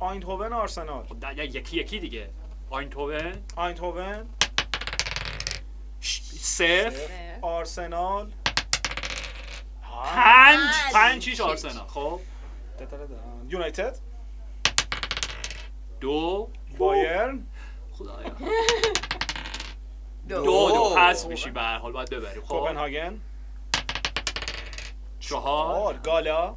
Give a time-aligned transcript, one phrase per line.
[0.00, 2.30] آینتوون آرسنال خب در- یکی یکی دیگه.
[2.70, 4.26] آینتوون آینتوون
[6.00, 7.38] ش- صفر.
[7.42, 8.32] آرسنال
[10.14, 10.70] پنج.
[10.92, 11.22] پنج.
[11.24, 12.20] چیش آرسنال خب.
[13.48, 13.98] یونایتد
[16.00, 16.50] دو.
[16.78, 17.46] بایرن
[17.92, 18.28] خدایا.
[20.28, 20.44] دو.
[20.44, 20.70] دو.
[20.70, 20.94] دو.
[20.96, 21.92] پس میشی به هر حال.
[21.92, 22.48] باید ببریم خب.
[22.48, 23.20] کوپنهاگن.
[25.20, 25.96] چهار.
[25.96, 26.54] گالا.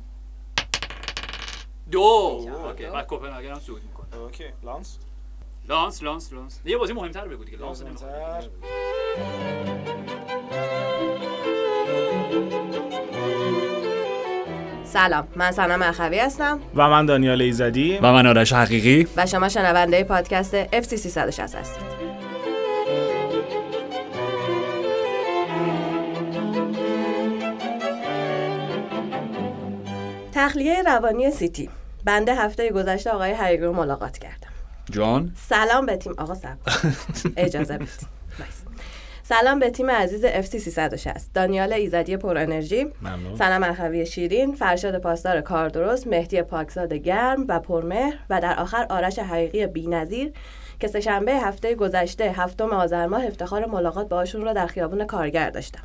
[1.91, 2.85] دو okay.
[2.85, 4.99] بعد کوپنهاگن هم صعود می‌کنه okay لانس
[5.69, 8.49] لانس لانس لانس یه بازی مهمتر بگو دیگه لانس نمی‌خواد.
[14.83, 16.59] سلام من سنا مرخوی هستم.
[16.75, 17.97] و من دانیال ایزدی.
[17.97, 19.07] و من آرش حقیقی.
[19.17, 21.92] و شما شنونده پادکست FC 360 هستید.
[30.43, 31.69] تخلیه روانی سیتی.
[32.05, 34.49] بنده هفته گذشته آقای حقیقی رو ملاقات کردم.
[34.91, 36.13] جان؟ سلام به تیم.
[36.17, 36.57] آقا کن.
[37.37, 38.07] اجازه بدید.
[39.23, 42.85] سلام به تیم عزیز FC 360 دانیال ایزدی پر انرژی.
[43.01, 43.35] ممنون.
[43.35, 48.85] سنم مرخوی شیرین فرشاد پاسدار کار درست مهدی پاکزاد گرم و پرمهر و در آخر
[48.89, 50.33] آرش حقیقی بینظیر
[50.79, 55.83] که سهشنبه هفته گذشته هفتم آذر ماه افتخار ملاقات باشون را در خیابون کارگر داشتم.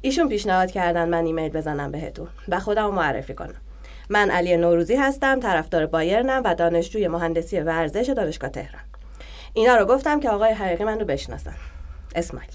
[0.00, 3.60] ایشون پیشنهاد کردن من ایمیل بزنم بهتون و خودم رو معرفی کنم.
[4.12, 8.82] من علی نوروزی هستم طرفدار بایرنم و دانشجوی مهندسی ورزش دانشگاه تهران.
[9.54, 11.54] اینا رو گفتم که آقای حقیقی من رو بشناسن.
[12.14, 12.50] اسماعیل.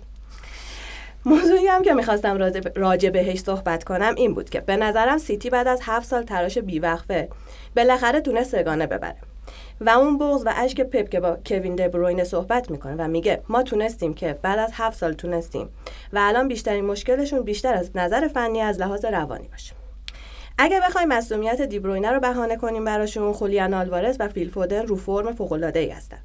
[1.26, 2.38] موضوعی هم که می‌خواستم
[2.76, 6.58] راجع- بهش صحبت کنم این بود که به نظرم سیتی بعد از هفت سال تلاش
[6.58, 7.30] بیوقفه
[7.76, 9.17] بالاخره تونست سگانه ببره.
[9.81, 13.64] و اون بغض و اشک پپ که با کوین دبروینه صحبت می‌کنه و میگه ما
[13.64, 15.70] تونستیم که بعد از هفت سال تونستیم
[16.14, 19.84] و الان بیشترین مشکلشون بیشتر از نظر فنی از لحاظ روانی باشه.
[20.58, 25.34] اگه بخوایم مسئولیت دیبروینه رو بهانه کنیم براشون خولیان آلوارز و فیل فودن رو فرم
[25.34, 26.17] فوق العاده ای هستن.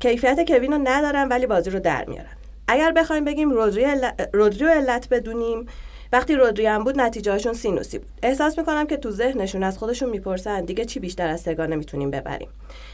[0.00, 2.36] کیفیت کوین رو ندارن ولی بازی رو در میارن.
[2.68, 5.66] اگر بخوایم بگیم رودری عل- رودری رو علت بدونیم
[6.12, 8.08] وقتی رودری هم بود نتیجهشون سینوسی بود.
[8.22, 12.48] احساس می‌کنم که تو ذهنشون از خودشون می‌پرسن دیگه چی بیشتر از سگانه می‌تونیم ببریم.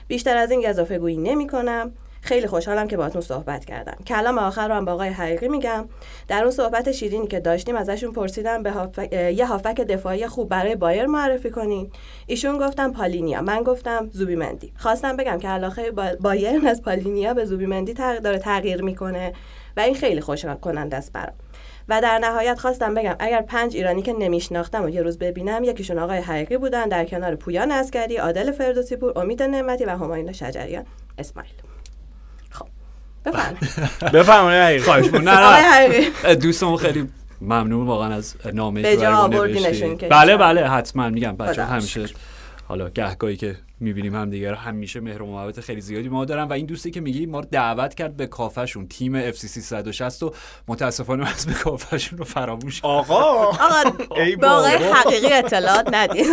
[0.09, 1.93] بیشتر از این اضافه گویی نمی‌کنم.
[2.27, 3.97] خیلی خوشحالم که باهاتون صحبت کردم.
[4.07, 5.89] کلام آخر رو هم با آقای حقیقی میگم.
[6.29, 10.77] در اون صحبت شیرینی که داشتیم ازشون پرسیدم به هافک- یه هافک دفاعی خوب برای
[10.77, 11.91] بایر معرفی کنین.
[12.27, 13.43] ایشون گفتم پالینیا.
[13.43, 14.73] من گفتم زوبیمندی.
[14.77, 19.33] خواستم بگم که علاقه با- بایرن از پالینیا به زوبیمندی تغ- داره تغییر می‌کنه
[19.77, 21.35] و این خیلی خوشحال کننده است برام.
[21.89, 25.99] و در نهایت خواستم بگم اگر پنج ایرانی که نمیشناختم و یه روز ببینم یکیشون
[25.99, 30.85] آقای حقیقی بودن در کنار پویان اسکری عادل فردوسی پور امید نعمتی و همایون شجریان
[31.19, 31.76] اسماعیل.
[33.27, 34.13] بفرمایید.
[34.15, 34.83] بفرمایید حقیقی.
[34.83, 35.07] خواهش
[36.25, 37.09] نه دوستمون خیلی
[37.41, 41.37] ممنون واقعا از نامه به جا آوردینشون که بله بله حتما میگم.
[41.37, 42.07] بچه همیشه
[42.69, 44.57] حالا گهگاهی که می‌بینیم هم دیگه رو.
[44.57, 46.45] همیشه مهر و محبت خیلی زیادی ما دارن.
[46.45, 48.89] و این دوستی که میگی ما رو دعوت کرد به کافهشون.
[48.89, 50.33] تیم اف سی 360 و
[50.69, 52.91] متاسفانه از به کافهشون رو فراموش کرد.
[52.91, 53.15] آقا!
[53.15, 54.67] آقا آقای بابا.
[54.67, 56.27] حقیقی اطلاعات ندید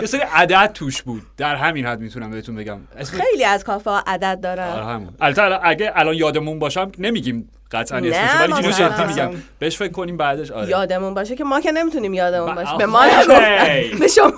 [0.00, 1.22] یه سری عدد توش بود.
[1.36, 2.80] در همین حد می‌تونم بهتون بگم.
[3.04, 5.14] خیلی از کافه ها عدد آره دارن همون.
[5.20, 8.88] البته اگه الان یادمون باشم نمیگیم قطعا نه، اسمش ولی مثلا.
[8.88, 9.42] جدی میگم.
[9.58, 10.68] بهش فکر کنیم بعدش آره.
[10.68, 12.76] یادمون باشه که ما که نمی‌تونیم یادمون باشه.
[12.78, 12.86] به.
[12.86, 13.00] ما
[14.00, 14.32] به شما.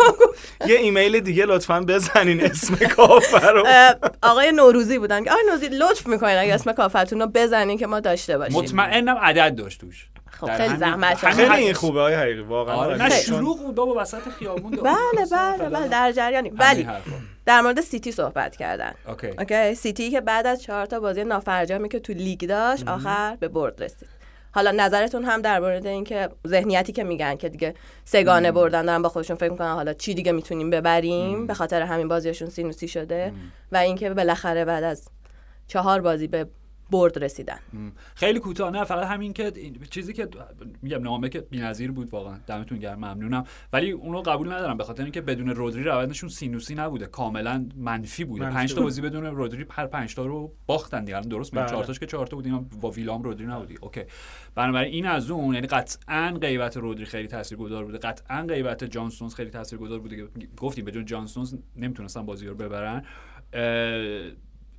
[0.67, 3.67] یه ایمیل دیگه لطفا بزنین اسم کافه رو.
[4.23, 8.39] آقای نوروزی بودن آقای نوروزی لطف می‌کنین اگه اسم کافتون رو بزنین که ما داشته
[8.39, 8.59] باشیم.
[8.59, 10.07] مطمئنم عدد داشت توش.
[10.41, 12.75] خب خیلی زحمت خیلی این خوبه های حقیقی واقعا.
[12.75, 13.11] آره نه.
[13.11, 14.71] شلوغ بود بابا وسط خیابون.
[14.71, 15.27] بله.
[15.33, 16.89] بله بله در جریانیم همین ولی.
[17.47, 18.93] در مورد سیتی صحبت کردن.
[19.09, 19.27] Okay.
[19.27, 23.49] Okay؟ سیتی که بعد از چهار تا بازی نافرجامی که تو لیگ داشت آخر به
[23.49, 24.09] برد رسید.
[24.53, 27.75] حالا نظرتون هم در مورد اینکه ذهنیتی که میگن که دیگه
[28.05, 32.09] سه‌گانه بردن دارن با خودشون فکر می‌کنن حالا چی دیگه می‌تونیم ببریم؟ به خاطر همین
[32.09, 33.33] بازیشون سینوسی شده.
[33.73, 35.09] و اینکه بالاخره بعد از
[35.67, 36.47] چهار بازی به
[36.91, 37.59] برد رسیدن.
[38.15, 40.29] خیلی کوتاه نه فقط همین که این چیزی که
[40.83, 43.45] میگم نامه که بی‌نظیر بود واقعا دمتون گرم ممنونم.
[43.73, 48.45] ولی اونو قبول ندارم به خاطر اینکه بدون رودری روندشون سینوسی نبوده کاملا منفی بوده.
[48.45, 48.85] منفی پنج تا بود.
[48.85, 51.17] بازی بدون رودری هر پنج تا رو باختن دیگه.
[51.17, 51.73] الان درست میگم بله.
[51.73, 53.77] چهار تاش که چهار تا بودیم با ویلام رودری نبودی.
[53.81, 54.03] OK.
[54.55, 57.99] بنابراین این از اون یعنی قطعا غیبت رودری خیلی تاثیرگذار بوده.
[57.99, 60.17] قطعا غیبت جانستونز خیلی تاثیرگذار بوده.
[60.17, 63.05] که گفتیم بدون جانستونز نمی‌تونستن بازی رو ببرن.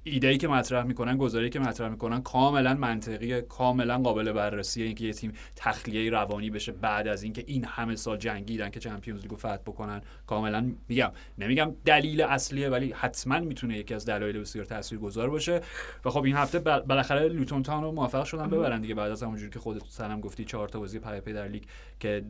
[0.08, 5.14] ایده که مطرح می‌کنن گزاره‌ای که مطرح می‌کنن کاملا منطقیه کاملا قابل بررسیه اینکه یه
[5.14, 9.56] تیم تخلیه روانی بشه بعد از اینکه این همه سال جنگیدن که چمپیونز لیگو فتح
[9.56, 10.02] بکنن.
[10.28, 15.62] کاملا میگم نمیگم دلیل اصلیه ولی حتما می‌تونه یکی از دلایل بسیار تاثیرگذار باشه.
[16.06, 19.52] و خب این هفته بالاخره لوتون تاون رو موفق شدن ببرن دیگه بعد از همونجوری
[19.52, 21.64] که خودت سلام گفتی چهار تا بازی پیاپی در لیگ
[22.00, 22.24] که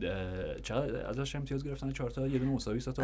[0.62, 3.02] چقدر ازش امتیاز گرفتن؟ چهار تا یه دونه مساوی سه تا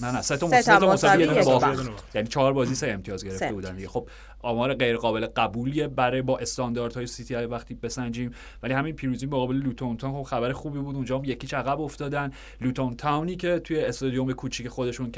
[0.00, 0.46] نه نه سه تا
[0.92, 3.88] مساوی یه دونه یعنی چهار بازی سه امتیاز گرفته بودن دیگه.
[3.88, 4.08] خب
[4.42, 8.30] آمار غیر قابل قبولیه برای با استانداردهای سیتی های وقتی بسنجیم.
[8.62, 10.96] ولی همین پیروزی مقابل لوتون تاون خب خبر خوبی بود.
[10.96, 12.30] اونجا هم یکی عقب افتادن.
[12.60, 15.12] لوتون تاونی که توی استادیوم کوچیک خودشون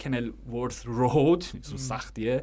[0.00, 1.44] کنل ورث رود
[1.76, 2.42] سختیه.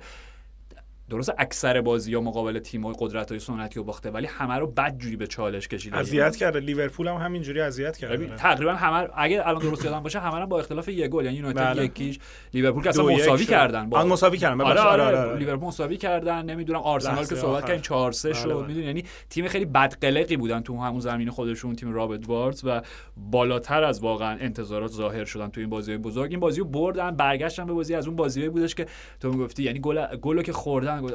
[1.11, 4.67] درست اکثر بازی ها مقابل تیم های قدرت های سنتی و باخته ولی همه رو
[4.67, 5.97] بد جوری به چالش کشیده.
[5.97, 6.59] اذیت کرده.
[6.59, 8.35] لیورپول هم همینجوری اذیت کرده.
[8.35, 11.85] تقریبا همه اگه الان درست یادم باشه همه با اختلاف یک گل یعنی یونایتد بله.
[11.85, 12.19] یکیش
[12.53, 13.89] لیورپول که اصلا مساوی کردن.
[13.89, 14.61] با مساوی کردن.
[14.61, 15.37] آره آره, آره, آره.
[15.37, 16.45] لیورپول مساوی کردن.
[16.45, 18.53] نمی‌دونم آرسنال که صحبت کردن 4 3 شد.
[18.53, 22.81] بله، می‌دونی یعنی تیم خیلی بدقلقی بودن تو همون زمین خودشون تیم رابرت واردز و
[23.17, 26.31] بالاتر از واقعا انتظارات ظاهر شدن تو این بازی بزرگ.
[26.31, 28.85] این بازی رو بردن برگشتن به بازی از اون بازی بودش که
[29.19, 31.13] تو می‌گفتی یعنی گل گلو که خوردن گفت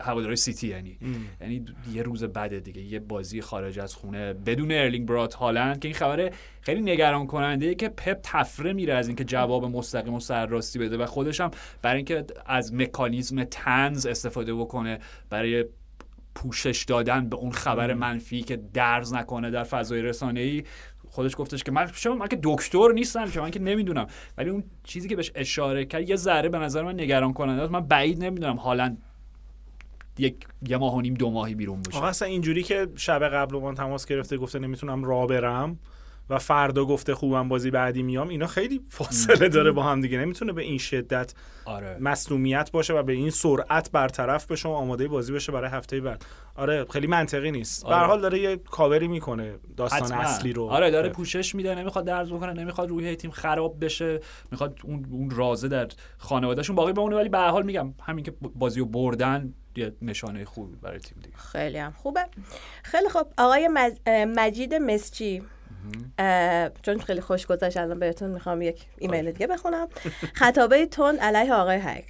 [0.00, 0.98] هواداری سیتی یعنی.
[1.40, 5.88] یعنی یه روز بعد دیگه یه بازی خارج از خونه بدون ارلینگ برات هالند که
[5.88, 10.78] این خبره خیلی نگران کننده که پپ تفره میره از اینکه جواب مستقیم و سرراستی
[10.78, 11.50] بده و خودش هم
[11.82, 14.98] برای اینکه از مکانیزم تنز استفاده بکنه
[15.30, 15.64] برای
[16.34, 20.64] پوشش دادن به اون خبر منفی که درز نکنه در فضای رسانه ای
[21.10, 24.06] خودش گفتش که من شما من که دکتر نیستم که من که نمی‌دونم.
[24.38, 27.72] ولی اون چیزی که بهش اشاره کرد یه ذره به نظر من نگران کننده است.
[27.72, 29.02] من بعید نمی‌دونم هالند
[30.18, 32.04] یک یه ماه و نیم دو ماهی بیرون باشه.
[32.04, 35.78] اصلا اینجوری که شب قبل من تماس گرفته گفته نمی‌تونم راه برم.
[36.30, 40.18] و فردا گفته خوبم بازی بعدی میام اینا خیلی فاصله داره با هم دیگه.
[40.18, 41.34] نمی‌تونه به این شدت
[41.64, 41.96] آره.
[42.00, 46.24] مصومیت باشه و به این سرعت برطرف بشه و آماده بازی بشه برای هفته بعد.
[46.54, 47.84] آره خیلی منطقی نیست.
[47.84, 48.06] آره.
[48.06, 50.18] حال داره یه کاوری می‌کنه داستان حتما.
[50.18, 50.68] اصلی رو.
[50.68, 54.20] آره داره پوشش میده نمی‌خواد درز بکنه نمی‌خواد روی تیم خراب بشه
[54.50, 55.88] می‌خواد اون اون رازه در
[56.18, 57.16] خانوادهشون باقی بمونه.
[57.16, 61.36] ولی به حال میگم همین که بازیو بردن یه نشانه خوبی برای تیم دیگه.
[61.36, 62.20] خیلی هم خوبه.
[62.82, 63.68] خیلی خوب آقای
[64.06, 65.42] مجید مسچی
[66.82, 69.88] چون خیلی خوش گذشت الان بهتون می‌خوام یک ایمیل دیگه بخونم.
[70.34, 72.04] خطابه تون علیه آقای هک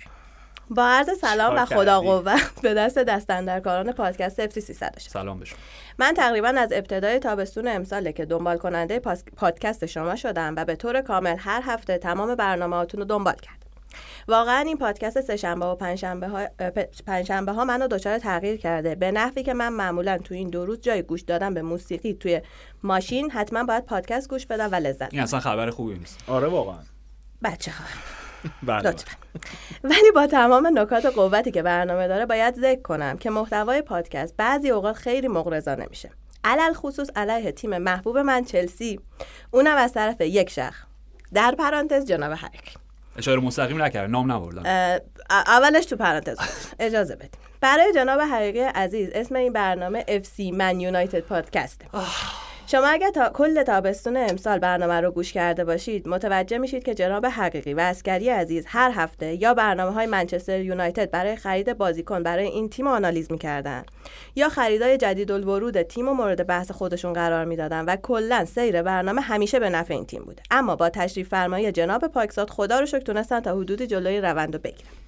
[0.71, 5.59] با عرض سلام و خدا قوت به دست دستندرکاران پادکست اف سی 300 سلام بشون
[5.99, 8.99] من تقریبا از ابتدای تابستون امساله که دنبال کننده
[9.37, 13.58] پادکست شما شدم و به طور کامل هر هفته تمام برنامه رو دنبال کردم.
[14.29, 16.47] واقعا این پادکست سهشنبه و پنجشنبه ها
[17.07, 18.95] پنجشنبه ها منو دچار تغییر کرده.
[18.95, 22.41] به نحوی که من معمولا تو این دو روز جای گوش دادن به موسیقی توی
[22.83, 26.19] ماشین حتما باید پادکست گوش بدم و لذت این اصلا خبر خوبی نیست.
[26.27, 26.79] آره واقعا.
[27.43, 27.85] بچه ها
[28.63, 28.95] بله.
[29.85, 34.37] ولی با تمام نکات و قوتی که برنامه داره باید ذکر کنم که محتوای پادکست
[34.37, 36.11] بعضی اوقات خیلی مغرضانه میشه.
[36.45, 39.01] علل خصوص علیه تیم محبوب من چلسی
[39.51, 40.89] اونم از طرف یک شخص.
[41.35, 42.75] در پرانتز جناب هرک
[43.19, 44.99] اشاره مستقیم نکرد نام نبردن.
[45.31, 46.39] اولش تو پرانتز
[46.79, 47.31] اجازه بدیم
[47.61, 51.87] برای جناب حقیقی عزیز اسم این برنامه FC من یونایتد پادکسته
[52.71, 57.27] شما اگر تا کل تابستون امسال برنامه رو گوش کرده باشید متوجه میشید که جناب
[57.27, 62.47] حقیقی و اسکری عزیز هر هفته یا برنامه های منچستر یونایتد برای خرید بازیکن برای
[62.47, 63.83] این تیم آنالیز می‌کردن
[64.37, 69.21] یا خریدای جدید الورود تیم و مورد بحث خودشون قرار می‌دادن و کلا سیر برنامه
[69.21, 70.43] همیشه به نفع این تیم بوده.
[70.51, 74.61] اما با تشریف فرمایی جناب پاکزاد خدا رو شکر تونستن تا حدودی جلوی روند رو
[74.61, 75.08] بگیرن.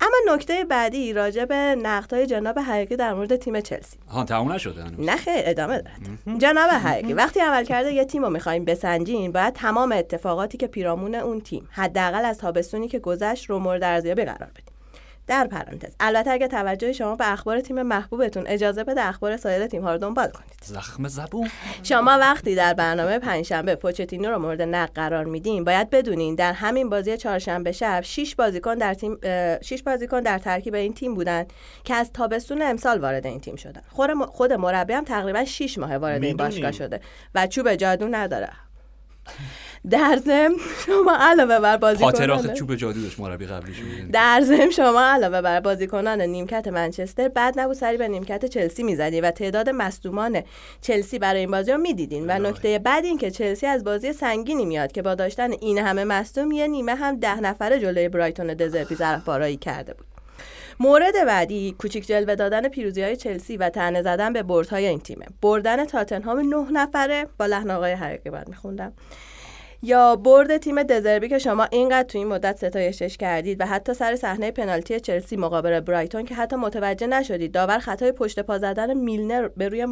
[0.00, 1.76] اما نکته بعدی راجع به
[2.12, 3.96] های جناب حقیقی در مورد تیم چلسی.
[4.08, 8.30] ها تموم نشده نه خیر ادامه دارد جناب حقیقی وقتی عمل کرده یه تیم رو
[8.30, 13.58] می‌خوایم بسنجین باید تمام اتفاقاتی که پیرامون اون تیم حداقل از تابستونی که گذشت رو
[13.58, 14.73] مورد ارزیابی قرار بدیم.
[15.26, 15.94] در پرانتز.
[16.00, 19.98] البته اگه توجه شما به اخبار تیم محبوبتون اجازه بده اخبار سایر تیم ها رو
[19.98, 20.54] دنبال کنید.
[20.62, 21.50] زخم زبون.
[21.82, 26.90] شما وقتی در برنامه پنجشنبه پوچتینو رو مورد نقد قرار میدین باید بدونین در همین
[26.90, 29.18] بازی چهارشنبه شب 6 بازیکن در تیم
[29.62, 31.46] 6 بازیکن در ترکیب این تیم بودن
[31.84, 33.82] که از تابستون امسال وارد این تیم شدن.
[34.26, 37.00] خود مربی هم تقریبا 6 ماه وارد این باشگاه شده
[37.34, 38.50] و چوب جادو نداره.
[39.90, 40.54] در ضمن
[40.86, 43.76] شما علاوه بر بازیکنان چوب جادو داشت مربی قبلیش.
[44.12, 49.20] در ضمن شما علاوه بر بازیکنان نیمکت منچستر بعد نبود سری به نیمکت چلسی می‌زدی
[49.20, 50.42] و تعداد مصدومان
[50.80, 52.24] چلسی برای این بازی رو می‌دیدین.
[52.28, 56.04] و نکته بعد این که چلسی از بازی سنگینی میاد که با داشتن این همه
[56.04, 60.06] مصدوم یه نیمه هم ده نفره جلوی برایتون دزربی بارایی کرده بود.
[60.80, 65.26] مورد بعدی کوچیک جلوه دادن پیروزی های چلسی و تنه زدن به بردهای این تیمه.
[65.42, 67.26] بردن تاتنهام نه نفره.
[67.38, 68.92] با لحن آقای حقیقی بعد میخوندم.
[69.84, 74.16] یا برد تیم دزربی که شما اینقدر تو این مدت ستایشش کردید و حتی سر
[74.16, 77.52] صحنه پنالتی چلسی مقابل برایتون که حتی متوجه نشدید.
[77.52, 79.86] داور خطای پشت پا زدن میلنر به روی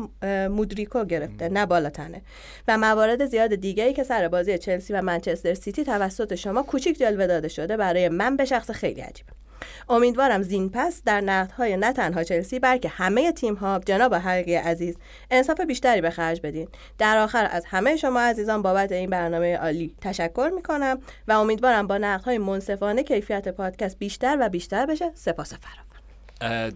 [0.49, 2.23] مودریکو گرفته نه بالاتنه.
[2.69, 6.99] و موارد زیاد دیگه ای که سر بازی چلسی و منچستر سیتی توسط شما کوچیک
[6.99, 9.42] جلوه داده شده برای من به شخص خیلی عجیبه.
[9.89, 14.97] امیدوارم زین پس در نقدهای نه تنها چلسی بلکه همه تیم ها جناب حقیقی عزیز
[15.31, 16.69] انصاف بیشتری به خرج بدین.
[16.99, 21.99] در آخر از همه شما عزیزان بابت این برنامه عالی تشکر می‌کنم و امیدوارم با
[21.99, 25.11] نقدهای منصفانه کیفیت پادکست بیشتر و بیشتر بشه.
[25.15, 26.73] سپاس فراوان.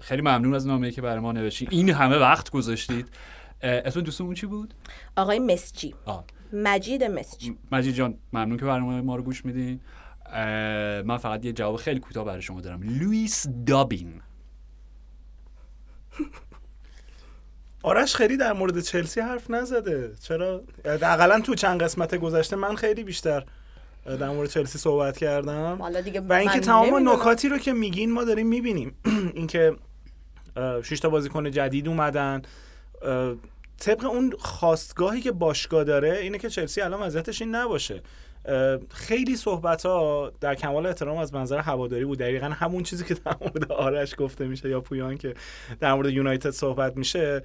[0.00, 3.08] خیلی ممنون از نامه‌ای که برای ما نوشتید این همه وقت گذاشتید.
[3.62, 4.74] اسم دوستمون چی بود؟
[5.16, 5.94] آقای مسجی.
[6.52, 7.58] مجید مسجی.
[7.72, 9.80] مجید جان ممنون که برنامه ما رو گوش میدین.
[11.06, 14.22] من فقط یه جواب خیلی کوتاه برای شما دارم لوئیس دابین
[17.82, 20.14] آرش خیلی در مورد چلسی حرف نزده.
[20.20, 23.44] چرا؟ اقلا تو چند قسمت گذشته من خیلی بیشتر
[24.06, 25.78] در مورد چلسی صحبت کردم.
[26.28, 28.94] و اینکه تمام نکاتی رو که میگین ما داریم می‌بینیم.
[29.34, 29.76] اینکه
[30.82, 32.42] شش تا بازیکن جدید اومدن.
[33.78, 38.02] طبق اون خواستگاهی که باشگاه داره اینه که چلسی الان وضعیتش این نباشه.
[38.90, 42.18] خیلی صحبت ها در کمال احترام از منظر هواداری بود.
[42.18, 45.34] دقیقا همون چیزی که در مورد آرش گفته میشه یا پویان که
[45.80, 47.42] در مورد یونایتد صحبت میشه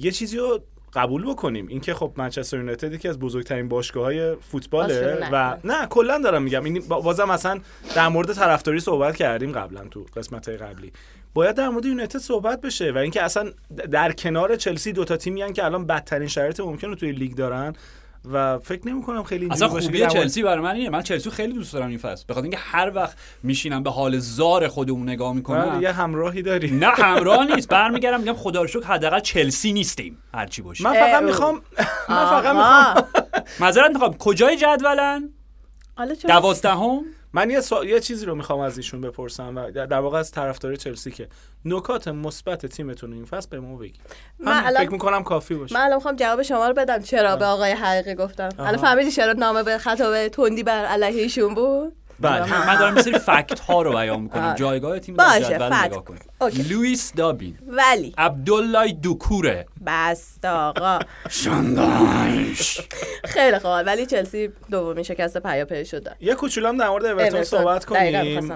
[0.00, 0.60] یه چیزی رو
[0.92, 1.66] قبول بکنیم.
[1.66, 6.64] اینکه خب منچستر یونایتد یکی از بزرگترین باشگاه های فوتباله و نه کلا دارم میگم.
[6.64, 7.60] این بازم مثلا
[7.94, 10.92] در مورد طرفداری صحبت کردیم قبلا تو قسمت های قبلی.
[11.34, 13.50] باید در مورد یونایتد صحبت بشه و اینکه اصلا
[13.90, 17.72] در کنار چلسی دوتا تیمی که الان بدترین شرایط ممکن رو توی لیگ دارن.
[18.32, 20.90] و فکر نمی کنم خیلی اصلا خوبی چلسی برای من اینه.
[20.90, 22.24] من چلسی خیلی دوست دارم این فصل.
[22.28, 25.70] بخاطر اینکه هر وقت میشینم به حال زار خودمون نگاه می‌کنم.
[25.70, 27.68] بله، یه همراهی داری نه همراه نیست.
[27.68, 30.18] برمیگردم میگم خدا رو شکر حداقل چلسی نیستیم.
[30.34, 30.84] هرچی باشه.
[30.84, 31.54] من فقط می‌خوام
[32.08, 33.04] من فقط می‌خوام
[33.60, 34.14] معذرت می‌خوام.
[34.18, 35.28] کجای جدولن؟
[36.28, 37.00] دوازدهم؟
[37.32, 37.84] من یه, سا...
[37.84, 41.28] یه چیزی رو می‌خوام از ایشون بپرسم و در واقع از طرفدار چلسی که
[41.64, 44.00] نکات مثبت تیمتون این فصل به ما بگید.
[44.38, 44.82] من الان...
[44.82, 45.74] فکر می‌کنم کافی باشه.
[45.74, 47.02] من الان می‌خوام جواب شما رو بدم.
[47.02, 51.54] چرا به آقای حقیقی گفتم؟ الان فهمیدی چرا نامه به خطاب تندی بر علیه ایشون
[51.54, 54.54] بود؟ بله من دارم مثل فکت ها رو بیان می‌کنم.
[54.54, 56.04] جایگاه تیم باشه جدول نگاه
[56.40, 57.58] کنیم لوئیس دابین.
[57.68, 58.14] ولی.
[58.18, 59.66] عبدالله دوکوره.
[59.86, 60.98] بست آقا.
[61.30, 62.80] شاندایش
[63.24, 63.82] خیلی خوب.
[63.86, 66.06] ولی چلسی دومین شکست پیاپی شد.
[66.20, 68.50] یه کوچولو در مورد اورتون صحبت کنیم.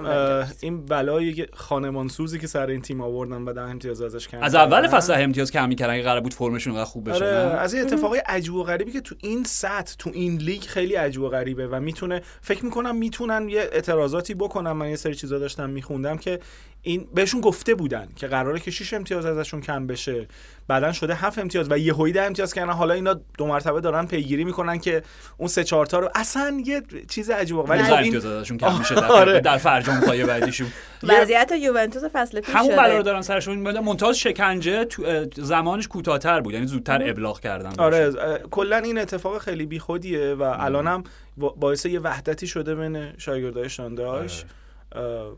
[0.61, 4.43] این بلایی خانمان سوزی که سر این تیم آوردن و ده امتیاز ازش کردن.
[4.43, 6.01] از اول فصل امتیاز کم می‌کردن.
[6.01, 7.59] قرار بود فرمشون انقدر خوب بشه آره.
[7.59, 11.21] از این اتفاقای عجیب و غریبی که تو این سطح تو این لیگ خیلی عجیب
[11.21, 15.69] و غریبه و می‌تونه فکر می‌کنم می‌تونن یه اعتراضاتی بکنم من یه سری چیزا داشتم
[15.69, 16.39] میخوندم که
[16.85, 20.27] این بهشون گفته بودن که قراره که 6 امتیاز ازشون کم بشه.
[20.67, 24.43] بعدا شده 7 امتیاز و یه ده امتیاز کردن حالا اینا دو مرتبه دارن پیگیری
[24.43, 25.03] می‌کنن که
[25.37, 28.95] اون سه چهار تا رو اصلا یه چیز عجیبه ولی خب این ازشون کم میشه
[28.95, 29.39] در, آره.
[29.39, 30.67] در فرجام پای بعدیشون.
[31.03, 36.53] وضعیت یوونتوس فصل پیش همون بلا رو دارن سرشون منتها شکنجه تو زمانش کوتاه‌تر بود.
[36.53, 38.11] یعنی زودتر ابلاغ کردن آره
[38.51, 41.03] کلا این اتفاق خیلی بیخودیه و الانم
[41.37, 44.45] باعث یه وحدتی شده بین شاگردای شانداش.
[44.91, 45.31] آره.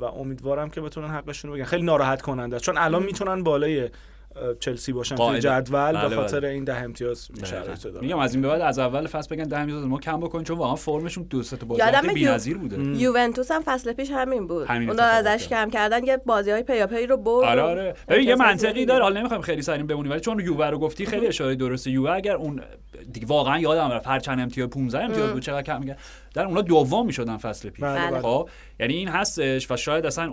[0.00, 1.64] و امیدوارم که بتونن حقشون رو بگن.
[1.64, 3.90] خیلی ناراحت کننده چون الان می‌تونن بالای
[4.60, 6.48] چلسی باشن توی جدول به بله، خاطر بله.
[6.48, 7.28] این ده امتیاز
[7.82, 10.44] داره میگم از این به بعد از اول فصل بگن ده امتیاز ما کم بکنیم
[10.44, 11.82] چون واقعا فرمشون دو سه تا بازی
[12.14, 12.76] بی‌نظیر بوده.
[12.78, 14.70] یوونتوس هم فصل پیش همین بود.
[14.70, 17.44] اونا ازش کم کردن یه بازی‌های پیاپی رو برد.
[17.44, 17.94] آره آره.
[18.08, 19.02] ببین یه منطقی داره.
[19.02, 21.90] حالا نمی‌خوام خیلی سریم بمونیم ولی چون یووه رو گفتی خیلی اشاره درسته.
[21.90, 22.62] یووه اگر اون
[23.12, 25.96] دیگه واقعا یادم رفت هر چند امتیاز 15 امتیاز بود چقدر کم میگه.
[26.36, 27.84] در اونا دوم می‌شدن فصل پیش.
[27.84, 28.20] بله، بله.
[28.20, 28.48] خب
[28.80, 30.32] یعنی این هستش و شاید اصلا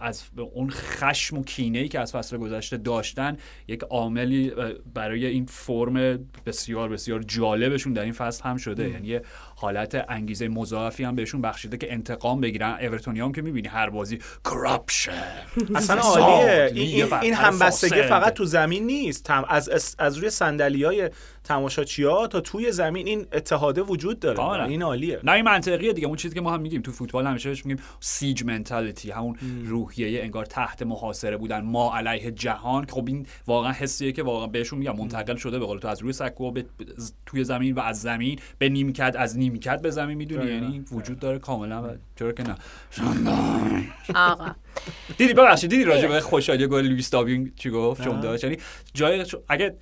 [0.00, 0.22] از
[0.54, 3.36] اون خشم و کینه ای که از فصل گذشته داشتن
[3.68, 4.52] یک عاملی
[4.94, 8.88] برای این فرم بسیار بسیار جالبشون در این فصل هم شده.
[8.88, 9.22] یعنی یه
[9.56, 12.78] حالت انگیزه مضاعفی هم بهشون بخشیده که انتقام بگیرن.
[12.80, 15.12] اورتونی هم که می‌بینی هر بازی کراپشن
[15.74, 16.70] اصلا عالیه.
[16.74, 19.30] این, این همبستگی فقط تو زمین نیست.
[19.48, 21.10] از از روی صندلی
[21.50, 24.64] های ها تا توی زمین این اتحاده وجود داره؟ آره.
[24.64, 25.20] این عالیه.
[25.24, 26.06] نه این منطقیه دیگه.
[26.06, 30.22] اون چیزی که ما هم میگیم تو فوتبال همیشه بهش میگیم سیج منتالیتی همون روحیه
[30.22, 32.86] انگار تحت محاصره بودن ما علیه جهان.
[32.86, 36.12] خب این واقعا حسیه که واقعا بهشون میگم منتقل شده به قول تو از روی
[36.12, 36.64] سکو به
[37.26, 38.38] توی زمین و از زمین.
[38.58, 40.50] به نیمکت از نیمکت به زمین می‌دونی.
[40.50, 42.56] یعنی وجود داره کاملا چرا که نه.
[44.14, 44.46] آقا.
[45.18, 48.56] دیدی ببخشید دیدی راجع به خوشحالی گل لوئیس دابین چی گفت چون داشت؟ یعنی
[48.94, 49.76] جای اگه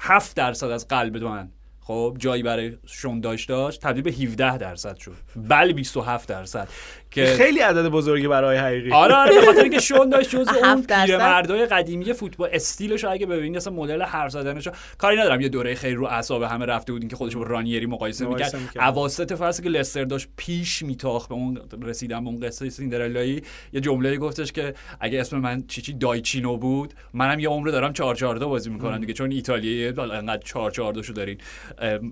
[0.00, 5.16] هفت درصد از قلب من خب جایی برای شونداش داشت تبدیل به 17 درصد شد.
[5.36, 6.68] بله 27 درصد.
[7.10, 8.92] که خیلی عدد بزرگی برای حقیقی.
[8.92, 9.80] آره آره به خاطر اینکه
[10.12, 15.40] داشت جزء اون پیرمردای قدیمی فوتبال استیلش اگه ببینید اصلا مدل حرف زدنش کاری ندارم.
[15.40, 18.54] یه دوره خیلی رو اعصاب همه رفته بودین که خودش با رانیری مقایسه می‌کرد.
[18.80, 23.80] اواسط فصل که لستر داشت پیش میتاخت به اون رسیدن به اون قصه سیندرلایی یه
[23.80, 28.38] جمله گفتش که اگه اسم من چیچی دایچینو بود منم یه عمر دارم 4 4
[28.38, 31.38] بازی می‌کنم دیگه چون ایتالیایی انقدر 4 4 شو دارین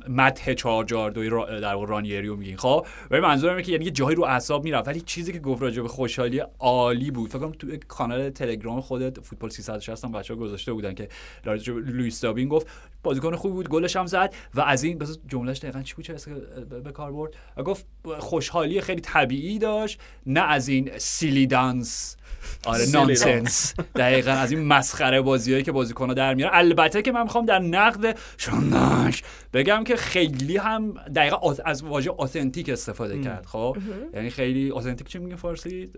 [0.09, 1.11] مدح 4 4
[1.61, 2.57] در رانیری رو میگین.
[2.57, 4.88] خب ولی منظورم اینه که یعنی یه جایی رو اعصاب می‌رفت.
[4.88, 7.30] ولی چیزی که گفت راجع به خوشحالی عالی بود.
[7.30, 11.09] فکر کنم تو کانال تلگرام خودت فوتبال 360 هم بچه‌ها گذاشته بودن که
[11.45, 12.66] راجع به لوئیس دابین گفت
[13.02, 16.14] بازیکن خوبی بود گلش هم زد و از این بس جملهش دقیقاً چی بود؟ چه
[16.85, 17.87] به کار برد؟ گفت
[18.18, 22.16] خوشحالی خیلی طبیعی داشت نه از این silly dance.
[22.66, 23.75] آره nonsense.
[23.97, 26.54] دقیقا از این مسخره بازیایی که بازیکن‌ها در میارن.
[26.54, 32.68] البته که من می‌خوام در نقد شوناش بگم که خیلی هم دقیقا از واژه authentic
[32.69, 33.76] استفاده کرد خب؟
[34.14, 35.90] یعنی خیلی authentic چی میگه فارسی؟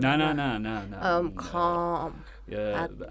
[0.00, 2.12] نه نه نه نه نه کام.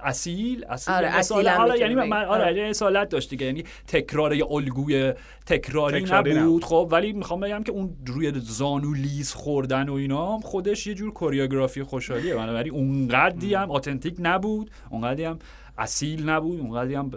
[0.03, 5.13] اصیل اصیل آره اصیل حالا یعنی من آره اصالت داشت دیگه یعنی تکرار یا الگوی
[5.45, 10.87] تکراری, نبود خب؟ ولی می‌خوام بگم که اون روی زانو لیز خوردن و اینا خودش
[10.87, 12.35] یه جور کوریوگرافی خوشحالیه.
[12.35, 15.39] بنابراین اونقدی هم اتنتیک نبود اونقدی هم
[15.79, 17.11] اصیل نبود اونقدی هم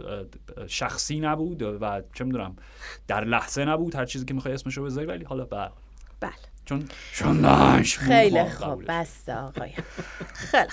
[0.67, 2.57] شخصی نبود و چه می‌دونم
[3.09, 5.71] در لحظه نبود هر چیزی که می‌خوای اسمشو بذاری ولی حالا بله
[6.21, 6.33] بله.
[6.65, 8.85] چون چون خیلی خوب.
[8.89, 9.71] بس آقای
[10.35, 10.69] خیلی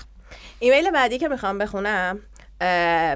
[0.59, 2.19] ایمیل بعدی که می‌خوام بخونم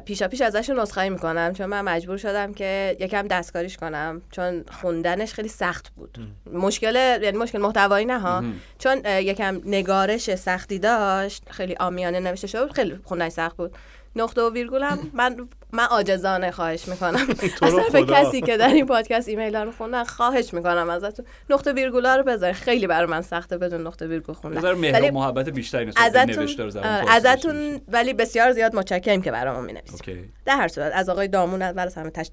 [0.06, 5.34] پیشا پیش ازش نسخه می‌کنم چون من مجبور شدم که یکم دستکاریش کنم چون خوندنش
[5.34, 6.18] خیلی سخت بود.
[6.54, 8.44] مشکل یعنی مشکل محتوایی نه ها.
[8.78, 13.76] چون یکم نگارش سختی داشت خیلی آمیانه نوشته شده بود خیلی خوندنش سخت بود.
[14.16, 17.28] نقطه و ویرگول هم من من عاجزانه خواهش می‌کنم.
[17.62, 21.26] از طرف کسی که در این پادکست ایمیل رو خوندن خواهش می‌کنم ازتون.
[21.50, 24.58] نقطه ویرگول رو بذار خیلی برای من سخته بدون نقطه ویرگول خوندن.
[24.58, 26.70] بذار مهر و محبت بیشتری ازتون
[27.10, 30.34] ازتون ولی بسیار زیاد متشکرم که برام می‌نویسید.
[30.46, 32.30] در هر صورت از آقای دامون اول از همه تش...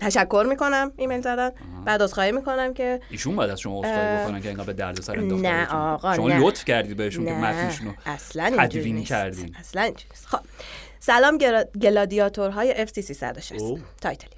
[0.00, 1.50] تشکر می‌کنم ایمیل زدن.
[1.84, 5.46] بعد عذرخواهی می‌کنم که ایشون بعد از شما عذرخواهی بکنن که انقدر به دردسر انداختن
[5.46, 9.56] نه آقا شما لطف کردید بهشون که متنشون رو اصلا تدوین کردین.
[9.58, 9.92] اصلا
[10.26, 10.40] خب.
[11.04, 11.38] سلام
[11.82, 13.62] گلادیاتورهای FC 360
[14.00, 14.30] تایتلی.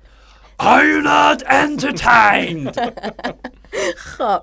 [0.60, 2.78] Are you not entertained?
[4.16, 4.42] خب.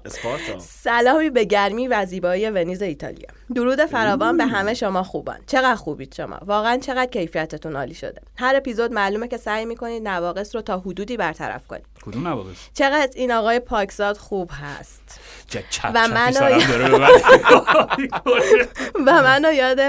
[0.60, 3.30] سلامی به گرمی و زیبایی ونیز ایتالیا.
[3.56, 5.40] درود فراوان به همه شما خوبان.
[5.48, 6.40] چقدر خوبید شما.
[6.46, 8.22] واقعا چقدر کیفیتتون عالی شده.
[8.38, 11.86] هر اپیزود معلومه که سعی می‌کنید نواقص رو تا حدودی برطرف کنید.
[12.02, 15.20] کدوم نواقص چقدر این آقای پاکزاد خوب هست.
[15.84, 16.60] و منو
[19.08, 19.80] و منو یاد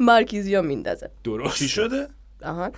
[0.00, 1.10] مارکیزیو میندازه.
[1.24, 1.56] درست.
[1.56, 2.08] چی شده؟
[2.44, 2.70] آها.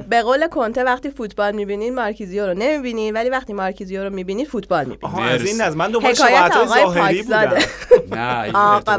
[0.00, 4.84] به قول کنته وقتی فوتبال می‌بینین مارکیزیو رو نمی‌بینین ولی وقتی مارکیزیو رو می‌بینین فوتبال
[4.84, 5.18] می‌بینین.
[5.18, 7.52] از این از من دوباره شباهت ظاهری بودم.
[8.16, 8.92] نه آقا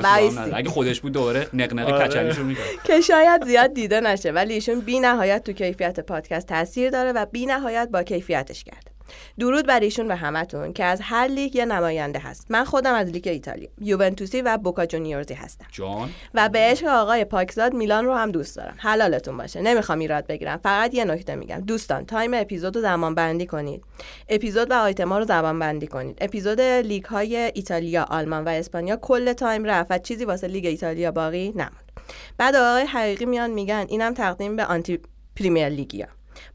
[0.54, 2.08] اگه خودش بود دوباره نقنق آره.
[2.08, 2.66] کچلیشو می‌کرد.
[2.84, 7.26] که شاید زیاد دیده نشه ولی ایشون بی نهایت تو کیفیت پادکست تاثیر داره و
[7.26, 8.92] بی نهایت با کیفیتش کرده.
[9.39, 12.46] درود بر ایشون و همتون که از هر لیگ یه نماینده هست.
[12.50, 13.70] من خودم از لیگ ایتالیا.
[13.82, 15.66] یوونتوسی و بوکا جونیورزی هستم.
[15.72, 16.10] جان.
[16.34, 18.76] و به عشق آقای پاکزاد میلان رو هم دوست دارم.
[18.78, 19.62] حلالتون باشه.
[19.62, 20.58] نمی‌خوام ایراد بگیرم.
[20.58, 21.60] فقط یه نکته میگم.
[21.60, 23.84] دوستان time اپیزود رو زمان بندی کنید.
[24.30, 26.18] اپیزود و آیتما رو زمان بندی کنید.
[26.22, 31.50] اپیزود لیگ های ایتالیا آلمان و اسپانیا کل time رفت چیزی واسه لیگ ایتالیا باقی
[31.50, 31.92] نموند.
[32.38, 35.00] بعد آقای حقیقی میان میگن اینم تقدیم به آنتی
[35.36, 36.08] پریمیر لیگیا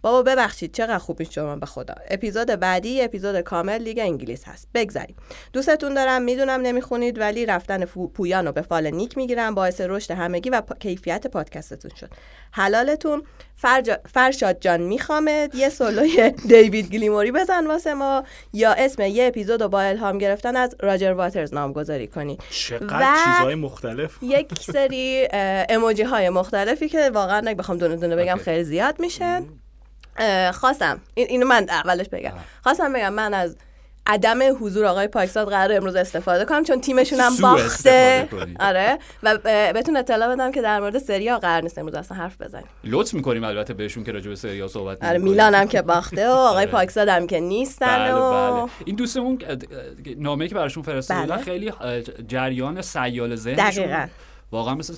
[0.03, 1.95] بابا ببخشید چقدر خوب شما به خدا.
[2.11, 4.69] اپیزود بعدی اپیزود کامل لیگ انگلیس هست.
[4.75, 5.17] بگذاریم
[5.53, 9.55] دوستتون دارم می‌دونم نمی‌خونید ولی رفتن پویان رو به فال نیک می‌گیرم.
[9.55, 12.11] باعث رشد همگی و کیفیت پادکستتون شد.
[12.53, 13.23] حلالتون
[13.57, 13.93] فرج...
[14.07, 15.55] فرشاد جان میخوامد.
[15.55, 18.25] یه سولوی دیوید گلیموری بزن واسه ما.
[18.53, 23.55] یا اسم یه اپیزود رو با الهام گرفتن از راجر واترز نامگذاری کنی چقدر چیزهای
[23.55, 24.23] مختلف.
[24.23, 25.29] یک سری
[25.69, 29.43] اموجی های مختلفی که واقعا نگه بخوام دونه دونه بگم خیلی زیاد میشه.
[30.53, 31.01] خواستم.
[31.15, 32.33] این اینو من اولش بگم.
[32.63, 33.57] خواستم بگم من از
[34.11, 38.29] عدم حضور آقای پاکزاد قرار امروز استفاده کنم چون تیمشون هم باخته.
[38.61, 38.99] آره.
[39.23, 39.39] و
[39.75, 42.67] بهتون اطلاع بدم که در مورد سریا قرار نیست امروز اصلا حرف بزنیم.
[42.85, 46.33] لطف می‌کنیم البته بهشون که راجع به سریا صحبت آره میلان هم که باخته و
[46.33, 46.73] آقای آره.
[46.73, 48.71] پاکزاد هم که نیستن بله و بله.
[48.85, 49.39] این دوستمون
[50.17, 51.43] نامه که براشون فرستادن بله.
[51.43, 51.73] خیلی
[52.29, 54.09] جریان سیال ذهنشون
[54.53, 54.95] واقعا مثل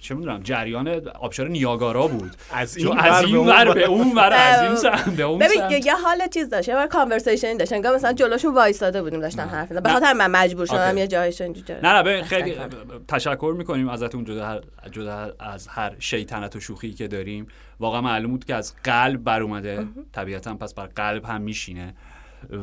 [0.00, 2.36] چه می‌دونم جریان آبشار نیاگارا بود.
[2.52, 6.26] از این از این ور به اون ور از این به اون ببین یه حال
[6.34, 9.82] چیز داشت یه کانورسیشن داشتن انگار مثلا جلوشون وایساده بودیم داشتن حرف می‌زدن.
[9.82, 12.56] به خاطر من مجبور شدم یه جایشون اینجوری نه نه ببین خیلی
[13.08, 17.46] تشکر می‌کنیم ازتون جدا جدا از هر شیطنت و شوخی که داریم.
[17.80, 19.86] واقعا معلوم بود که از قلب بر اومده.
[20.12, 21.94] طبیعتا پس بر قلب هم میشینه.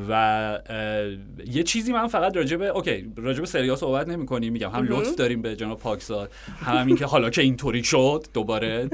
[0.09, 0.59] و
[1.47, 4.69] یه چیزی من فقط راجع به OK راجع به سری آ صحبت نمی کنیم میگم
[4.69, 8.89] هم لطف داریم به جناب پاکزاد هم, هم این که حالا که اینطوری شد دوباره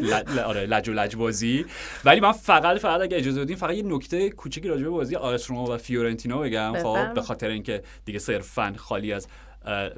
[0.45, 1.65] آره لج و لج بازی.
[2.05, 5.32] ولی من فقط فقط اگه اجازه بدین فقط یه نکته کوچیکی راجع به بازی آ
[5.32, 6.73] اس روما و فیورنتینا بگم.
[6.83, 9.27] خب به خاطر اینکه دیگه صرفا خالی از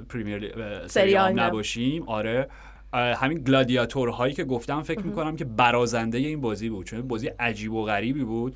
[0.10, 0.54] پریمیر
[0.88, 2.04] سری آ نباشیم.
[2.04, 2.47] آره.
[2.93, 7.73] همین گلادیاتور هایی که گفتم فکر می‌کنم که برازنده این بازی بود چون بازی عجیب
[7.73, 8.56] و غریبی بود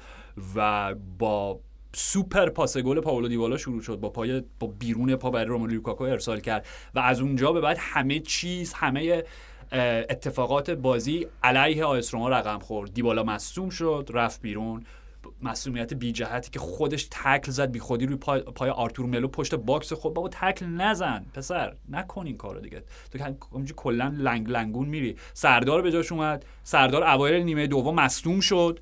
[0.56, 1.60] و با
[1.94, 6.04] سوپر پاس گل پاولو دیوالا شروع شد با پای با بیرون پا برای روملو لوکاکو
[6.04, 9.24] ارسال کرد و از اونجا به بعد همه چیز همه
[10.10, 12.94] اتفاقات بازی علیه آ اس روما رقم خورد.
[12.94, 14.84] دیبالا مصدوم شد رفت بیرون.
[15.42, 19.56] مصدومیت بی جهتی که خودش تکل زد بی خودی روی پای, پای آرتور ملو پشت
[19.56, 20.14] باکس خود.
[20.14, 22.84] بابا تکل نزن پسر نکن این کارو دیگه.
[23.12, 25.16] تو که کلا لنگ لنگون میری.
[25.34, 26.46] سردار به جاش اومد.
[26.64, 28.80] سردار اوایل نیمه دوم مصدوم شد.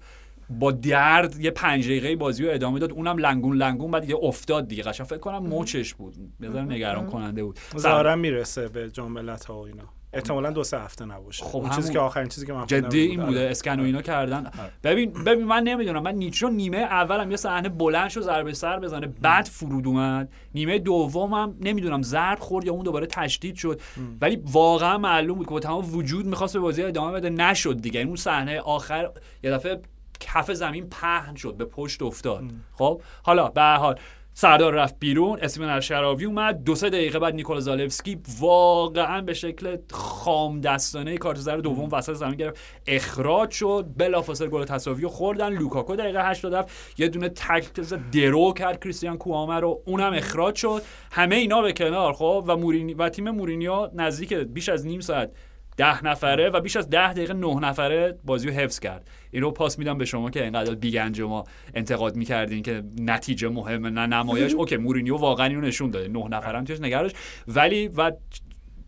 [0.50, 2.92] با درد یه پنج دقیقه بازی رو ادامه داد.
[2.92, 4.84] اونم لنگون لنگون بعد دیگه افتاد دیگه.
[4.84, 6.16] قشنگ فکر کنم موچش بود.
[6.42, 7.60] بذار نگران کننده بود.
[7.78, 9.84] ظاهرا می‌رسه به جاملت ها و اینا.
[10.14, 11.46] احتمالا دو سه هفته نباشه.
[11.46, 13.40] خب اون چیزی که آخرین چیزی که من جدی این بوده.
[13.40, 13.50] آره.
[13.50, 14.46] اسکن و اینا کردن.
[14.46, 14.72] آره.
[14.84, 16.04] ببین ببین من نمی‌دونم.
[16.04, 20.30] من نیچو نیمه اولم یه صحنه بلند شو ضربه سر بزنه بعد فرود اومد.
[20.56, 23.82] نیمه دومم نمی‌دونم ضرب خورد یا اون دوباره تشدید شد.
[24.22, 27.30] ولی واقعا معلوم بود که با تمام وجود می‌خواست به بازی ادامه بده.
[27.30, 28.02] نشد دیگه.
[28.02, 29.10] اون صحنه آخر
[29.44, 29.82] یه دفعه
[30.20, 32.44] کف زمین پهن شد به پشت افتاد.
[32.74, 34.00] خب حالا به حال
[34.34, 39.78] سردار رفت بیرون اسمین الشراوی اومد دو سه دقیقه بعد نیکولا زالفسکی واقعا به شکل
[39.92, 42.60] خام دستانه کارت زر دوم وسط زمین گرفت.
[42.88, 45.50] اخراج شد بلافاصله گل تساوی خوردن.
[45.50, 50.82] لوکاکو دقیقه 87 یه دونه تکل درو کرد کریستیان کوامه رو اونم اخراج شد.
[51.12, 55.32] همه اینا به کنار خب و مورینی و تیم مورینیو نزدیک بیش از نیم ساعت
[55.80, 59.10] ده نفره و بیش از ده دقیقه نه نفره بازی رو حفظ کرد.
[59.32, 63.90] این رو پاس میدم به شما که اینقدر بیگنج ما انتقاد می‌کردین که نتیجه مهمه
[63.90, 64.54] نه نمایش.
[64.54, 66.08] اوکی مورینیو واقعا اینو نشون داده.
[66.08, 67.12] نه نفرم توش نگرش
[67.48, 68.12] ولی و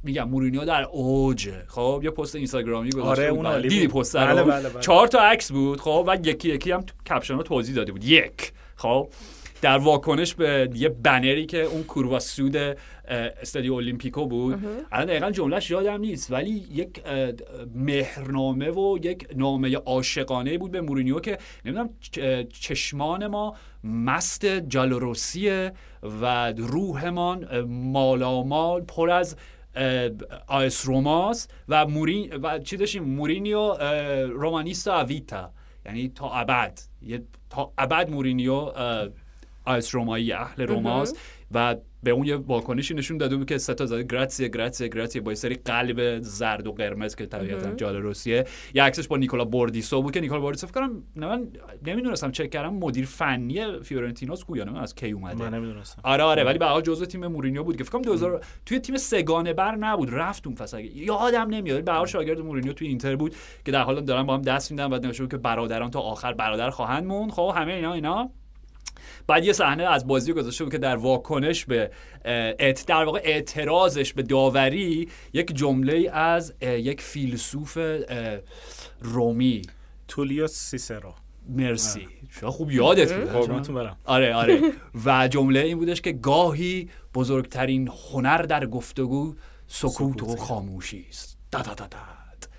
[0.03, 4.69] میگم مورینیو در اوجه خب یه پست اینستاگرامی گذاشته آره اون دیدی پست بله بله
[4.69, 4.81] بله.
[4.81, 8.03] چهار تا عکس بود خب و یکی یکی هم کپشن رو توضیح داده بود.
[8.03, 9.09] یک خب
[9.61, 12.57] در واکنش به یه بنری که اون کوروا سود
[13.07, 14.53] استادیو اولیمپیکو بود.
[14.91, 17.01] الان دقیقا جملهش یادم نیست ولی یک
[17.75, 21.89] مهرنامه و یک نامه عاشقانه بود به مورینیو که نمی‌دونم
[22.61, 25.73] چشمان ما مست جالوروسیه
[26.21, 29.35] و روحمان مالامال پر از
[30.47, 33.73] آیس روماس و مورین و چی داشتیم؟ مورینیو
[34.27, 35.51] رومانیستا اویتا
[35.85, 36.79] یعنی تا ابد.
[37.49, 38.71] تا ابد مورینیو
[39.65, 41.19] آیس رومایی اهل روماست
[41.51, 45.35] و به اون یه واکنشی نشون داده بود که ستا زده گراتسی گراتسی گراتسی با
[45.35, 48.45] سری قلب زرد و قرمز که طبیعتا جال روسیه.
[48.73, 51.47] یه عکسش با نیکولا بوردیسو بود که نیکولا بوردیسو فکر کنم من
[51.87, 55.35] نمی‌دونستم چک کردم مدیر فنی فیورنتیناس گویا از کی اومده.
[55.35, 56.01] من نمی‌دونستم.
[56.03, 58.97] آره آره ولی به حال جزء تیم مورینیو بود که فکر کنم 2000 توی تیم
[58.97, 60.79] سگانه بر نبود رفت اون فصل.
[60.79, 63.35] یادم نمیاد به حال شاگرد مورینیو توی اینتر بود
[63.65, 66.69] که در حال دارن با هم دست میدن بعد نوشته که برادران تا آخر برادر
[66.69, 67.31] خواهند موند.
[67.31, 68.31] خب همه اینا اینا.
[69.27, 71.91] بعد یه صحنه از بازی گذاشته بود که در واکنش به
[72.87, 77.77] در واقع اعتراضش به داوری یک جمله از یک فیلسوف
[79.01, 79.61] رومی.
[80.07, 81.13] تولیو سیسرو.
[81.49, 82.07] مرسی.
[82.29, 83.29] شما خوب یادت بود.
[84.05, 84.61] آره آره.
[85.05, 89.35] و جمله این بودش که گاهی بزرگترین هنر در گفتگو
[89.67, 91.37] سکوت و خاموشی است.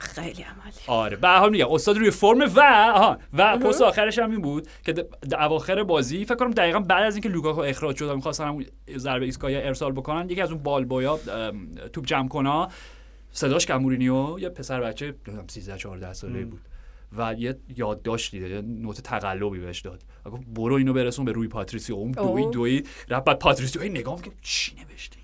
[0.02, 0.72] خیلی عملی.
[0.86, 2.60] آره به حال میگم استاد روی فرم و
[2.94, 7.04] آها و پست آخرش هم این بود که در اواخر بازی فکر کنم دقیقا بعد
[7.04, 8.64] از اینکه لوکاکو اخراج شد و می‌خواستن هم
[8.96, 11.18] ضربه ایستگاهی ارسال بکنن یکی از اون ball boy ا
[11.92, 12.68] توپ جمع کنا
[13.32, 15.14] صداش کرد مورینیو یه پسر بچه
[15.48, 16.60] 13 14 ساله بود
[17.16, 20.02] و یه یادداشت دیده یه note تقلبی بهش داد.
[20.54, 24.72] برو اینو برسون به روی پاتریسیو اون دوی دوی رفت بعد پاتریسیو نگاه که چی
[24.74, 25.21] نوشته؟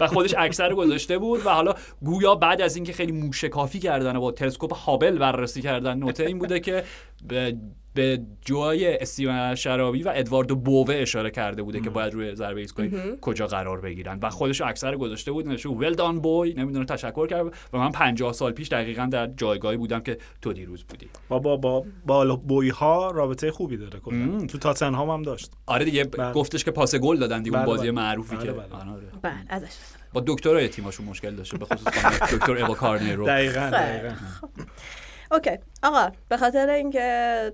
[0.00, 1.74] و خودش اکثر گذاشته بود و حالا
[2.04, 6.38] گویا بعد از اینکه خیلی موشکافی کردن و با تلسکوپ هابل بررسی کردن نوته این
[6.38, 6.84] بوده که
[7.94, 12.92] به جای استیون شرابی و ادواردو بووه اشاره کرده بوده که باید روی ضربه ایستگاهی
[13.20, 14.18] کجا قرار بگیرن.
[14.22, 17.46] و خودش اکثر گذاشته بود نشه ول دان بوی نمی‌دونه تشکر کرد.
[17.72, 21.08] و من 50 سال پیش دقیقا در جایگاهی بودم که تو دیروز بودی.
[21.28, 24.46] با با با بالا بوی ها رابطه خوبی داره کلا.
[24.46, 25.50] تو تاتنهام هم داشت.
[25.66, 26.32] آره دیگه بله.
[26.32, 27.90] گفتش که پاس گل دادن دیگه بله بازی بله.
[27.90, 28.52] معروفی بله که.
[28.52, 28.92] بله.
[28.92, 29.02] آره.
[29.22, 29.72] بله ازش
[30.12, 31.88] با دکترای تیمشون مشکل داشته به خصوص
[32.34, 33.26] دکتر ایوا کارنرو.
[33.26, 34.14] دقیقاً دقیقاً.
[35.32, 35.50] اوکی.
[35.82, 37.52] آقا به خاطر اینکه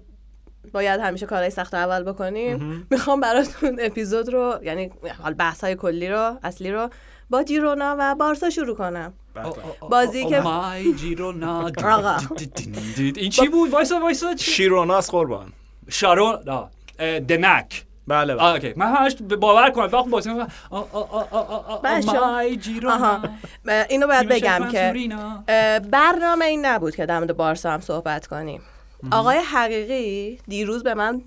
[0.72, 2.87] باید همیشه کارهای سخت اول بکنیم.
[2.90, 4.90] می‌خوام براتون اپیزود رو یعنی
[5.22, 6.90] حال بحث های کلی رو اصلی رو
[7.31, 9.12] با جیرونا و بارسا شروع کنم.
[9.90, 11.70] بازی که مای جیرونا.
[13.16, 14.37] این چی بود؟ وایسا وایسا.
[14.37, 15.52] شیروناس قربان.
[15.88, 16.38] شارون
[17.28, 18.52] دنک بله بله.
[18.52, 18.72] اوکی.
[18.76, 19.85] من همش باور کنم.
[19.92, 20.31] وقتی بازی
[22.07, 23.22] مای جیرونا.
[23.88, 25.09] اینو باید بگم که
[25.90, 28.61] برنامه این نبود که در مورد بارسا هم صحبت کنیم.
[29.12, 31.22] آقای حقیقی دیروز به من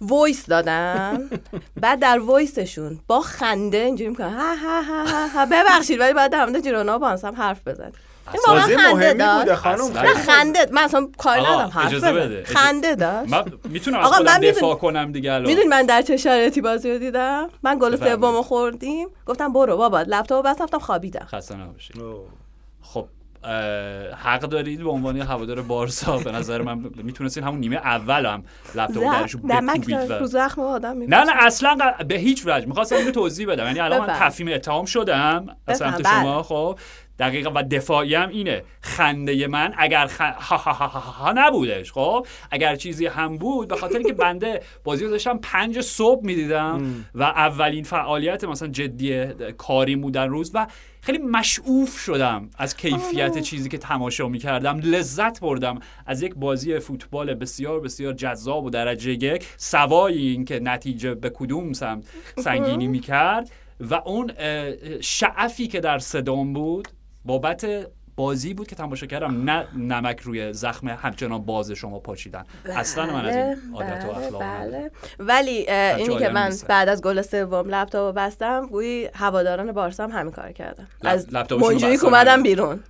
[0.00, 1.30] وایس دادن.
[1.82, 6.44] بعد در وایسشون با خنده اینجوری می‌کنن ها ها ها ها ببخشید ولی بعد در
[6.46, 7.92] مورد جیرونا با هم حرف بزن
[8.32, 9.54] این واقعا خنده داشت.
[9.54, 9.98] خانم.
[9.98, 10.66] نه خنده.
[10.72, 13.32] من اصلا کار ندارم حرف بزن خنده داشت.
[13.32, 16.98] من می‌تونم از خودم دفاع کنم دیگه الان می‌دونی من در چه شرایطی بازی رو
[16.98, 19.08] دیدم؟ من گل سومو خوردیم.
[19.26, 21.26] گفتم برو بابا لپتاپو بس رفتم خوابیدم.
[21.30, 21.94] خسته نباشی
[22.82, 23.06] خب
[24.16, 28.42] حق دارید به عنوان هوادار بارسا؟ به نظر من می‌تونستین همون نیمه اول هم
[28.74, 31.76] لپتاپ درش بکوبید رو زخم آدم نه نه اصلا
[32.08, 32.66] به هیچ وجه.
[32.66, 33.64] می‌خواستم اینو توضیح بدم.
[33.64, 35.46] یعنی الان من تفهیم اتهام شدم.
[35.66, 36.78] از سمت شما خب.
[37.20, 38.62] دقیقا و دفاعی هم اینه.
[38.80, 40.20] خنده من اگر خ...
[40.20, 45.04] ها, ها, ها, ها, نبودش خب؟ اگر چیزی هم بود به خاطر اینکه بنده بازی
[45.04, 49.26] رو داشتم پنج صبح می‌دیدم و اولین فعالیت مثلا جدی
[49.58, 50.66] کاری بودن روز و
[51.00, 54.78] خیلی مشعوف شدم از کیفیت چیزی که تماشا می‌کردم.
[54.78, 61.14] لذت بردم از یک بازی فوتبال بسیار بسیار جذاب و درجه یک سوای اینکه نتیجه
[61.14, 62.04] به کدوم سمت
[62.38, 64.32] سنگینی می‌کرد و اون
[65.00, 66.88] شعفی که در صدام بود
[67.24, 67.66] بابت
[68.16, 73.06] بازی بود که تماشا کردم نه نمک روی زخم همچنان باز شما پاچیدن بله اصلا
[73.06, 74.90] من از این عادت و اخلاق بله.
[75.18, 80.32] ولی اینی که من بعد از گل سوم لپتاپ بستم گویی هواداران بارسا هم همین
[80.32, 80.86] کار کردن.
[81.02, 82.80] از منجویک اومدم بیرون.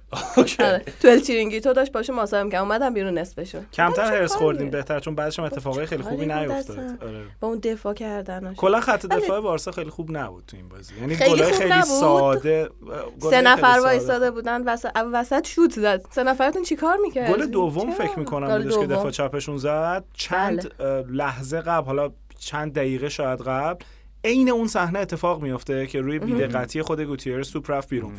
[0.58, 0.84] آره.
[1.00, 5.38] تو تو داشت باشه ماسایم که اومدم بیرون نصفشون کمتر هرس خوردیم بهتر چون بعدش
[5.38, 7.24] هم اتفاقای خیلی خوبی نیفتاد آره.
[7.40, 10.94] با اون دفاع کردن کلا خط دفاع بارسا خیلی خوب نبود تو این بازی.
[11.00, 12.70] یعنی گلای خیلی ساده
[13.18, 14.64] سه نفر وایساده بودن
[15.12, 16.02] وسط شوت زد.
[16.10, 20.04] سه نفرتون چیکار می‌کرد گل دوم فکر می‌کنم بودش که دفاع چپشون زد.
[20.14, 21.02] چند بله.
[21.02, 23.84] لحظه قبل حالا چند دقیقه شاید قبل
[24.24, 28.12] عین اون صحنه اتفاق میفته که روی بیدقتی خود گوتیرس توپ رفت بیرون.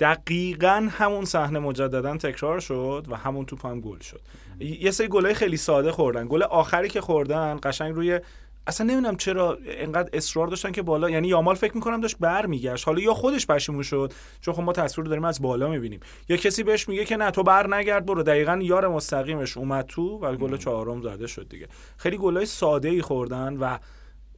[0.00, 4.20] دقیقا همون صحنه مجددا تکرار شد و همون توپ هم گل شد.
[4.60, 6.28] یه سری گلای خیلی ساده خوردن.
[6.28, 8.20] گل آخری که خوردن قشنگ روی
[8.66, 12.86] اصلا نمی‌دونم چرا اینقدر اصرار داشتن که بالا یعنی یامال فکر می‌کنم داشت برمیگشت.
[12.86, 16.00] حالا یا خودش پشیمون شد چون خب ما تصویر داریم از بالا می‌بینیم.
[16.28, 18.22] یا کسی بهش میگه که نه تو بر نگرد برو.
[18.22, 21.68] دقیقا یار مستقیمش اومد تو و گل چهارم زده شد دیگه.
[21.96, 23.78] خیلی گلای ساده ای خوردن و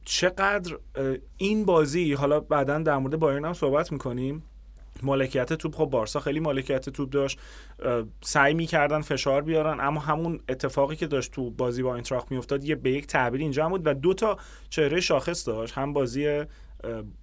[0.05, 0.77] چقدر
[1.37, 4.43] این بازی حالا بعدا در مورد بایرن هم صحبت می‌کنیم.
[5.03, 7.39] مالکیت توپ خب بارسا خیلی مالکیت توپ داشت.
[8.21, 12.75] سعی می‌کردن فشار بیارن اما همون اتفاقی که داشت تو بازی با اینتراخت میافتاد یه
[12.75, 14.37] به یک تعبیر اینجا بود و دو تا
[14.69, 15.73] چهره شاخص داشت.
[15.73, 16.43] هم بازی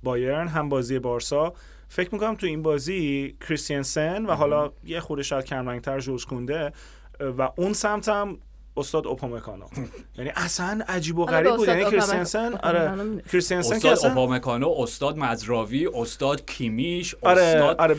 [0.02, 1.52] بایرن هم بازی بارسا.
[1.88, 6.72] فکر می‌کنم تو این بازی کریستینسن و حالا یه خورده شاید کمرنگتر جوز کنده
[7.20, 8.38] و اون سمت هم
[8.80, 9.64] استاد اوپامکانو.
[10.18, 11.68] یعنی اصلا عجیب و غریب بود.
[11.68, 12.92] یعنی کریستنسن آره
[13.32, 14.10] کریستنسن استاد اصلا...
[14.10, 17.96] اوپامکانو استاد مزراوی استاد کیمیش آره استاد آره.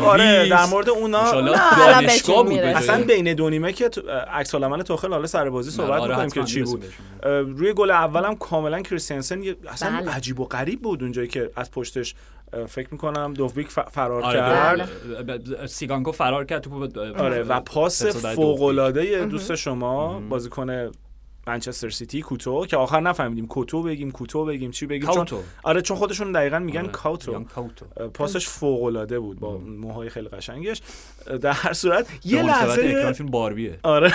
[0.00, 1.40] آره در مورد اونا
[1.76, 3.90] دانشگاه بود اصلا بین دو نیمه که
[4.32, 6.84] عکس العمل توخل حالا سر بازی صحبت آره می‌کنیم که چی بود.
[7.22, 10.10] روی گل اولم کاملا کریستنسن اصلا بله.
[10.10, 12.14] عجیب و غریب بود اونجایی که از پشتش
[12.68, 15.26] فکر می‌کنم دوفیک فرار آره کرد.
[15.26, 15.66] بله.
[15.66, 20.90] سیگانکو فرار کرد تو آره و پاس فوق العاده دوست شما بازیکن
[21.48, 25.26] منچستر سیتی کوتو که آخر نفهمیدیم کوتو بگیم کوتو بگیم چی بگیم؟ چون
[25.62, 26.88] آره چون خودشون دقیقا میگن آره.
[26.88, 27.44] کاوتو.
[28.14, 30.82] پاسش فوق العاده بود با موهای خیلی قشنگش.
[31.40, 33.78] در هر صورت یه لحظه فیلم باربیه.
[33.82, 34.12] آره.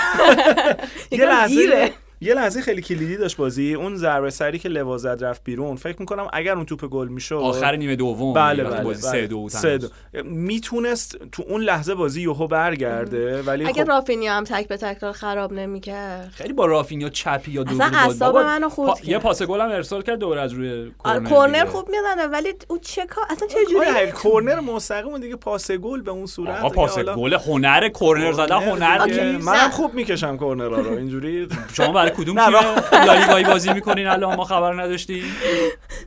[1.12, 1.92] یه لحظه
[2.24, 3.74] یه لحظه خیلی کلیدی داشت بازی.
[3.74, 5.76] اون ضربه سری که لوازد رفت بیرون.
[5.76, 8.34] فکر می‌کنم اگر اون توپ گل می‌شد آخر نیمه دوم.
[8.34, 9.28] بله بله, بازی بله.
[9.28, 9.88] دو, سه دو.
[10.24, 13.90] می‌تونست تو اون لحظه بازی یهو برگرده ولی اگه خب...
[13.90, 16.32] رافینیا هم تک به تک خراب نمی‌کرد.
[16.36, 18.98] خیلی با رافینیا چپی یا دو اصلا منو خورد پا...
[19.04, 22.78] یه پاس گل هم ارسال کرد دوباره از روی کورنر کورنر خوب می‌زنه ولی او
[22.78, 26.60] چه کار اصلا چه جوری؟ کورنر مستقیم دیگه پاس گل به اون صورت.
[26.60, 32.13] آقا پاس گل هنر کورنر زدن هنر منم خوب می‌کشم کورنرا رو اینجوری شما برای
[32.18, 32.54] کدوم تیم
[33.08, 35.24] لالیگایی بازی می‌کنین؟ الان ما خبر نداشتیم.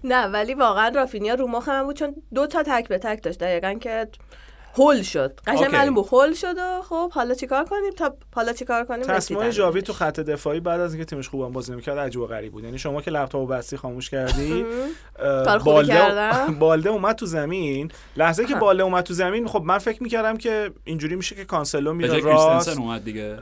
[0.05, 3.39] نه ولی واقعا رافینیا رو مخم بود چون دو تا تک به تک داشت.
[3.39, 4.09] دقیقا که
[4.77, 5.41] هول شد.
[5.47, 9.51] قشنگ معلوم بود هول شد و خب حالا چیکار کنیم؟ تا حالا چیکار کنیم؟ تصمیم
[9.51, 12.65] جاوی تو خط دفاعی بعد از اینکه تیمش خوبم بازی نمی‌کرد عجیب و غریب بود.
[12.65, 14.65] یعنی شما که لپتاپ بستی خاموش کردی
[15.65, 17.91] بالده بالده اومد تو زمین.
[18.17, 21.93] لحظه که بالده اومد تو زمین خب من فکر می‌کردم که اینجوری میشه که کانسلو
[21.93, 22.79] میره راست.
[22.79, 23.37] اومد دیگه.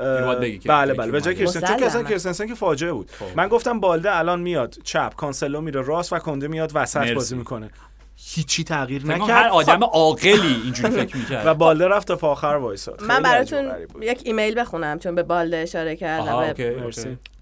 [0.67, 1.13] بله بله.
[1.13, 3.11] به جای کریستنسن چون که کریستنسن که فاجعه بود.
[3.11, 3.27] خب.
[3.37, 4.77] من گفتم بالده الان میاد.
[4.85, 5.15] چپ.
[5.15, 7.71] کانسلو میره راست و کنده میاد وسط بازی می‌کنه.
[8.17, 9.31] هیچی تغییر نکرد.
[9.31, 9.85] هر آدم.
[9.85, 11.47] عاقلی اینجوری فکر می‌کرد.
[11.47, 13.03] و بالده رفت تا آخر وایساد.
[13.03, 16.55] من براتون یک ایمیل بخونم چون به بالده اشاره کردم.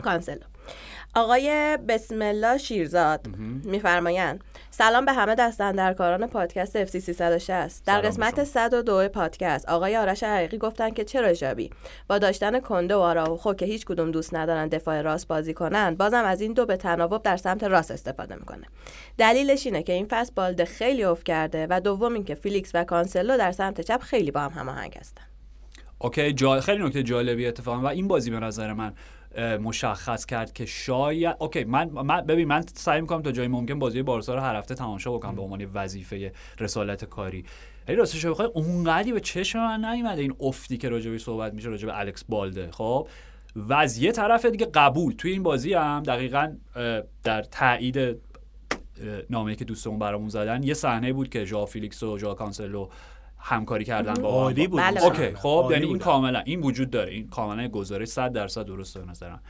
[0.05, 0.52] کانسلو.
[1.14, 3.27] آقای بسم الله شیرزاد
[3.64, 10.59] میفرمایند سلام به همه دست‌اندرکاران پادکست FC 360 در قسمت 102 پادکست آقای آرش حقیقی
[10.59, 11.71] گفتن که چرا ژاوی؟
[12.09, 16.25] با داشتن کنده و آراوخو که هیچ کدوم دوست ندارن دفاع راست بازی کنن بازم
[16.25, 18.66] از این دو به تناوب در سمت راست استفاده می‌کنه.
[19.18, 23.37] دلیلش اینه که این فصل بالده خیلی افت کرده و دوم اینکه فیلیکس و کانسلو
[23.37, 25.22] در سمت چپ خیلی با هم هماهنگ هستن.
[25.99, 26.61] OK جا...
[26.61, 28.92] خیلی نکته جالبی اتفاقا و این بازی به نظر من
[29.38, 34.03] مشخص کرد که شاید OK من, من ببین من سعی می‌کنم تا جایی ممکن بازی
[34.03, 37.45] بارسا رو هر هفته تماشا بکنم به عنوان وظیفه رسالت کاری.
[37.88, 41.88] ولی راستش بخوای اونقدی به چشم من نیومده این افتی که راجبی صحبت میشه راجب
[41.92, 42.71] الکس بالده.
[42.71, 43.09] خب
[43.57, 45.12] و از یه طرف دیگه قبول.
[45.12, 46.57] توی این بازی هم دقیقا
[47.25, 48.21] در تایید
[49.31, 52.88] نامه که دوستمون برامون زدن یه صحنه بود که ژا فیلیکس و ژا کانسلو
[53.42, 54.81] همکاری کردن با عالی بود.
[54.81, 55.05] بله.
[55.05, 57.12] OK خب یعنی این کاملا این وجود داره.
[57.12, 59.40] این کاملا گزارش 100 درصد درسته به نظرم.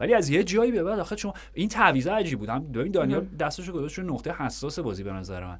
[0.00, 2.48] ولی از یه جایی به بعد آخه شما این تعویض عجیب بود.
[2.48, 5.58] هم ببین دانیال دستشو گذاشت رو نقطه حساس بازی به نظر من.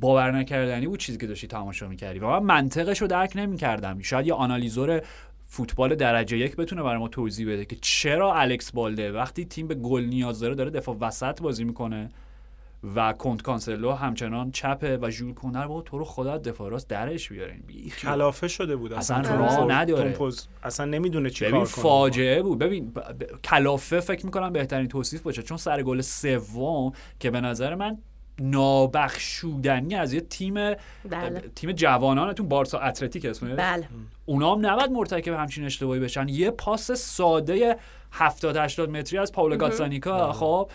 [0.00, 2.18] باور نکردنی بود چیزی که داشتی تماشا می‌کردی.
[2.18, 4.00] و من منطقش رو درک نمی‌کردم.
[4.00, 5.02] شاید یه آنالیزور
[5.48, 9.74] فوتبال درجه یک بتونه برای ما توضیح بده که چرا الکس بالده وقتی تیم به
[9.74, 12.10] گل نیاز داره داره دفاع وسط بازی می‌کنه.
[12.94, 17.28] و کنت کانسلو همچنان چپه و ژول کنر با تو رو خدا دفاع راست درش
[17.28, 17.62] بیارین
[18.02, 18.92] کلافه شده بود.
[18.92, 20.16] اصلا راه نداره.
[20.62, 21.64] اصلا نمی‌دونه چی کار کنه.
[21.64, 22.58] فاجعه بود.
[22.58, 22.98] ببین ب...
[22.98, 23.40] ب...
[23.44, 25.42] کلافه فکر می‌کنم بهترین توصیف باشه.
[25.42, 27.98] چون سر گل سوم که به نظر من
[28.40, 30.76] نابخشودنی از یه تیم بله.
[31.54, 33.88] تیم جوانانتون بارسا اتلتیک اسمش بله.
[34.26, 36.28] اونا هم نباید مرتکب همچین اشتباهی بشن.
[36.28, 37.76] یه پاس ساده
[38.12, 40.70] 70 80 متری از پاولو گاتسانیکا خب.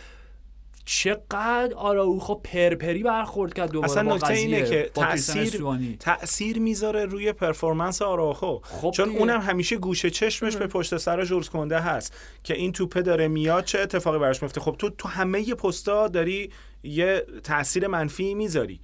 [0.89, 5.61] چقدر آراوخو پرپری برخورد کرد دوباره اصلا نکته اینه که تاثیر
[5.99, 8.57] تاثیر می‌ذاره روی پرفورمنس آراوخو.
[8.63, 13.01] خب چون اونم همیشه گوشه چشمش به پشت سر جورز کنده هست که این توپه
[13.01, 16.51] داره میاد چه اتفاقی براش میفته؟ خب تو تو همه پستا داری
[16.83, 18.79] یه تاثیر منفی می‌ذاری.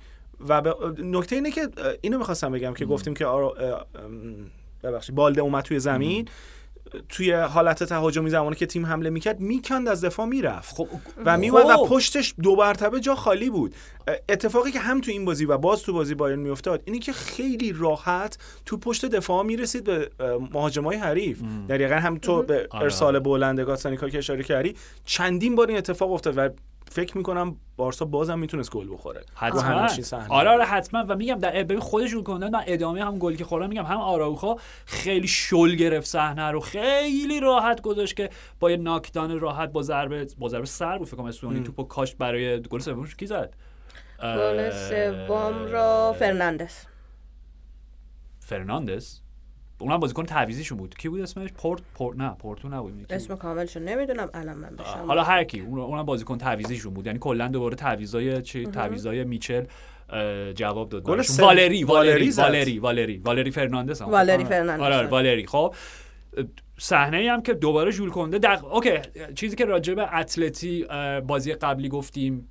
[0.50, 0.62] و
[0.98, 1.68] نکته اینه که
[2.02, 3.86] اینو می‌خواستم بگم که گفتیم که آرا...
[4.84, 6.28] ببخشید بالده اومد توی زمین.
[7.10, 10.88] توی حالت تهاجمی زمانی که تیم حمله می‌کرد می‌کند از دفاع می‌رفت خب
[11.25, 11.82] و میومد خب.
[11.82, 13.75] و پشتش دو مرتبه جا خالی بود
[14.29, 17.73] اتفاقی که هم تو این بازی و باز تو بازی بایرن میافتاد اینی که خیلی
[17.73, 20.10] راحت تو پشت دفاع می‌رسید به
[20.53, 22.67] مهاجمای حریف دقیقا هم تو به.
[22.73, 24.75] ارسال بلند گاتسانیکا که اشاره کردی
[25.06, 26.49] چندین بار این اتفاق افتاد و
[26.91, 29.24] فکر می‌کنم بارسا بازم می‌تونست گل بخوره.
[29.36, 29.88] حتما.
[30.30, 31.06] آره آره حتما.
[31.08, 34.56] و میگم در ببین خودشون کندن من ادامه هم گلی که خوردن میگم هم آراوخا
[34.86, 36.60] خیلی شل گرفت صحنه رو.
[36.60, 41.17] خیلی راحت گذاشت که با یه ناکدان راحت با ضربه با ضربه سر بود فکر
[41.17, 43.54] کنم استونی توپو کاشت برای گل سومش کی زد؟
[44.24, 46.74] گل سوم رو فرناندز.
[48.39, 49.22] فرناندز؟
[49.84, 50.96] اونم بازیکن تعویضیشون بود.
[50.98, 53.06] کی بود اسمش؟ پورت پورت نه پورتو نبود.
[53.10, 57.08] اسم کاملشو نمی‌دونم الان من بشم حالا هر کی اونم بازیکن تعویضیشون بود.
[57.08, 59.63] یعنی کلا دوباره تعویضای چی؟ تعویضای میچل
[60.56, 65.48] جواب داد والری والری والری والری والری فرناندز والری فرناندز آره والری.
[65.48, 65.76] خب
[66.84, 68.74] صحنه ای هم که دوباره ژول کنده دق...
[68.73, 68.99] OK
[69.36, 70.86] چیزی که راجع به اتلتی
[71.28, 72.50] بازی قبلی گفتیم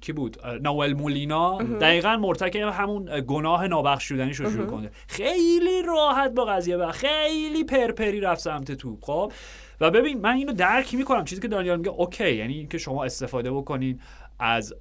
[0.00, 1.58] کی بود؟ نوئل مولینا.
[1.80, 4.90] دقیقا مرتکب همون گناه نابخشودنی شد ژول کنده.
[5.08, 9.32] خیلی راحت با قضیه و خیلی پرپری رفت سمت توپ خب؟
[9.80, 11.24] و ببین من اینو درک می‌کنم.
[11.24, 14.00] چیزی که دانیال میگه OK یعنی که شما استفاده بکنین.
[14.40, 14.74] از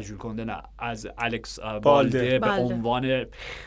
[0.00, 3.26] ژول کنده نه از الکس بالده, به عنوان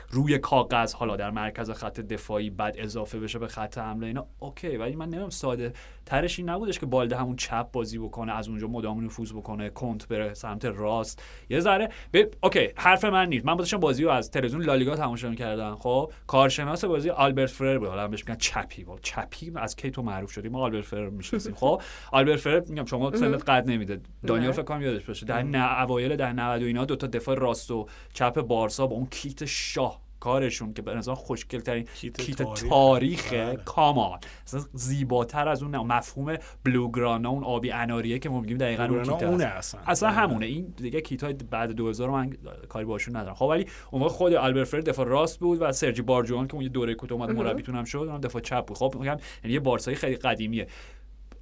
[0.10, 4.28] روی کاغذ حالا در مرکز خط دفاعی بعد اضافه بشه به خط حمله اینا.
[4.40, 5.74] OK ولی من نمی‌دونم ساده
[6.08, 10.08] ترش این نبودش که بالده همون چپ بازی بکنه از اونجا مدام نفوذ بکنه کنده
[10.08, 11.24] بره سمت راست.
[11.50, 12.24] یه ذره ب...
[12.44, 13.46] OK حرف من نیست.
[13.46, 17.88] من داشتم بازی رو از تلویزیون لالیگا تماشا می‌کردم خب کارشناس بازی آلبرت فرر بود.
[17.88, 18.84] حالا بهش میگن چپی.
[18.84, 21.54] بود چپی از کی تو معروف شدیم ما آلبرت فرر می‌شناسیم.
[21.54, 24.02] خب آلبرت فرر میگم شما سنت قد نمیده.
[24.28, 25.26] دانیال فکر کنم یادش باشه.
[25.26, 29.06] در اوایل در 90 و اینا دو تا دفاع راست و چپ بارسا با اون
[29.06, 33.56] کیت شاه کارشون که به نظر خوشگل ترین کیت, تاریخ بله.
[33.56, 34.20] کامان.
[34.46, 39.24] اصلا زیباتر از اون مفهوم بلوگرانا اون آبی اناریه که ما میگیم دقیقاً اون کیت
[39.24, 39.82] اونه اصلا.
[39.88, 40.18] اصلا بله.
[40.18, 40.46] همونه.
[40.46, 42.30] این دیگه کیت های بعد 2000 من
[42.70, 46.54] کاری باشون ندارم خب ولی اون خود آلبرت دفاع راست بود و سرجی بارجوان که
[46.54, 48.78] اون یه دوره کوتاه اومد مربیتون هم شد اونم دفاع چپ بود.
[48.78, 50.68] خب میگم یعنی یه بارسایی خیلی قدیمیه.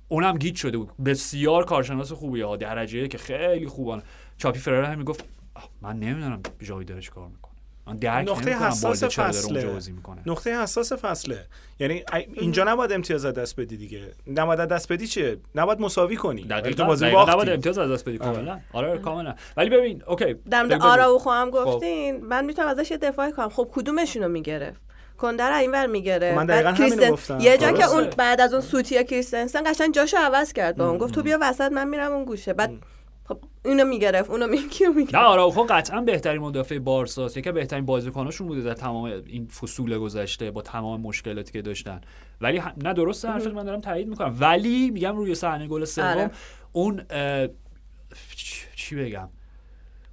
[0.08, 0.92] اونم گیت شده بود.
[1.06, 2.46] بسیار کارشناس خوبیه.
[2.46, 4.04] ها درجه که خیلی خوبان
[4.38, 5.26] چاپی فرار هم می‌گفت
[5.82, 7.55] من نمی‌دونم جایی داره چیکار می‌کنه.
[7.88, 9.80] نقطه حساس فصله.
[10.26, 11.46] نقطه حساس فصله.
[11.80, 14.12] یعنی اینجا نباید امتیاز دست بدی دیگه.
[14.28, 16.44] نباید دست بدی چیه؟ نباید مساوی کنی.
[16.44, 16.84] دقیقاً.
[16.84, 18.60] بازی نباید امتیاز دست بدی کاملا.
[18.74, 19.36] آره, آره، کاملا.
[19.58, 20.34] ولی ببین اوکی.
[20.34, 22.26] در مورد آراوخو هم گفتین.
[22.26, 23.50] من می‌تونم ازش دفاع کنم.
[23.50, 24.82] خب کدومشون رو می‌گرفت؟
[25.18, 27.40] کندر اینور می‌گیره من دقیقاً همین گفتم.
[27.40, 30.98] یه جا که اون بعد از اون سوتیا کریستنسن قشنگ جاشو عوض کرد با اون.
[30.98, 32.54] گفت تو بیا وسط من میرم اون گوشه.
[32.54, 32.74] بعد
[33.28, 38.62] خب اینو می‌گرفت اونو میگی نه آراوخو قطعا بهترین مدافع بارساست یکی بهترین بازیکناشون بوده
[38.62, 42.02] در تمام این فصول گذشته با تمام مشکلاتی که داشتن.
[42.42, 44.36] ولی نه درست حرفت من دارم تایید می‌کنم.
[44.40, 46.32] ولی میگم روی صحنه گل سوم آره.
[46.72, 47.02] اون
[48.76, 49.30] چی بگم؟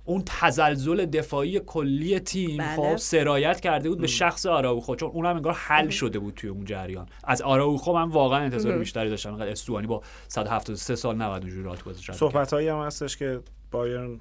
[0.05, 2.76] اون تزلزل دفاعی کلی تیم بله.
[2.76, 6.64] خب سرایت کرده بود به شخص آراوخو چون اونم انگار حل شده بود توی اون
[6.64, 7.07] جریان.
[7.24, 9.32] از آراوخو من واقعا انتظار بیشتری داشتم.
[9.32, 13.40] انقدر استوانی با 173 سال 90 اونجوری رات گذاشت صحبتایی هم هستش که
[13.70, 14.18] بایرن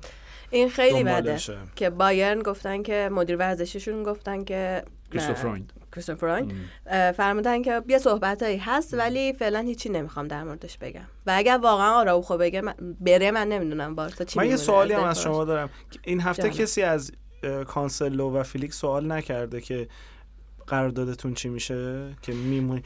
[0.52, 1.38] این خیلی بده
[1.76, 4.84] که بایرن گفتن که مدیر ورزشیشون گفتن که
[5.92, 6.46] کریستوفر
[7.18, 11.08] فرمودن که یه صحبتایی هست ولی فعلا هیچی نمی‌خوام در موردش بگم.
[11.26, 12.62] و اگر واقعا آراوخو بگه
[13.00, 15.70] بره من نمی‌دونم بارسا چی من یه سوالی هم از شما دارم.
[16.04, 17.12] این هفته کسی از
[17.68, 19.88] کانسلو و فیلیکس سوال نکرده که
[20.68, 22.84] قراردادتون چی میشه؟ که میمونی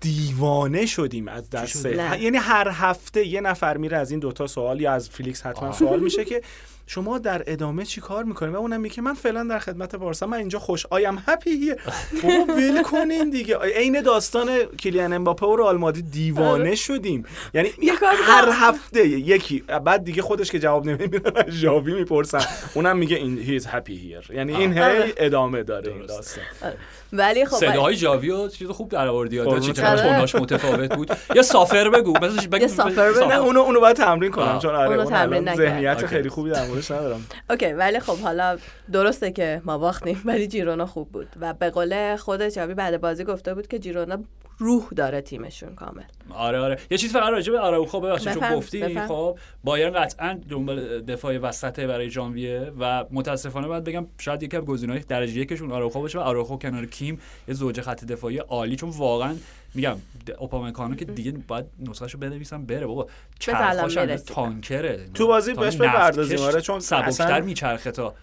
[0.00, 1.86] دیوانه شدیم از دست.
[1.86, 6.00] یعنی هر هفته یه نفر میره از این دوتا سوال یا از فیلیکس حتما سوال
[6.00, 6.42] میشه که
[6.90, 10.36] شما در ادامه چی کار می‌کنیم و اونم میگه من فعلا در خدمت بارسا من
[10.36, 11.74] اینجا خوش I'm happy
[12.22, 13.58] بابا ول کنین دیگه.
[13.58, 16.74] عین داستان کیلیان امباپه و رئال مادرید دیوانه آره.
[16.74, 17.24] شدیم.
[17.54, 17.68] یعنی
[18.02, 19.64] هر هفته یکی.
[19.84, 22.40] بعد دیگه خودش که جواب نمیده از ژاوی می‌پرسن.
[22.74, 24.28] اونم میگه این he's happy here.
[24.34, 25.12] یعنی این هی آره.
[25.16, 26.44] ادامه داره این داستان.
[26.62, 26.76] آره.
[27.12, 29.60] ولی خب صداهای جاوی و چیز خوب در آوردی.
[29.60, 31.10] چی توناش متفاوت بود.
[31.34, 32.12] یا سافر بگو.
[32.12, 32.68] مثلا بگو.
[32.68, 33.32] سافر بگو.
[33.32, 37.26] اونو اونو باید تمرین کنم چون آره ذهنیت خیلی خوبی در موردش ندارم.
[37.50, 38.58] اوکی ولی خب حالا
[38.92, 41.28] درسته که ما باختیم ولی جیرونا خوب بود.
[41.40, 44.18] و به قول خود چابی بعد بازی گفته بود که جیرونا
[44.58, 46.02] روح داره تیمشون کامل.
[46.30, 46.78] آره آره.
[46.90, 51.80] یه چیز فقط راجع به آراوخو ببخشید چون گفتی خب بایرن قطعا دنبال دفاع وسط
[51.80, 56.22] برای ژانویه و متاسفانه باید بگم شاید یکی از گزینه‌های درجه یکشون آراوخو باشه و
[56.22, 59.34] آراوخو کنار کیم یه زوج خط دفاعی عالی چون واقعا
[59.74, 59.96] میگم
[60.38, 63.06] اوپامکانو که دیگه باید نسخهشو بنویسم بره بابا.
[63.38, 63.94] چرخاش
[64.26, 65.08] تانکره.
[65.14, 68.14] تو بازی بهش بپردازیم آره چون سبکتر میچرخه تا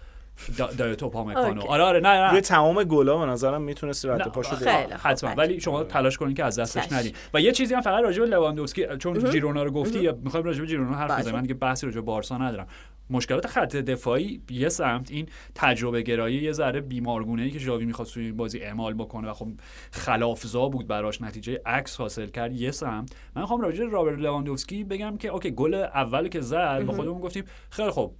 [0.78, 1.62] داره توپ می‌کنه.
[1.62, 2.30] آره آره نه نه.
[2.30, 4.56] روی تمام گلا به نظرم می‌تونست رد پاشو
[5.02, 5.30] حتما.
[5.30, 8.26] ولی شما تلاش کنید که از دستش ندید و یه چیزی هم فقط راجع به
[8.26, 11.96] لواندوفسکی چون جیرونا رو گفتی می‌خوایم راجع به جیرونا حرف بزنیم من دیگه بحثی راجع
[11.96, 12.66] به بارسا ندارم.
[13.10, 18.14] مشکلات خط دفاعی یه سمت این تجربه گرایی یه ذره بیمارگونه ای که ژاوی می‌خواست
[18.14, 19.48] توی این بازی اعمال بکنه و خب
[19.90, 23.12] خلأزا بود براش نتیجه عکس حاصل کرد یه سمت.
[23.34, 27.44] من می‌خوام راجع رابرت لواندوفسکی بگم که OK گل اول که زد با خودمون گفتیم
[27.70, 28.12] خیلی خب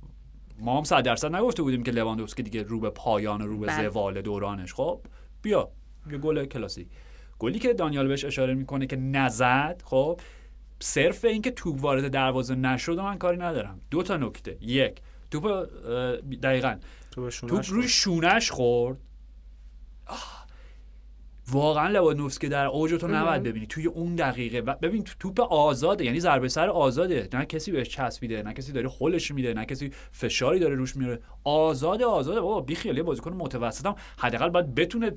[0.58, 3.88] ما هم صد درصد نگفته بودیم که لواندوفسکی دیگه رو به پایان رو به بله.
[3.88, 4.74] زوال دورانش.
[4.74, 5.00] خب
[5.42, 5.70] بیا
[6.10, 6.88] یه گل کلاسی.
[7.38, 10.20] گلی که دانیال بهش اشاره می‌کنه که نزد خب
[10.80, 13.80] صرف اینکه توپ وارد دروازه نشد من کاری ندارم.
[13.90, 14.58] دو تا نکته.
[14.60, 15.00] یک
[15.30, 15.68] توپ
[16.42, 16.78] دقیقا.
[17.10, 18.98] توپ روی شونش خورد.
[21.52, 23.66] واقعا لواندوفسکی در اوج تو نباید ببینی.
[23.66, 24.60] توی اون دقیقه.
[24.60, 27.28] و ببین توپ آزاده یعنی ضربه سر آزاده.
[27.32, 31.20] نه کسی بهش چسبیده نه کسی داره هلش میده نه کسی فشاری داره روش میاره.
[31.44, 32.40] آزاده آزاده.
[32.40, 33.94] بابا بی خیالی بازیکن متوسطم.
[34.18, 35.12] حداقل باید بتونه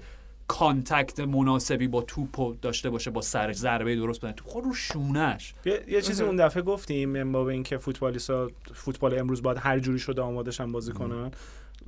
[0.47, 4.33] contact مناسبی با توپ داشته باشه با سرش ضربه درست بزنه.
[4.33, 9.19] توپ خورد رو شونش یه, یه چیزی اون دفعه گفتیم من با اینکه فوتبالیستا فوتبال
[9.19, 11.31] امروز باید هر جوری شده آمادهشن بازی کنن.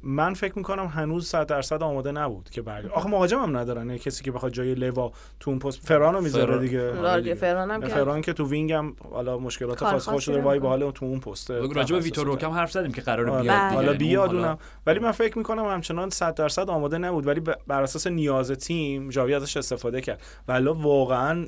[0.04, 3.98] من فکر می‌کنم هنوز 100 درصد آماده نبود که برگ آخه مهاجم هم ندارن.
[3.98, 7.00] کسی که بخواد جای لوا تو اون پست فرانو می‌ذاره دیگه.
[7.00, 10.42] آره فران هم فران که تو وینگ هم حالا مشکلات خاص خودش داره.
[10.42, 13.42] وای بالا تو اون پست راجع به ویتور روکم حرف زدیم که قرار آره.
[13.42, 17.28] بیاد حالا بیادونم ولی من فکر می‌کنم همچنان 100 درصد آماده نبود.
[17.28, 20.22] ولی بر اساس نیاز تیم ژاوی ازش استفاده کرد.
[20.48, 21.48] ولی واقعا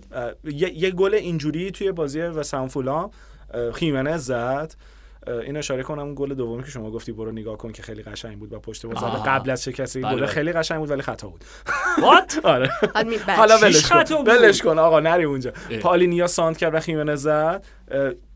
[0.53, 3.09] یه گل اینجوری توی بازی و سانفولا
[3.73, 4.75] خیمنز زد.
[5.27, 8.53] این اشاره کنم گل دومی که شما گفتی برو نگاه کن که خیلی قشنگ بود
[8.53, 10.25] و پشت باز قبل از شکست بله، گل بله.
[10.25, 11.43] خیلی قشنگ بود ولی خطا بود.
[12.01, 12.69] what آره.
[13.27, 14.15] حالا ولش کن.
[14.27, 15.51] ولش کن آقا نری اونجا.
[15.81, 17.65] پالینیا سانتر کرد و خیمنز زد.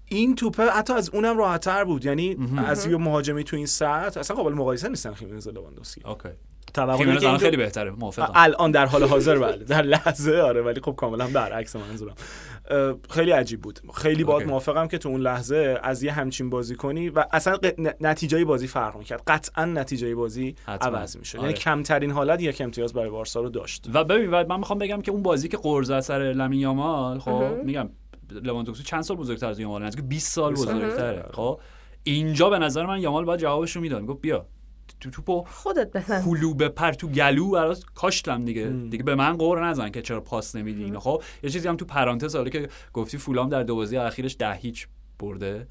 [0.09, 2.05] این توپه حتی از اونم راحت‌تر بود.
[2.05, 6.01] یعنی از یه مهاجمی تو این سطح اصلا قابل مقایسه نیستن خیمنز لواندوسکی.
[6.05, 6.29] OK.
[6.73, 8.31] توقع خیلی بهتره موافقم.
[8.35, 9.63] الان در حال حاضر بله.
[9.63, 12.15] در لحظه آره ولی خب کاملا برعکس منظورم.
[13.09, 13.79] خیلی عجیب بود.
[13.93, 17.57] خیلی باید موافقم که تو اون لحظه از یه همچین بازی کنی و اصلا
[18.01, 19.23] نتیجه بازی فرق می‌کرد.
[19.27, 21.35] قطعا نتیجه بازی عوض می‌شد.
[21.35, 21.57] یعنی آره.
[21.57, 23.85] کمترین حالت یک امتیاز برای بارسا رو داشت.
[23.93, 27.89] و ببین من می‌خوام بگم که اون بازی که قرض اثر لامین یامال خب میگم
[28.31, 31.25] لواندوفسکی چند سال بزرگتر از یامال نزدیک 20 سال بزرگتره.
[31.33, 31.59] خب
[32.03, 34.05] اینجا به نظر من یامال باید جوابش رو می‌داد.
[34.05, 34.45] گفت بیا.
[34.99, 36.23] تو توپو خودت بزن.
[36.25, 38.61] کلو پر تو گلو برات کاشتم دیگه.
[38.61, 38.89] ام.
[38.89, 42.35] دیگه به من غر نزن که چرا پاس نمیدی خب یه چیزی هم تو پرانتز
[42.35, 44.87] حالا که گفتی فولام در دو بازی اخیرش ده هیچ
[45.19, 45.67] برده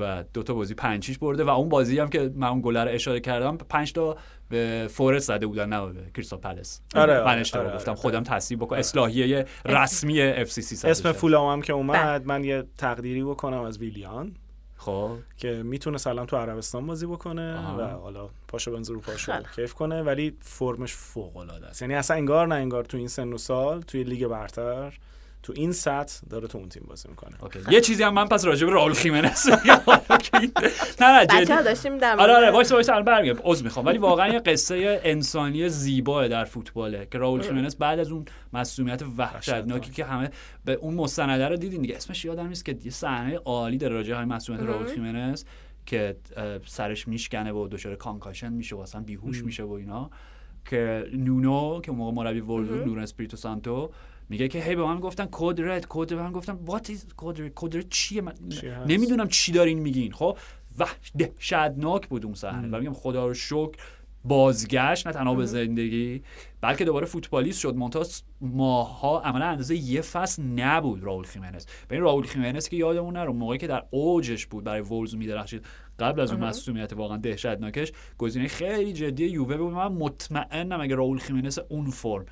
[0.00, 2.88] و دو تا بازی پنج برده و اون بازی هم که من اون گل رو
[2.88, 4.16] اشاره کردم پنج تا
[4.48, 7.90] به فورست زده بودن نه به کریستال پالاس آره من اشتباه آره گفتم.
[7.90, 8.00] آره.
[8.00, 12.26] خودم تصحیح بکنم اصلاحیه رسمی اف سی سی اسم فولام هم که اومد بله.
[12.26, 14.34] من یه تقدیری بکنم از ویلیان.
[14.78, 15.10] خب.
[15.36, 20.02] که می‌تونه سلام تو عربستان بازی بکنه و حالا پاشو بنز رو پاشو کیف کنه
[20.02, 21.82] ولی فرمش فوق العاده است.
[21.82, 24.98] یعنی اصلا انگار نه انگار تو این سن و سال توی لیگ برتر
[25.42, 27.36] تو این سطح داره تو اون تیم بازی می‌کنه.
[27.70, 29.46] یه چیزی هم من پس راجع به راول خیمنس
[31.00, 31.44] نه نه جدی.
[31.44, 33.86] داشتیم در آره آره وایس وایس الان برمیگم عذر می‌خوام.
[33.86, 39.02] ولی واقعا یه قصه انسانی زیبا در فوتباله که راول خیمنس بعد از اون مصدومیت
[39.18, 40.30] وحشتناکی که همه
[40.64, 41.96] به اون مستنده رو دیدین دیگه.
[41.96, 45.44] اسمش یادم نیست که یه صحنه عالی در راجع های مصدومیت راول خیمنس
[45.86, 46.16] که
[46.66, 50.10] سرش میشکنه و دچار concussion میشه و اصلا بیهوش میشه و اینا.
[50.64, 53.90] که نونو که موقع مربی ولدون نور اسپریتو سانتو
[54.28, 57.52] میگه که هی به من گفتن code red code من گفتم what is code red
[57.54, 58.34] code red چیه؟ من
[58.86, 60.12] نمی‌دونم چی دارین میگین.
[60.12, 60.38] خب؟
[60.78, 62.68] وحشتناک بود اون صحنه.
[62.68, 63.72] و میگم خدا رو شکر
[64.24, 66.22] بازگشت نه تنها به زندگی
[66.60, 67.76] بلکه دوباره فوتبالیست شد.
[67.76, 71.66] مونتاس ماها عملا اندازه یه فصل نبود راول خیمنس.
[71.88, 75.64] به این راول خیمنس که یادمون نره موقعی که در اوجش بود برای وولز میدرخشید.
[75.98, 81.18] قبل از اون مسئولیت واقعا دهشتناکش گزینه خیلی جدی یووه بود من مطمئنم اگه راول
[81.18, 82.24] خیمنس اون فرم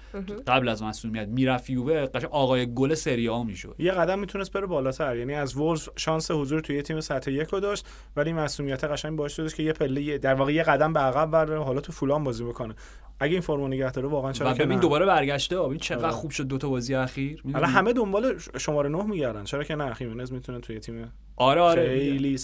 [0.46, 3.76] قبل از مسئولیت می‌رفت یووه قشنگ آقای گل سری آ می‌شد.
[3.78, 7.60] یه قدم می‌تونست بره بالاتر یعنی از وولز شانس حضور توی تیم سطح یک رو
[7.60, 7.86] داشت
[8.16, 11.64] ولی مسئولیت قشنگ باعث شد که یه پله در واقع یه قدم به عقب بره
[11.64, 12.74] حالا تو فولان بازی بکنه.
[13.20, 16.14] اگه این فرمو نگه داره واقعا چرا ببین دوباره برگشته ببین چقدر آره.
[16.14, 17.42] خوب شد دو تا بازی اخیر.
[17.52, 19.44] حالا همه دنبال شماره 9 میگردن.
[19.44, 21.86] چرا که نه؟ خیمنز می‌تونه توی تیم آره آره.
[21.86, 22.38] خیلی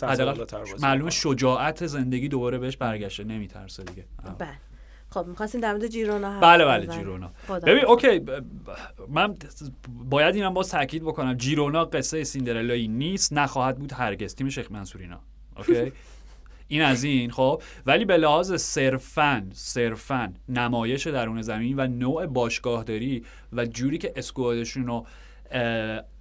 [0.81, 4.05] معلومه شجاعت زندگی دوباره بهش برگشته نمیترسه دیگه.
[4.39, 4.49] بله.
[5.11, 7.31] خب می‌خواستین در مورد جیرونا بله بله جیرونا.
[7.67, 8.21] ببین اوکی.
[9.09, 9.35] من
[10.11, 11.35] باید اینم باز تاکید بکنم.
[11.35, 13.33] جیرونا قصه سیندرلایی نیست.
[13.33, 14.35] نخواهد بود هرگز.
[14.35, 15.21] تیم شیخ منصورینا
[15.57, 15.93] اوکی؟
[16.73, 23.25] این از این خب؟ ولی به لحاظ صرفا صرفا نمایش درون زمین و نوع باشگاهداری
[23.53, 25.07] و جوری که اسکوادشون رو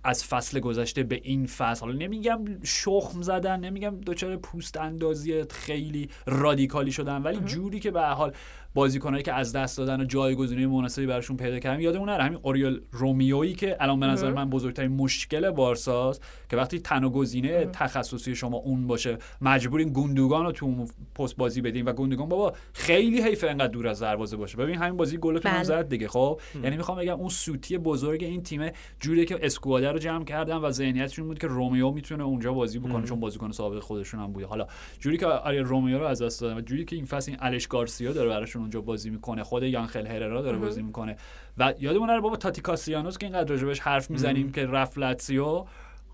[0.03, 1.85] از فصل گذشته به این فصل.
[1.85, 8.01] حالا نمیگم شخم زدن نمیگم دچار پوست اندازی خیلی رادیکالی شدن ولی جوری که به
[8.01, 8.33] حال
[8.73, 12.81] بازیکنایی که از دست دادن و جایگزینی مناسبی براشون پیدا کردن یادمون نره همین اوریل
[12.91, 18.57] رومیویی که الان به نظر من بزرگترین مشکل بارساست که وقتی تنها گزینه تخصصی شما
[18.57, 20.85] اون باشه مجبورین گوندوگان رو تو
[21.15, 24.57] پست بازی بدین و گوندوگان بابا خیلی حیف انقدر دور از دروازه باشه.
[24.57, 25.63] ببین همین بازی گلتون بله.
[25.63, 29.99] زد دیگه خب؟ یعنی می‌خوام بگم اون سوتی بزرگ این تیم جوری که اسکواده رو
[29.99, 34.19] جمع کردن و ذهنیتشون بود که رومیو می‌تونه اونجا بازی بکنه چون بازیکن سابق خودشون
[34.19, 34.67] هم بوده حالا
[34.99, 37.67] جوری که آره رومیو رو از دست دادن و جوری که این فصل این الش
[37.67, 41.17] گارسیا داره براشون اونجا بازی می‌کنه خود یانخل هررا داره بازی می‌کنه.
[41.57, 45.65] و یادمون نره بابا تاتی کاستیانوس که اینقدر راجبش حرف می‌زنیم که رفت لاتسیو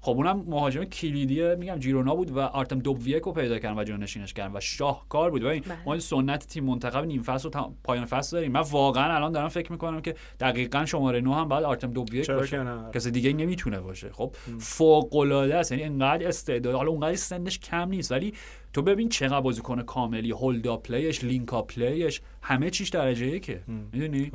[0.07, 4.57] خب اونم مهاجم کلیدی میگم جیرونا بود و آرتم دوبویکو پیدا کردن و جانشینش کردن
[4.57, 5.43] و شاهکار بود.
[5.43, 5.77] و این بله.
[5.85, 7.51] ما این سنت تیم منتخب نیم فصل و
[7.83, 8.51] پایان فصل داریم.
[8.51, 12.65] من واقعا الان دارم فکر می‌کنم که دقیقا شماره 9 هم بعد آرتم دوبویک باشه.
[12.93, 14.09] کسی دیگه نمی‌تونه باشه.
[14.11, 15.71] خب فوق العاده است.
[15.71, 18.11] یعنی انقدر استعداد حالا اونقدر سنش کم نیست.
[18.11, 18.33] ولی
[18.73, 23.61] تو ببین چقدر بازیکن کاملی hold-up play ش link-up play ش همه چیش درجه که
[23.67, 24.31] می‌دونی؟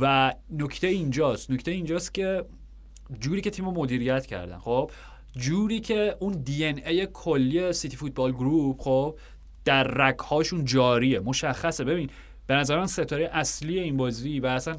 [0.00, 1.50] و نکته اینجاست.
[1.50, 2.44] نکته اینجاست که
[3.20, 4.58] جوری که تیم رو مدیریت کردن.
[4.58, 4.90] خب
[5.36, 9.18] جوری که اون دی ان ای کلی سیتی فوتبال گروپ خب
[9.64, 11.84] در رکهاشون جاریه مشخصه.
[11.84, 12.10] ببین
[12.46, 14.76] به نظر من ستاره اصلی این بازی و اصلا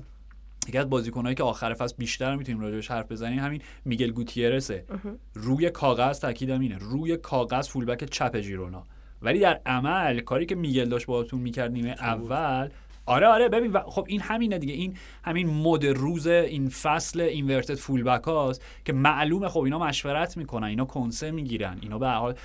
[0.67, 4.85] یکی از بازیکنایی که آخر فصل بیشتر می‌تونیم راجعش حرف بزنیم همین میگل گوتیرسه.
[5.33, 6.77] روی کاغذ تاکیدم اینه.
[6.77, 8.83] روی کاغذ فولبک چپ جیرونا
[9.21, 12.69] ولی در عمل کاری که میگل داشت باهاتون می‌کرد نیمه اول
[13.09, 14.73] آره آره ببین خب این همینه دیگه.
[14.73, 20.37] این همین مد روز این فصل اینورتد فول بک هاست که معلومه خب اینا مشورت
[20.37, 22.35] می‌کنن اینا کنسه می‌گیرن اینا به حال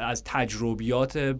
[0.00, 1.36] از تجربیات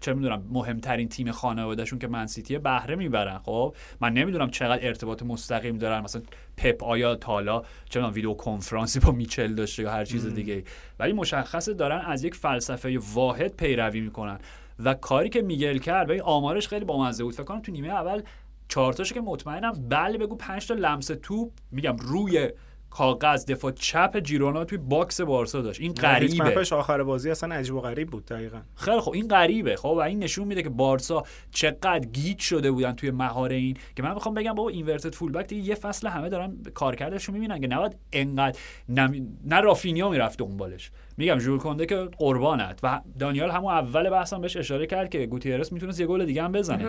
[0.00, 3.38] چه می‌دونم مهمترین تیم خانوادهشون که منسیتی بهره می‌برن.
[3.38, 6.00] خب من نمی‌دونم چقدر ارتباط مستقیم دارن.
[6.00, 6.22] مثلا
[6.56, 10.64] پپ آیا تالا چه می‌دونم ویدیو کنفرانسی با میچل داشته یا هر چیز دیگه
[10.98, 14.38] ولی مشخصه دارن از یک فلسفه واحد پیروی می‌کنن.
[14.84, 17.34] و کاری که میگل کرد و این آمارش خیلی بامزه بود.
[17.34, 18.22] فکر کنم تو نیمه اول
[18.68, 22.50] چهارتاشو که مطمئنم بله بگو پنج تا لمس توپ میگم روی
[22.90, 25.80] کاغذ دفاع چپ جیرونا توی box بارسا داشت.
[25.80, 26.44] این غریبه.
[26.44, 28.60] map ش آخر بازی اصلا عجیب و غریب بود دقیقا.
[28.74, 29.76] خیلی خب این غریبه.
[29.76, 34.02] خب و این نشون میده که بارسا چقدر گیج شده بودن توی مهاره این که
[34.02, 37.98] من می‌خوام بگم بابا inverted fullback دیگه یه فصل همه دارن کارکردشون می‌بینن که نباید
[38.12, 38.58] انقدر
[38.88, 39.26] نمی...
[39.44, 42.80] نه رافینیا می‌رفته بالش میگم ژول کنده که قربانت.
[42.82, 46.52] و دانیال همون اول بحثم بهش اشاره کرد که گوتیرس می‌تونست یه گل دیگه هم
[46.52, 46.84] بزنه.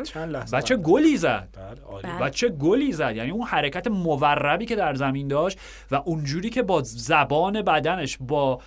[0.52, 1.50] و چه گلی زد.
[2.04, 3.16] بله، و چه گلی زد.
[3.16, 5.60] یعنی اون حرکت موربی که در زمین داشت
[5.92, 8.62] و اونجوری که با زبان بدنش با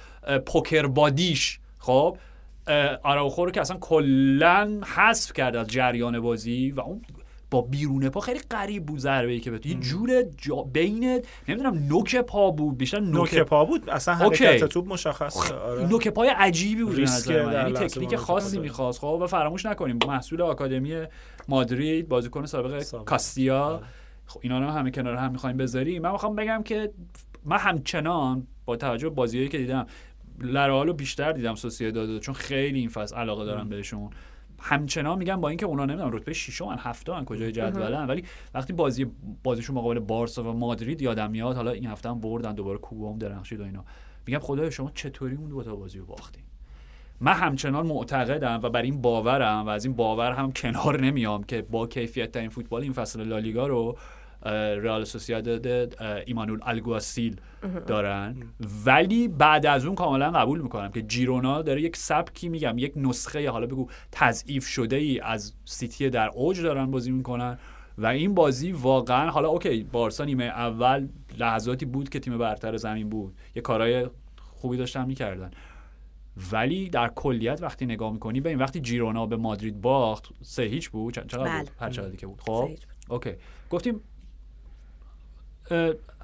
[0.46, 2.16] پوکر بادیش خب
[3.02, 7.02] آراوخو رو که اصلا کلا حذف کرد از جریان بازی و اون
[7.52, 11.86] با بیرون پا خیلی غریب بود ضربه ای که بهت یه جور جا بین نمی‌دونم
[11.88, 13.90] نوک پا بود بیشتر نوک, پا بود.
[13.90, 15.86] اصلا حرکت توپ مشخص آره.
[15.86, 19.00] نوک پای عجیبی بود یعنی تکنیک خاصی می‌خواست.
[19.00, 19.98] خب و فراموش نکنیم.
[20.06, 21.04] محصول آکادمی
[21.48, 23.64] مادرید بازیکن سابق کاستیا.
[23.64, 23.84] آره.
[24.26, 26.02] خب اینا رو همه کنار هم می‌خوایم بذاریم.
[26.02, 26.92] من می‌خوام بگم که
[27.44, 29.86] من همچنان با توجه به بازیایی که دیدم
[30.40, 34.10] لرالو بیشتر دیدم داده چون خیلی این فصل علاقه دارم بهشون.
[34.62, 38.06] همچنان میگم با اینکه اونا نمی‌دونم رتبه ششم ان هفته ان کجای جدولن.
[38.06, 39.06] ولی وقتی بازی
[39.42, 43.18] بازیشون مقابل بارسا و مادرید یادم میاد حالا این هفته هم بردن دوباره کوبا هم
[43.18, 43.84] درخشید و اینا.
[44.26, 46.42] میگم خدای شما چطوری اون دو تا بازی رو باختین؟
[47.20, 51.62] من همچنان معتقدم و بر این باورم و از این باور هم کنار نمیام که
[51.62, 53.96] با کیفیت ترین فوتبال این فصل لالیگا رو
[54.44, 55.66] رئال سوسیاداد
[56.26, 57.40] ایمانول الگواسیل
[57.86, 58.36] دارن.
[58.84, 63.50] ولی بعد از اون کاملا قبول می‌کنم که جیرونا داره یک سبکی میگم یک نسخه
[63.50, 67.58] حالا بگو تضعیف شده ای از سیتی در اوج دارن بازی می‌کنن
[67.98, 73.08] و این بازی واقعا حالا OK بارسا نیمه اول لحظاتی بود که تیم برتر زمین
[73.08, 73.34] بود.
[73.54, 75.50] یه کارهای خوبی داشتن می‌کردن.
[76.52, 80.90] ولی در کلیت وقتی نگاه می‌کنی به این وقتی جیرونا به مادرید باخت سه هیچ
[80.90, 82.02] بود؟ چقدر بود؟ بله.
[82.02, 82.40] هر که بود.
[82.40, 82.68] خب؟
[83.08, 83.32] OK.
[83.70, 84.00] گفتیم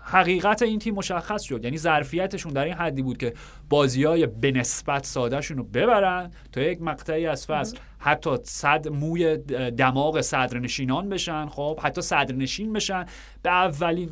[0.02, 1.64] حقیقت این تیم مشخص شد.
[1.64, 3.34] یعنی ظرفیتشون در این حدی بود که
[3.68, 9.36] بازی های به نسبت سادهشون رو ببرن تا یک مقطعی از فصل حتی صد موی
[9.70, 11.46] دماغ صدرنشینان بشن.
[11.46, 13.04] خب حتی صدرنشین بشن.
[13.42, 14.10] به اولین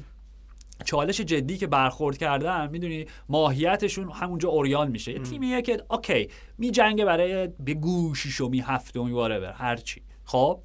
[0.85, 5.13] چالش جدی که برخورد کردن می‌دونی ماهیتشون همونجا اوریان میشه.
[5.13, 6.29] یه تیمیه که اوکی
[6.59, 10.03] می جنگه برای به گوشیشو می هفتمی بر هرچی.
[10.25, 10.61] خب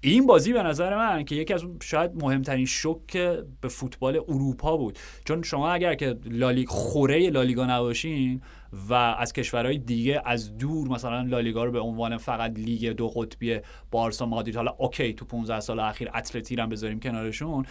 [0.00, 3.16] این بازی به نظر من که یکی از اون شاید مهمترین شوک
[3.60, 4.98] به فوتبال اروپا بود.
[5.24, 8.40] چون شما اگر که لالیگ خوره لالیگا نباشین
[8.88, 13.58] و از کشورهای دیگه از دور مثلا لالیگا رو به عنوان فقط لیگ دو قطبی
[13.90, 17.66] بارسا مادرید حالا اوکی تو 15 سال اخیر اتلتی هم بذاریم کنارشون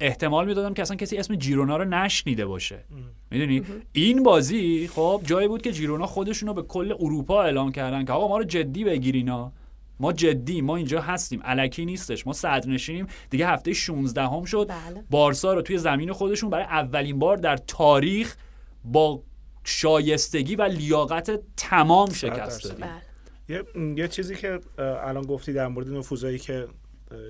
[0.00, 2.84] احتمال می‌دادم که اصلا کسی اسم جیرونا رو نشنیده باشه.
[3.30, 3.62] می‌دونی؟
[3.92, 8.12] این بازی خب جایی بود که جیرونا خودشون رو به کل اروپا اعلام کردن که
[8.12, 9.52] آقا ما رو جدی بگیرینا
[10.00, 11.42] ما جدی ما اینجا هستیم.
[11.42, 12.26] علکی نیستش.
[12.26, 13.06] ما صدرنشینیم.
[13.30, 14.68] دیگه هفته 16 هم شد.
[14.68, 15.04] بله.
[15.10, 18.36] بارسا رو توی زمین خودشون برای اولین بار در تاریخ
[18.84, 19.22] با
[19.64, 22.86] شایستگی و لیاقت تمام شکست دادیم.
[22.86, 23.02] بله.
[23.48, 23.64] یه،,
[23.96, 26.66] یه چیزی که الان گفتی در مورد نفوذایی که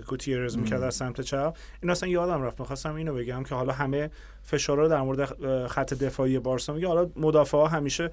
[0.07, 1.57] گوتیرز می‌کرد از سمت چپ.
[1.83, 2.61] این اصلا یادم رفت.
[2.61, 4.11] می‌خواستم اینو بگم که حالا همه
[4.43, 5.25] فشار رو در مورد
[5.67, 6.89] خط دفاعی بارسا میگه.
[6.89, 8.11] حالا مدافع ها همیشه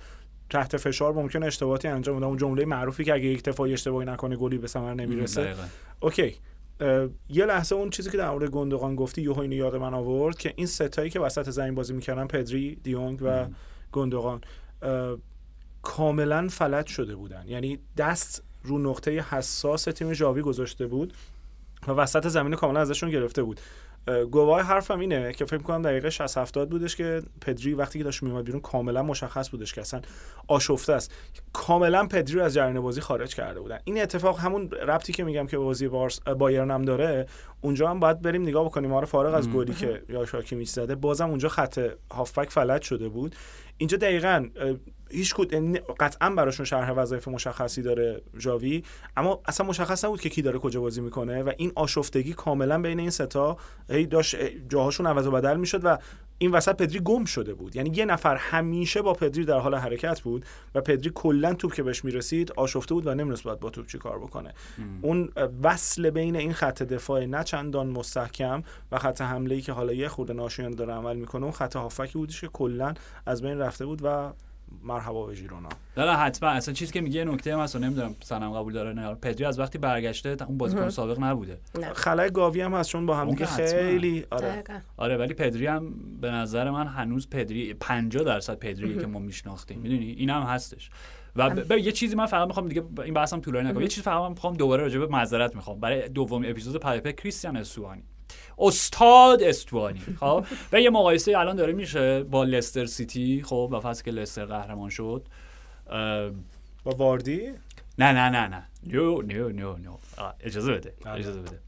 [0.49, 4.35] تحت فشار ممکن اشتباهاتی انجام بده اون جمله معروفی که اگه یک دفاعی اشتباهی نکنه
[4.35, 5.55] گلی به ثمر نمی‌رسه.
[5.99, 6.35] اوکی.
[7.29, 10.53] یه لحظه اون چیزی که در مورد گندگان گفتی یهو اینو یاد من آورد که
[10.55, 13.45] این ستایی که وسط زمین بازی می‌کردن پدری دیونگ و
[13.91, 14.41] گندگان
[15.81, 17.43] کاملا فلج شده بودن.
[17.47, 21.13] یعنی دست رو نقطه حساس تیم جاوی گذاشته بود
[21.87, 23.59] و وسط زمین کاملا ازشون گرفته بود.
[24.31, 28.23] گواه حرفم اینه که فکر کنم دقیقه 60 70 بودش که پدری وقتی که داشت
[28.23, 30.01] میومد بیرون کاملا مشخص بودش که اصلا
[30.47, 31.11] آشفته است.
[31.53, 33.79] کاملا پدری رو از جریان بازی خارج کرده بودن.
[33.83, 37.25] این اتفاق همون ربطی که میگم که بازی بارس بایرن هم داره.
[37.61, 38.93] اونجا هم باید بریم نگاه بکنیم.
[38.93, 41.79] آره فارغ از گلی که یا شاکی می‌زده بازم اونجا خط
[42.11, 43.35] هافبک فلج شده بود.
[43.77, 44.47] اینجا دقیقا
[45.11, 45.55] هیچ کود
[45.99, 48.83] قطعا براشون شرح وظایف مشخصی داره جاوی
[49.17, 52.99] اما اصلا مشخص نبود که کی داره کجا بازی می‌کنه و این آشفتگی کاملا بین
[52.99, 53.57] این ستا
[53.89, 54.35] هی داشت
[54.69, 55.97] جاهاشون عوض و بدل می‌شد و
[56.39, 57.75] این وسط پدری گم شده بود.
[57.75, 60.45] یعنی یه نفر همیشه با پدری در حال حرکت بود
[60.75, 63.97] و پدری کلا توپ که بهش می‌رسید آشفته بود و نمی‌دونست باید با توپ چی
[63.97, 64.53] کار بکنه.
[65.01, 65.29] اون
[65.63, 70.07] وصل بین این خط دفاع نه چندان مستحکم و خط حمله ای که حالا یه
[70.07, 72.93] خورده ناشیانه داره عمل می‌کنه اون خط هافکی بودش که کلا
[73.25, 74.33] از بین رفته بود و
[74.83, 76.49] مرحبا به ژیرونا نه حتما.
[76.49, 79.15] اصلا چیزی که میگه نکته هم اصلا نمی‌دونم سنم قبول داره نه.
[79.15, 81.59] پدری از وقتی برگشته اون بازیکن سابق نبوده.
[81.93, 84.63] خلای گاوی هم هست چون با هم خیلی آره.
[84.97, 89.79] آره ولی پدری هم به نظر من هنوز پدری 50 درصد پدری که ما میشناختیم.
[89.79, 90.89] می‌دونی؟ این هم هستش.
[91.35, 91.71] و ب...
[91.71, 94.53] یه چیزی من فقط می‌خوام دیگه این بحثم طولانی نکنم یه چیزی فقط من می‌خوام
[94.53, 95.79] دوباره راجع به معذرت می‌خوام.
[95.79, 98.03] برای دوم اپیزود پایپ کریستیان اسوانی
[98.57, 100.01] استاد استوانی.
[100.19, 104.45] خب؟ و یه مقایسه الان داره میشه با لستر سیتی خب؟ و فصل که لستر
[104.45, 105.27] قهرمان شد.
[106.83, 107.51] با واردی؟
[107.99, 108.63] نه نه نه نه.
[108.87, 109.97] نو نو نو نو.
[110.39, 111.59] اجازه بده اجازه بده.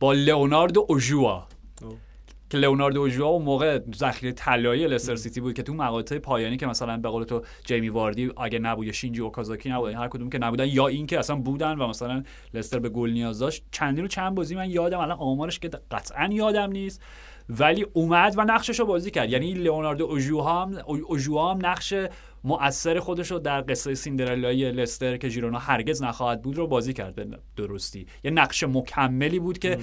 [0.00, 1.46] با لئوناردو اوژوا.
[2.50, 6.66] که لئوناردو اوژوا اون موقع ذخیره طلایی لستر سیتی بود که تو مقاطع پایانی که
[6.66, 10.68] مثلا به قول تو جیمی واردی اگه نبود شینجی اوکازاکی نبود هر کدوم که نبودن
[10.68, 12.22] یا این که اصلا بودن و مثلا
[12.54, 16.28] لستر به گل نیاز داشت چندین و چند بازی من یادم الان آمارش که قطعا
[16.32, 17.02] یادم نیست
[17.48, 19.30] ولی اومد و نقشش رو بازی کرد.
[19.30, 21.94] یعنی لئوناردو اوژوا هم اوژوا هم نقش
[22.44, 27.40] مؤثر خودش رو در قصه سیندرلای لستر که ژیرونا هرگز نخواهد بود رو بازی کرد.
[27.56, 28.06] درستی.
[28.24, 29.78] یه نقش مکملی بود که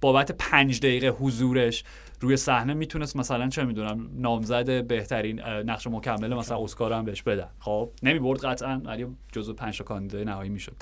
[0.00, 1.84] بابت پنج دقیقه حضورش
[2.20, 7.48] روی صحنه می‌تونست مثلا چه می‌دونم نامزد بهترین نقش مکمل مثلا اسکار هم بهش بدن
[7.60, 10.76] خب نمی‌برد قطعا ولی جزو پنج تا کاندیدای نهایی می‌شد.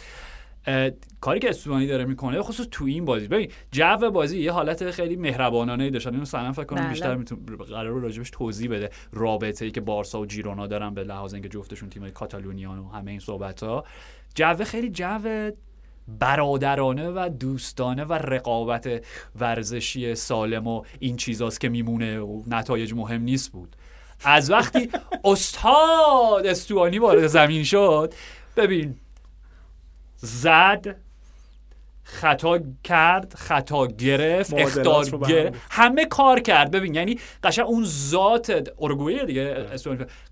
[1.20, 3.28] کاری که استوانی داره می‌کنه خصوص تو این بازی.
[3.28, 6.90] ببین جو بازی یه حالت خیلی مهربانانه داشتن اینو سنن فکر کنم بله.
[6.90, 8.90] بیشتر می‌تونه قرار راجبش توضیح بده.
[9.12, 13.10] رابطه ای که بارسا و جیرونا دارن به لحاظ اینکه جفتشون تیم کاتالونیان و همه
[13.10, 13.84] این صحبت ها
[14.34, 15.50] جو خیلی جو
[16.08, 19.04] برادرانه و دوستانه و رقابت
[19.40, 23.76] ورزشی سالم و این چیزاست که میمونه و نتایج مهم نیست بود.
[24.24, 24.90] از وقتی
[25.24, 28.14] استاد استوانی وارد زمین شد
[28.56, 28.96] ببین
[30.16, 30.96] زد
[32.08, 35.60] خطا کرد خطا گرفت اختار گرفت.
[35.70, 36.70] همه کار کرد.
[36.70, 39.54] ببین یعنی قشنگ اون ذات اورگوئه دیگه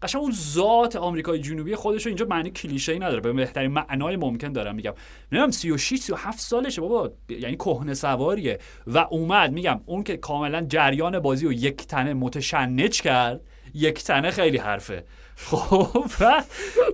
[0.03, 3.21] قشنگ اون ذات آمریکای جنوبی خودش اینجا معنی کلیشه ای نداره.
[3.21, 4.93] به بهترین معنای ممکن دارم میگم.
[5.33, 7.13] نمی‌دونم 36 37 سالشه بابا.
[7.29, 8.59] یعنی کهنه سواریه.
[8.87, 13.41] و اومد میگم اون که کاملا جریان بازی رو یک تنه متشنج کرد
[13.75, 15.05] یک تنه خیلی حرفه.
[15.37, 16.05] خب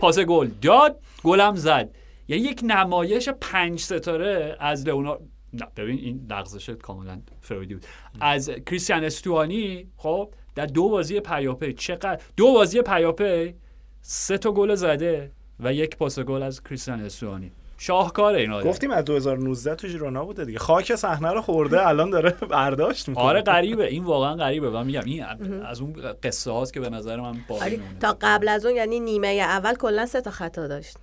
[0.00, 1.90] پاس گل داد گلم زد.
[2.30, 7.86] یعنی یک نمایش پنج ستاره از لئوناردو نه ببین این لغزش کاملا فرویدی بود.
[8.20, 11.72] از کریستیان استوانی خب در دو بازی پیاپی.
[11.72, 13.54] چقدر؟ دو بازی پیاپی
[14.02, 17.52] سه تا گل زده و یک پاس گل از کریستیان استوانی.
[17.78, 20.58] شاهکار این گفتیم از 2019 تو ژیرونا بوده دیگه.
[20.58, 23.24] خاک صحنه رو خورده الان داره برداشت می‌کنه.
[23.24, 23.86] آره غریبه.
[23.86, 24.70] این واقعا غریبه.
[24.70, 25.24] و میگم این
[25.64, 29.28] از اون قصه هاست که به نظر من باقی تا قبل از اون یعنی نیمه
[29.28, 30.96] اول کلا سه تا خطا داشت.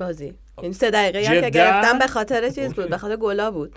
[0.00, 0.34] بازی.
[0.62, 3.74] این سه دقیقه هم که گرفتم به خاطر چیز بود به خاطر گلا بود.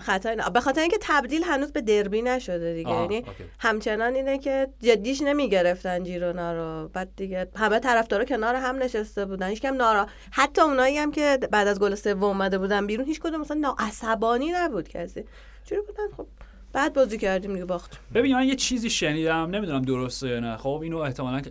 [0.00, 2.90] خطا به خاطر اینکه تبدیل هنوز به دربی نشده دیگه.
[2.90, 3.24] یعنی
[3.58, 6.88] همچنان اینه که جدیش نمی‌گرفتن جیرونا رو.
[6.88, 9.48] بعد دیگه همه طرفدارا کنار هم نشسته بودن.
[9.48, 13.20] هیچ کم نارا حتی اونایی هم که بعد از گل سوم اومده بودن بیرون هیچ
[13.20, 15.24] کدوم مثلا عصبانی نبود کسی.
[15.64, 16.26] چوری بودن؟ خب
[16.74, 20.56] بعد بازی کردیم دیگه باخت ببین من یه چیزی شنیدم نمی‌دونم درسته یا نه.
[20.56, 21.42] خب اینو احتمالا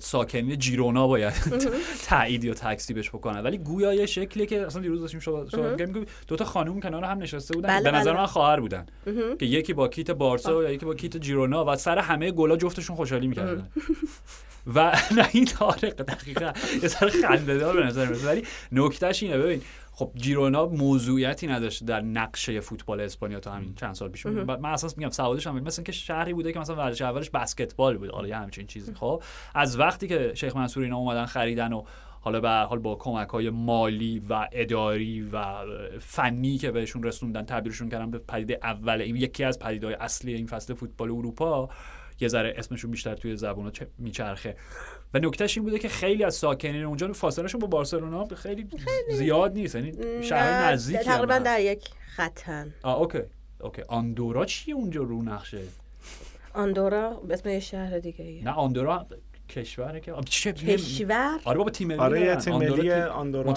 [0.00, 1.34] ساکنین جیرونا باید
[2.08, 3.40] تایید یا تکذیبش بکنن.
[3.40, 5.44] ولی گویا یه شکلی که اصلا دیروز داشتیم شما
[6.28, 8.20] دو تا خانم کنار هم نشسته بودن بله به نظر بله.
[8.20, 8.86] من خواهر بودن.
[9.38, 12.96] که یکی با کیت بارسا و یکی با کیت جیرونا و سر همه گلا جفتشون
[12.96, 13.68] خوشحالی می‌کردن.
[14.74, 16.52] و نه این تاریخ دقیقا
[16.82, 18.42] یه سر خنده دار به نظر ولی
[18.72, 19.38] نکتهش اینه.
[19.38, 19.62] ببین
[19.98, 24.26] خب جیرونا موضوعیتی نداشته در نقشه فوتبال اسپانیا تا همین چند سال پیش.
[24.26, 28.10] من اساس میگم سوادش هم مثلا که شهری بوده که مثلا ورزش اولش بسکتبال بود.
[28.10, 28.94] حالا همچین چیزی.
[28.94, 29.22] خب
[29.54, 31.84] از وقتی که شیخ منصور اینا اومدن خریدن و
[32.20, 35.64] حالا به حال با کمک های مالی و اداری و
[36.00, 40.46] فنی که بهشون رسوندن تبدیلشون کردن به پدیده اول این یکی از پدیدهای اصلی این
[40.46, 41.68] فصل فوتبال اروپا
[42.20, 44.56] یه ذره اسمشون بیشتر توی زبونا میچرخه.
[45.14, 48.68] و نکتهش این بوده که خیلی از ساکنین اونجا فاصلهشون با بارسلونا خیلی
[49.10, 49.74] زیاد نیست.
[49.74, 49.92] یعنی
[50.22, 52.74] شهر نزدیک تقریبا در یک خطن.
[52.82, 53.18] آه OK.
[53.60, 53.82] OK.
[53.88, 55.60] آندورا چیه اونجا رو نقشه؟
[56.54, 58.44] آندورا اسم یه شهر دیگه ایه.
[58.44, 59.06] نه آندورا
[59.48, 63.54] کشوره که چه کشور؟ آره بابا تیم ملی آره یه تیم ملی آندورا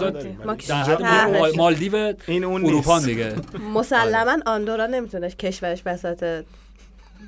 [1.56, 3.36] مالدیو این اون اروپا دیگه.
[3.76, 6.46] مسلما آندورا نمی‌تونه کشورش وسط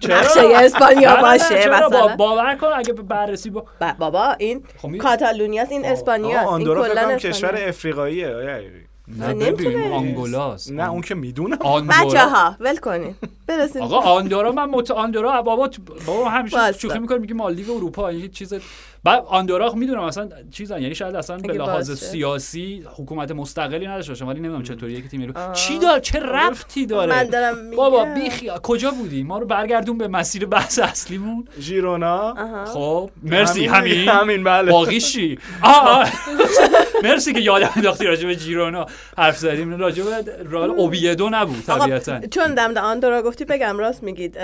[0.09, 2.15] نقشه اسپانیا باشه مثلا.
[2.15, 3.65] باور کن اگه بررسی با
[3.99, 8.61] بابا این خب کاتالونیا این اسپانیا این کلا کشور افریقاییه
[9.07, 9.91] نه ببین.
[9.91, 10.71] آنگولاست.
[10.71, 11.55] نه اون که می‌دونه.
[12.01, 13.15] بچه ها ول کنین.
[13.47, 15.69] برسیم آقا آندورا من مت آندورا بابا
[16.07, 18.53] بابا همیشه شوخی می‌کنه میگه مالدیو اروپا این چیز
[19.03, 24.25] بعد آندورا می‌دونم اصلا چیزن یعنی شاید اصلا به لحاظ سیاسی حکومت مستقلی نداشته باشه
[24.25, 28.91] ولی نمی‌دونم چطوریه که تیم چی داره؟ چه رفتی داره؟ من دارم بابا بیخی کجا
[28.91, 31.47] بودی ما رو برگردون به مسیر بحث اصلیمون.
[31.59, 32.35] ژیرونا.
[32.65, 34.09] خب مرسی همین.
[34.09, 34.71] همین بله.
[34.71, 35.39] باقی چی؟
[37.03, 38.85] مرسی که یادم انداختی راجع به جیرونا
[39.17, 39.79] حرف زدیم.
[39.79, 40.11] راجع به
[40.49, 42.19] رئال اوویدو نبود طبیعتا.
[42.19, 44.37] چون دم آندورا گفتی بگم راست میگید.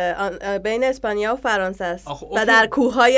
[0.64, 2.08] بین اسپانیا و فرانسه است.
[2.08, 3.18] و در کوههای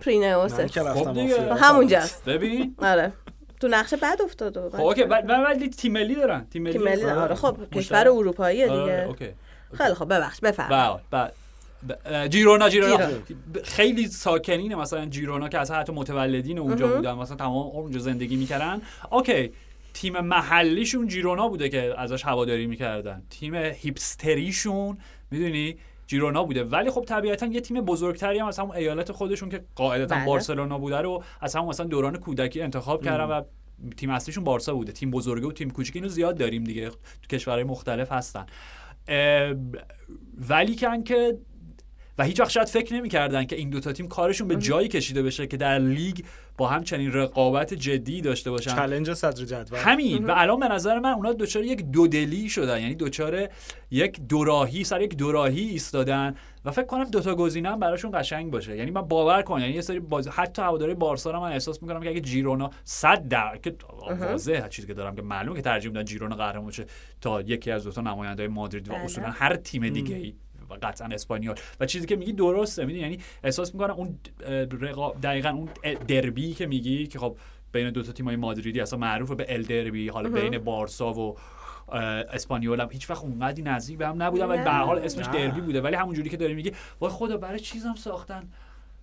[0.00, 0.49] پرینئوس.
[0.50, 1.16] خب
[1.60, 2.24] همونجاست.
[2.24, 2.74] ببین.
[2.78, 3.12] آره.
[3.60, 5.04] تو نقشه بعد افتاد خب OK.
[5.04, 6.46] من ولی تیم ملی دارن.
[6.50, 8.72] تیم ملی آره خب کشور اروپایی دیگه.
[8.72, 9.28] آره، OK.
[9.74, 11.00] خیلی خب ببخش بفرمایید.
[11.10, 11.32] بعد
[12.28, 13.08] جیرونا جیرونا.
[13.64, 14.74] خیلی ساکنینه.
[14.74, 17.12] مثلا جیرونا که از حتی متولدین اونجا بودن.
[17.12, 18.82] مثلا تمام اونجا زندگی می‌کردن.
[19.10, 19.52] اوکی.
[19.94, 23.22] تیم محلیشون جیرونا بوده که ازش هواداری می‌کردن.
[23.30, 24.98] تیم هیپستریشون
[25.30, 25.76] می‌دونی؟
[26.10, 26.64] جیرونا بوده.
[26.64, 30.26] ولی خب طبیعتا یه تیم بزرگتری هم از همون ایالت خودشون که قاعدتا بله.
[30.26, 33.42] بارسلونا بوده رو از همون مثلا دوران کودکی انتخاب کردن و
[33.96, 34.92] تیم اصلیشون بارسا بوده.
[34.92, 36.90] تیم بزرگه و تیم کوچیک اینو زیاد داریم دیگه.
[36.90, 38.46] تو کشورهای مختلف هستن.
[40.48, 41.38] ولی که
[42.20, 45.46] و هیچ وقت شاید فکر نمی‌کردن که این دوتا تیم کارشون به جایی کشیده بشه
[45.46, 46.18] که در لیگ
[46.56, 48.74] با هم چنین رقابت جدی داشته باشن.
[48.74, 49.78] چالش صدر جدول.
[49.78, 50.24] همین.
[50.24, 52.80] و الان به نظر من اونا دوچار یک دودلی شدن.
[52.80, 53.48] یعنی دوچار
[53.90, 56.34] یک دوراهی سر یک دوراهی ایستادن.
[56.64, 58.76] و فکر کنم دوتا گزینه هم براشون قشنگ باشه.
[58.76, 59.60] یعنی من باور کنم.
[59.60, 60.28] یعنی یه سری باز...
[60.28, 63.74] حتی هواداری بارسا رو من احساس می‌کنم که اگه جیرونا 100 در که
[64.18, 66.86] واضحه چیزی که دارم که معلومه که ترجیح میدن جیرونا قهرمان بشه
[67.20, 69.04] تا یکی از دو تا نماینده مادرید و بله.
[69.04, 70.34] اصولا هر تیم دیگه ای
[70.70, 71.54] و قطعا اسپانیول.
[71.80, 74.18] و چیزی که میگی درسته می‌دونی؟ یعنی احساس می‌کنم اون
[75.22, 75.68] دقیقا اون
[76.08, 77.36] دربی که میگی که خب
[77.72, 81.36] بین دو تا تیمای مادریدی اصلا معروفه به ال دربی حالا بین بارسا و
[82.32, 85.80] اسپانیول هم هیچ وقت اونقدی نزدیک به هم نبودن ولی به حال اسمش دربی بوده.
[85.80, 88.48] ولی همونجوری که داری میگی وای خدا برای چیزم ساختن؟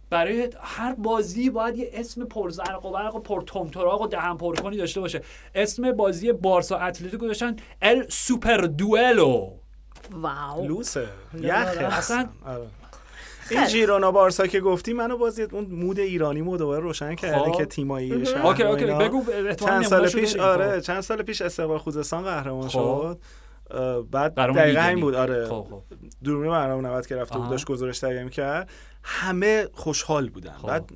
[0.09, 4.99] برای هر بازی باید یه اسم پرزرق و برق و پرتمتراق و دهن پرکنی داشته
[4.99, 5.21] باشه.
[5.55, 9.51] اسم بازی بارسا اتلتیکو داشتن El Súper Duelo.
[10.11, 11.07] wow لوسه.
[11.41, 11.97] یخه.
[11.97, 12.67] اصلا آره.
[13.49, 17.57] این جیرونا بارسا که گفتی منو بازی اون mood ایرانی mood دوباره روشن کرده خب.
[17.57, 19.23] که تیمایی OK OK بگو
[19.59, 20.81] چند سال پیش آره.
[20.81, 22.69] چند سال پیش استقلال خوزستان قهرمان خب.
[22.69, 23.19] شد.
[24.11, 25.49] بعد دقیقا این بود آره.
[26.23, 28.69] دورمی برنامه 90 که رفته بود داشت گزارش تهیه کرد
[29.09, 30.53] همه خوشحال بودن.
[30.53, 30.67] خب.
[30.67, 30.91] بعد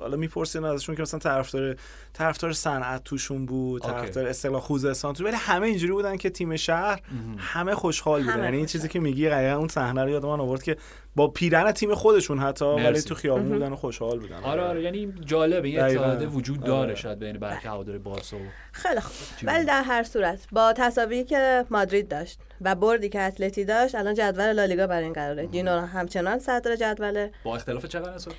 [0.00, 1.76] حالا می‌پرسین ازشون که مثلا طرفدار
[2.12, 7.00] طرفدار صنعت توشون بود طرفدار اصطلاح خوزستان تو ولی همه اینجوری بودن که تیم شهر
[7.38, 8.44] همه خوشحال بودن.
[8.44, 10.76] یعنی این چیزی که میگی دقیقا اون صحنه رو یادم آورد که
[11.16, 14.42] با پیرن تیم خودشون حتی ولی تو خیابون بودن و خوشحال بودن.
[14.42, 16.94] آره آره یعنی جالبه این اتحاد وجود داره آره.
[16.94, 18.36] شاید بین برکه هواداری بارسا
[18.72, 19.14] خیلی خوب.
[19.42, 22.40] ولی در هر صورت با تصاویری که مادرید داشت.
[22.64, 25.46] و بردی که اتلتی داشت الان جدول لالیگا برای این قراره.
[25.46, 27.32] جینو همچنان صدر جدوله.
[27.44, 28.32] با اختلاف چقدر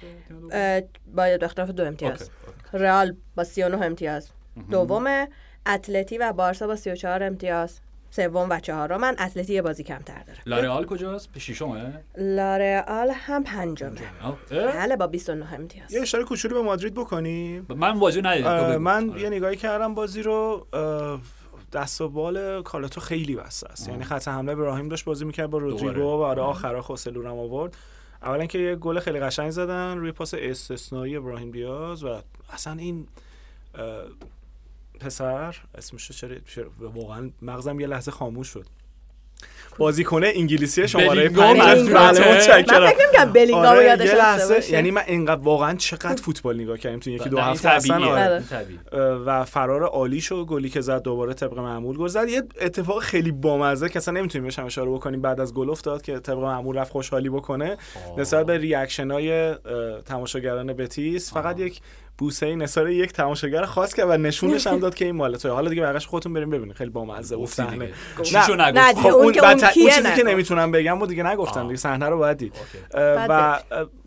[1.15, 2.29] با اختلاف دو امتیاز.
[2.73, 4.29] رئال با 39 امتیاز.
[4.71, 5.27] دومه
[5.67, 7.79] اتلتی و بارسا با 34 امتیاز.
[8.09, 13.99] سوم و چهارم من اتلتی یه بازی کمتر داره لارئال کجاست؟ ششمه؟ لارئال هم پنجمه.
[14.49, 15.93] بله با 29 امتیاز.
[15.93, 20.67] یه اشاره کوچولو به مادرید بکنی من بازی ندیدم من یه نگاهی کردم بازی رو
[21.75, 23.89] دست و بال کالاتو خیلی بسته است.
[23.89, 27.77] یعنی خط حمله ابراهیم داشت بازی می‌کرد با رودریگو و آره آخرا خوسلو هم آورد.
[28.21, 33.07] اولا که یه گل خیلی قشنگ زدن روی پاس استثنایی ابراهیم دیاز و اصلا این
[34.99, 36.11] پسر اسمش
[36.47, 38.65] چرا واقعا مغزم یه لحظه خاموش شد.
[39.77, 42.83] بازیکن انگلیسی شماره 5 بله متشکرم.
[42.83, 47.29] من فکر بلینگام آره یادش یعنی من اینقدر واقعا چقدر فوتبال نگاه کردیم تو یکی
[47.29, 48.43] دو هفته اصلا آره.
[49.25, 52.29] و فرار عالی شو گلی که زد دوباره طبق معمول گل زد.
[52.29, 56.19] یه اتفاق خیلی بامزه که اصلا نمی‌تونیم بهش اشاره بکنیم بعد از گل افتاد که
[56.19, 57.77] طبق معمول رفت خوشحالی بکنه.
[58.17, 59.55] نسبت به reaction های
[60.05, 61.81] تماشاگران بتیس فقط یک
[62.17, 65.69] بوسه نثار یک تماشاگر خاص کرد و نشونش هم داد که این مال توی حالا
[65.69, 66.75] دیگه بقیش خودتون بریم ببینید.
[66.75, 67.89] خیلی بامزه بود صحنه.
[68.33, 68.71] نه.
[68.71, 69.33] نه خب اون
[69.73, 71.63] چیزی که نمی‌تونم بگم و دیگه نگفتم.
[71.63, 72.53] دیگه صحنه رو باید دید.
[73.29, 73.59] و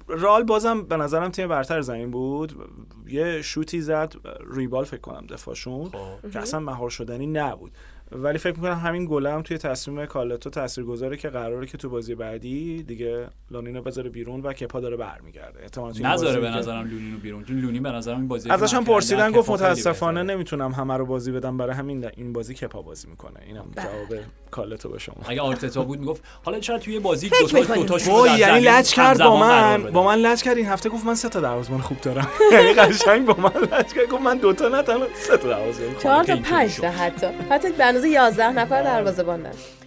[0.08, 2.66] رئال بازم به نظرم تیم برتر زمین بود.
[3.06, 4.14] یه شوتی زد.
[4.54, 5.90] ریبال فکر کنم دفاعشون.
[5.90, 6.30] خب.
[6.30, 7.72] که اصلا مهار شدنی نبود.
[8.12, 12.14] ولی فکر می‌کنم همین گله هم توی تصمیم کارلتو تاثیرگذاره که قراره که تو بازی
[12.14, 15.62] بعدی دیگه لونینو بذاره بیرون و کپا داره برمیگرده.
[15.62, 17.44] احتمالاً نذاره به نظرم لونینو بیرون.
[17.44, 21.32] چون لونی به نظرم این بازی ازش هم پرسیدن گفت متاسفانه نمی‌تونم همه رو بازی
[21.32, 23.40] بدم برای همین این بازی کپا بازی می‌کنه.
[23.46, 23.84] اینم بله.
[23.84, 25.16] جواب کالتو به شما.
[25.28, 29.18] اگه آرتتا بود می‌گفت حالا چرا توی بازی دو تا دو تا یعنی لچ کرد
[29.18, 29.82] با من.
[29.82, 30.56] با من لچ کرد.
[30.56, 32.28] این هفته گفت من سه تا دروازه‌بان خوب دارم.
[32.52, 34.08] یعنی قشنگ با من لچ کرد.
[34.08, 37.26] گفت من دو تا نه تنها سه تا دروازه‌بان 4 تا 5 تا حتی.
[37.50, 37.68] حتی
[37.98, 39.77] اندازه 11 نفر دروازه‌بان داشت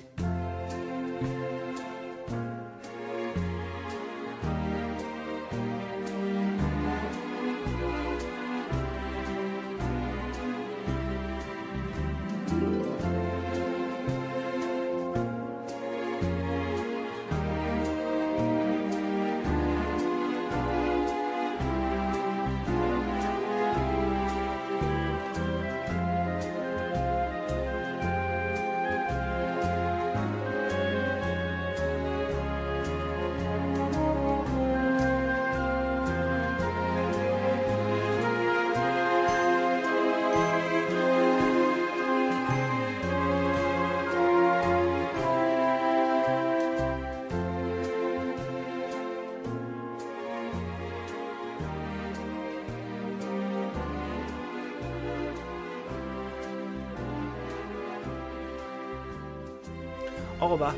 [60.52, 60.74] آقا به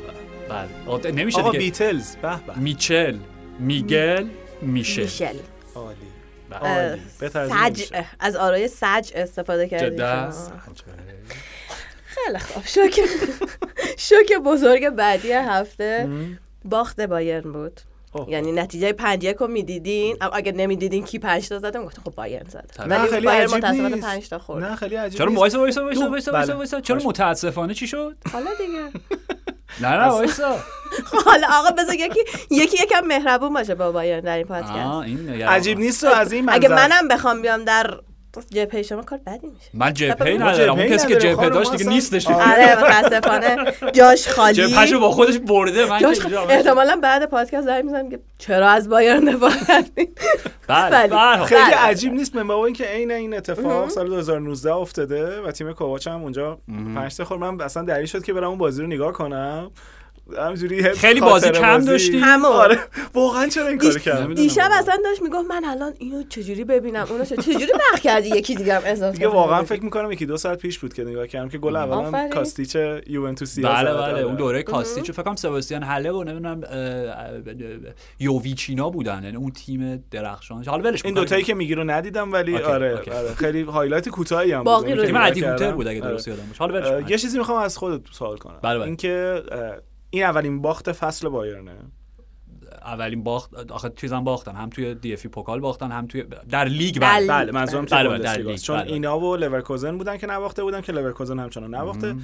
[0.98, 1.12] بله.
[1.12, 2.16] نمیشه آقا بیتلز.
[2.16, 2.58] به به.
[2.58, 3.16] میچل
[3.58, 4.26] میگل
[4.62, 5.36] میشل میشل.
[5.74, 5.96] عالی.
[6.52, 7.00] اه، عالی
[7.70, 10.30] سج از آرای سج استفاده شما.
[12.04, 12.64] خیلی خوب.
[12.66, 13.00] شوک
[13.98, 16.08] شوک بزرگ بعدی هفته
[16.64, 17.80] باخت بایرن بود.
[18.12, 18.30] اوه.
[18.30, 20.16] یعنی نتیجه پنج یک رو می‌دیدین.
[20.20, 22.86] اما اگر نمی‌دیدین کی پنج تا زده گفت خب بایرن زده.
[22.86, 24.06] نه ولی خیلی بایرن متاسفانه نیست.
[24.06, 24.64] پنج تا خورد.
[24.64, 25.34] نه خیلی عجیب چرا دو.
[25.36, 26.06] وایسا بله.
[26.08, 28.78] وایسا وایسا چرا متاسفانه چی شد؟ حالا دیگه.
[29.80, 30.56] نه نه وایسا
[31.26, 32.20] حالا آقا بذار یکی
[32.50, 35.42] یکی یکم مهربون باشه با بایرن در این پادکست این.
[35.42, 38.00] عجیب نیست و از این اگه منظر منم بخوام بیام در
[38.40, 39.70] جبهه شما کار بدی میشه.
[39.74, 40.78] من جبهه ندارم.
[40.78, 41.16] اون کسی که.
[41.16, 42.76] جبهه داشت دیگه نیستش آره.
[42.76, 43.56] آره متاسفانه.
[43.92, 44.54] جاش خالی.
[44.54, 45.86] جبههشو با خودش برده.
[45.86, 46.18] من جاش
[46.48, 50.08] احتمالا بعد پادکست زنگ می‌زنم که چرا از بایرن دفاع کردین؟
[50.68, 51.44] بله بله.
[51.44, 51.76] خیلی بله.
[51.76, 56.22] عجیب نیست من با اینکه عین این اتفاق سال 2019 افتاده و تیم کوواچ هم
[56.22, 56.58] اونجا
[56.94, 59.70] پنج تا خورد من اصلا دلیل شد که برم اون بازی رو نگاه کنم.
[60.38, 61.84] همینجوری خیلی بازی کم.
[61.84, 62.52] داشتی؟ همون.
[62.52, 62.78] آره
[63.14, 64.70] واقعا چرا این کارو کردم نمی‌دونم دیشب.
[64.72, 68.82] اصلا داشت می‌گفت من الان اینو چجوری ببینم اونو چجوری نقد کردی یکی دیگه هم
[68.84, 71.76] اضافه دیگه؟ واقعا فکر می‌کنم یکی دو ساعت پیش بود که نگاه کردم که گل
[71.76, 72.28] اولم.
[72.30, 76.60] کاستیچ یوونتوسی بله بله اون دوره کاستیچ فکر کنم سباستیان هله و نمی‌دونم
[78.20, 81.04] یوویچ اینا بودن یعنی اون تیم درخشان حالا ولش.
[81.04, 82.96] این دوتایی که میگی رو ندیدم ولی آره.
[82.96, 84.66] آره خیلی highlight کوتاهی هم بود.
[84.66, 85.70] باقی اونی رو که تیم کردم.
[85.70, 86.10] بود اگه آره.
[86.10, 87.00] درست یادم باشه حالا.
[87.00, 88.86] یه چیزی می‌خوام از خودت سوال کنم بله، بله.
[88.86, 89.42] اینکه
[90.14, 91.76] این اولین باخت فصل بایرنه.
[92.82, 96.98] اولین باخت آخه چیزام باختن هم توی دی اف پوکال باختن هم توی در لیگ
[97.00, 97.28] بله لیگ.
[97.28, 98.92] بله منظورم بله، بله، در لیگ، چون بله.
[98.92, 102.16] اینا و لورکوزن بودن که نباخته بودن که لورکوزن همچنان نباخته.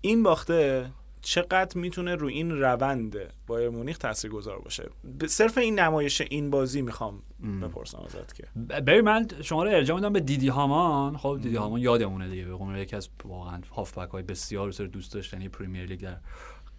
[0.00, 0.90] این باخته
[1.22, 3.16] چقدر می‌تونه رو این روند
[3.46, 7.22] بایر مونیخ تاثیرگذار باشه؟ ب- صرف این نمایش این بازی می‌خوام
[7.62, 8.44] بپرسم ازت که.
[8.80, 11.16] ببین من شما رو ارجاع میدم به دیدی هامان.
[11.16, 15.14] خب دیدی هامان یادمونه دیگه به عنوان یکی از واقعا هافبک های بسیار بسیار دوست
[15.14, 16.16] داشتنی پریمیر لیگ در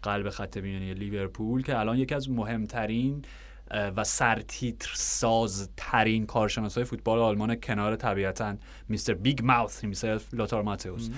[0.04, 3.26] قلب خط میانی لیورپول که الان یکی از مهمترین
[3.72, 8.56] و سرتیتر سازترین کارشناس های فوتبال آلمان کنار طبیعتا
[8.90, 11.10] Mister Big Mouth himself لوتار ماتئوس.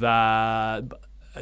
[0.00, 0.82] و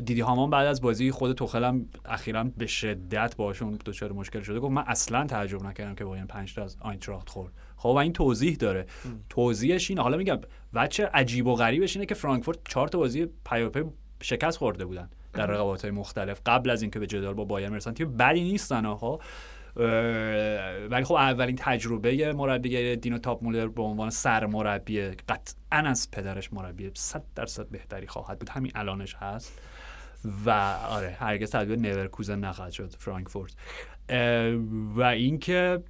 [0.05, 4.61] دیدی هامان بعد از بازی خود توخل هم اخیرا به شدت باشون دچار مشکل شده.
[4.61, 7.53] گفت من اصلا تعجب نکردم که با این 5 تا از آینتراخت خورد.
[7.77, 8.87] خب و این توضیح داره.
[9.29, 10.41] توضیحش اینه حالا میگم
[10.73, 13.83] وچه عجیب و غریبش اینه که فرانکفورت چهار تا بازی پیاپی
[14.23, 17.93] شکست خورده بودن در رقابت های مختلف قبل از اینکه به جدال با بایر برسن.
[17.93, 19.21] تیم بدی نیستن ها
[20.91, 26.91] ولی خب اولین تجربه مربیگری دینو تاپ مولر به عنوان سرمربی قطعا از پدرش مربی
[26.95, 28.49] 100 درصد بهتری خواهد بود.
[28.49, 29.53] همین الانش هست.
[30.47, 30.51] و
[30.89, 33.53] آره هرگز به نورکوزن نخواهد شد فرانکفورت.
[34.97, 35.83] و اینکه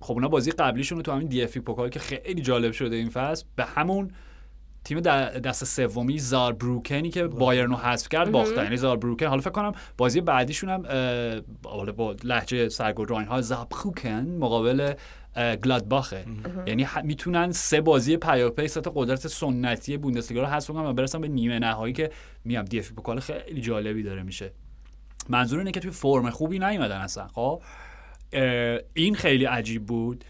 [0.00, 3.08] خب اونا بازی قبلیشون رو تو همین دی اف پوکال که خیلی جالب شده این
[3.08, 4.10] فصل به همون
[4.84, 9.26] تیم دست سومی زاربروکنی که بایرن رو حذف کرد باختن یعنی زاربروکن.
[9.26, 10.82] حالا فکر کنم بازی بعدیشون هم
[11.64, 14.94] حالا با لهجه سرگرد ها زاربروکن مقابل
[15.64, 16.24] گلادباخه.
[16.66, 21.28] یعنی می‌تونن سه بازی پیاپی تا قدرت سنتی بوندسلیگا رو حذف کنن و برسن به
[21.28, 22.10] نیمه نهایی که
[22.44, 24.52] میام دی اف پوکال خیلی جالبی داره میشه.
[25.28, 27.62] منظور اینه که توی فرم خوبی نیومدن اصلا خب؟
[28.94, 30.24] این خیلی عجیب بود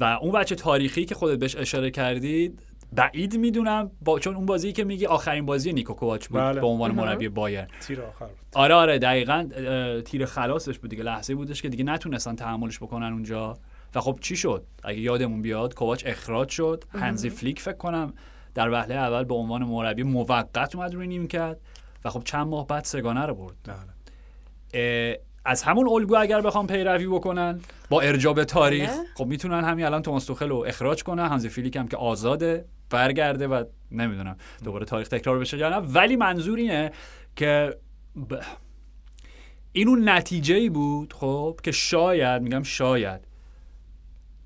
[0.00, 2.56] و اون باخت تاریخی که خودت بهش اشاره کردی
[2.94, 6.60] بعید می‌دونم با چون اون بازی که میگی آخرین بازی نیکو کوواچ بود بله.
[6.60, 8.36] به عنوان مربی بایر تیر آخر بود.
[8.54, 9.48] آره آره دقیقا
[10.04, 13.58] تیر خلاصش بود دیگه لحظه بودش که دیگه نتونستن تحملش بکنن اونجا.
[13.94, 16.84] و خب چی شد؟ اگه یادمون بیاد کوواچ اخراج شد.
[16.92, 18.12] هانسی فلیک فکر کنم
[18.54, 21.60] در وهله اول به عنوان مربی موقت اومد روی نیم کرد.
[22.04, 23.56] و خب چند ماه بعد سگانه رو برد.
[24.72, 25.20] بله.
[25.44, 29.04] از همون الگو اگر بخوام پیروی بکنن با ارجاع به تاریخ بله.
[29.14, 31.26] خب می‌تونن همین الان توماس توخل رو اخراج کنن.
[31.26, 32.64] هانزی فیلیک هم که آزاده.
[32.94, 35.76] برگرده و نمی‌دونم دوباره تاریخ تکرار بشه یا نه.
[35.76, 36.92] ولی منظور اینه
[37.36, 37.76] که
[38.30, 38.34] ب...
[39.72, 43.20] این نتیجه ای بود خب که شاید میگم شاید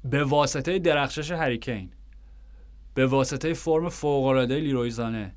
[0.05, 1.91] به واسطه درخشش هری کین
[2.95, 5.35] به واسطه فرم فوق‌العاده لیروی زانه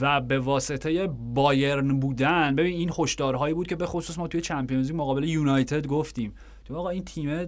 [0.00, 2.54] و به واسطه بایرن بودن.
[2.54, 6.34] ببین این هشدارهایی بود که به خصوص ما توی چمپیونز مقابل یونایتد گفتیم.
[6.64, 7.46] تو آقا این تیم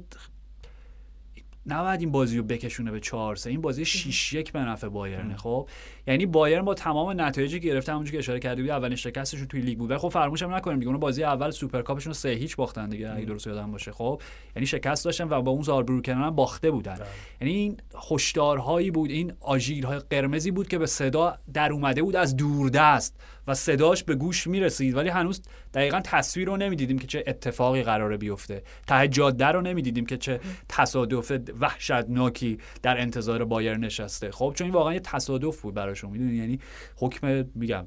[1.67, 5.37] نباید این بازی رو بکشونه به 4 3 این بازی 6 1 به نفع بایرن
[5.37, 5.69] خب؟
[6.07, 9.61] یعنی بایرن با تمام نتایجی که گرفته همونجوری که اشاره کردی بود اولین شکستشون توی
[9.61, 9.91] لیگ بود.
[9.91, 13.11] ولی خب فراموش هم نکنیم دیگه اون بازی اول سوپرکاپشون رو 3 هیچ باختن دیگه
[13.11, 14.23] اگه درست یادم باشه خب؟
[14.57, 16.99] یعنی شکست داشتن و با اون زاربروکن هم باخته بودن.
[17.41, 17.77] یعنی این
[18.11, 23.21] هشدارهایی بود این آژیرهای قرمزی بود که به صدا در اومده بود از دوردست.
[23.47, 24.97] و صداش به گوش می‌رسید.
[24.97, 25.43] ولی هنوز
[25.74, 28.62] دقیقا تصویر رو نمی‌دیدیم که چه اتفاقی قراره بیفته.
[28.86, 34.30] ته جاده رو نمی‌دیدیم که چه تصادف وحشتناکی در انتظار بایر نشسته.
[34.30, 36.11] خب چون این واقعا یه تصادف بود براشون.
[36.11, 36.59] می‌دونی؟ یعنی
[36.97, 37.86] حکم میگم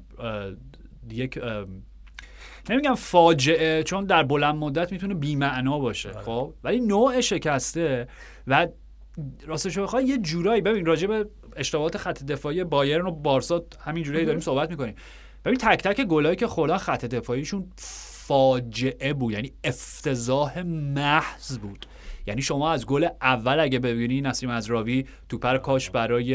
[1.10, 1.38] یک
[2.70, 6.10] نمیگم فاجعه چون در بلند مدت می‌تونه بی‌معنا باشه.
[6.10, 6.20] آره.
[6.20, 8.08] خب ولی نوع شکسته
[8.46, 8.68] و
[9.46, 11.26] راستش بخوای یه جورایی ببین راجع به
[11.56, 14.94] اشتباهات خط دفاعی بایرن و بارسا همین جورایی داریم صحبت می‌کنیم.
[15.44, 21.86] ببین تک تک گلایی که خوردن خط دفاعیشون فاجعه بود یعنی افتضاح محض بود.
[22.26, 26.34] یعنی شما از گل اول اگه ببینی نسیم ازراوی توپر کاش برای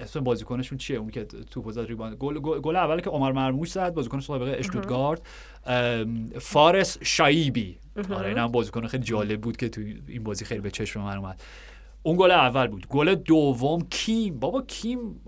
[0.00, 3.94] اسم بازیکنشون چیه؟ اون که توپ زد rebound گل گل اول که عمر مرموش زد
[3.94, 5.22] بازیکن سابق اشتوتگارت.
[6.40, 7.78] فارس شایبی.
[8.10, 11.42] آره اینم بازیکن خیلی جالب بود که تو این بازی خیلی به چشم من اومد.
[12.02, 12.86] اون گل اول بود.
[12.88, 14.38] گل دوم کیم.
[14.38, 15.20] بابا کیم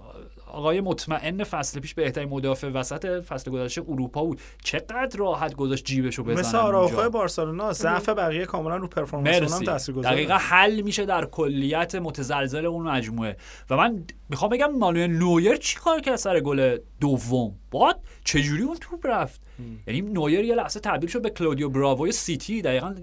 [0.52, 4.40] آقای مطمئن فصل پیش بهترین مدافع وسط فصل گذشته اروپا بود.
[4.64, 10.14] چقدر راحت گذاشت جیبشو بزنه مثل آرائوخوی بارسلونا ضعف بقیه کاملا رو performance اونم تاثیرگذاره.
[10.14, 13.36] دقیقا حل میشه در کلیت متزلزل اون مجموعه.
[13.70, 18.76] و من می‌خوام بگم مانوئل نویر چی کار کرد سر گل دوم؟ باد چجوری اون
[18.80, 19.40] توپ رفت؟
[19.86, 22.62] یعنی نویر یه لحظه تبدیل شد به کلودیو براوی سیتی.
[22.62, 22.94] دقیقا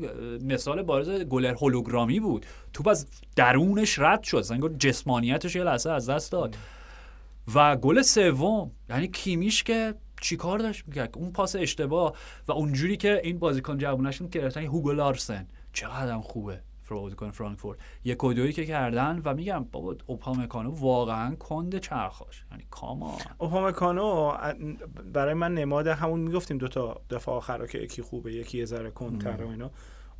[0.43, 2.45] مثال بارز گلر هولوگرامی بود.
[2.73, 4.45] توپ از درونش رد شد.
[4.51, 6.55] انگار جسمانیتش یه لحظه از دست داد.
[7.55, 12.13] و گل سوم یعنی کیمیش که چیکار داشت می‌کرد؟ اون پاس اشتباه
[12.47, 15.47] و اونجوری که این بازیکن جوونشون گرفتن هوگو لارسن.
[15.73, 17.79] چقدر خوبه بازیکن فرانکفورت.
[18.03, 22.45] یک و دویی که کردن و میگم بابا اوپامکانو واقعا کند چرخاش.
[22.51, 24.33] یعنی کاما اوپامکانو
[25.13, 29.43] برای من نماد همون می‌گفتیم دوتا دفاع آخر که یکی خوبه یکی یه ذره کندتر
[29.43, 29.71] و اینا.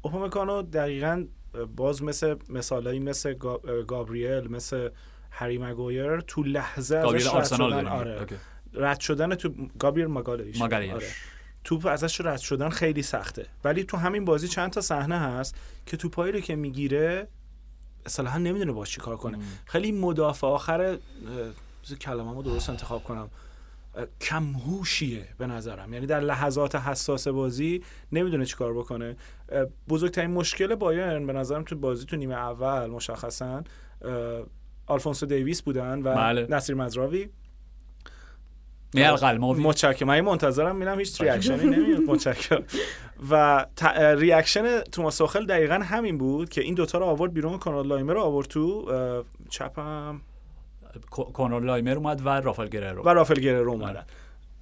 [0.02, 1.26] اوپامکانو دقیقا
[1.76, 3.34] باز مثل مثالایی مثل
[3.88, 4.90] گابریل مثل
[5.38, 8.28] هری مگویر تو لحظه ازش رد شدن آره.
[8.74, 11.02] رد شدن تو گابریل ماگالش آره.
[11.64, 13.46] توپ ازش رد شدن خیلی سخته.
[13.64, 17.28] ولی تو همین بازی چند تا صحنه هست که توپایی رو که می‌گیره
[18.06, 19.38] اصلا نمی‌دونه باش چی کار کنه.
[19.38, 19.44] ام.
[19.66, 20.98] خیلی مدافع آخر
[22.02, 23.30] کلمه‌مو درست انتخاب کنم.
[24.22, 25.94] کمهوشیه به نظرم.
[25.94, 29.16] یعنی در لحظات حساس بازی نمی‌دونه چیکار بکنه.
[29.90, 33.64] بزرگترین مشکل بایرن به نظرم تو بازی تو نیمه اول مشخصا
[34.88, 36.48] آلفونسو دیویس بودن و بله.
[36.50, 37.30] نصیر مزراوی.
[38.94, 39.64] میال قلماوی.
[39.64, 40.08] متشکرم.
[40.08, 42.00] من منتظرم میرم هیچ reaction ی نمیاد.
[42.12, 42.64] متشکرم.
[43.30, 43.66] و
[44.18, 48.22] reaction توماس توخل دقیقا همین بود که این دوتا رو آورد بیرون کنراد لایمر رو
[48.22, 48.92] آورد تو
[49.50, 50.22] چپم.
[51.34, 54.04] کنراد لایمر اومد و رافائل گریرو و رافائل گریرو اومدن.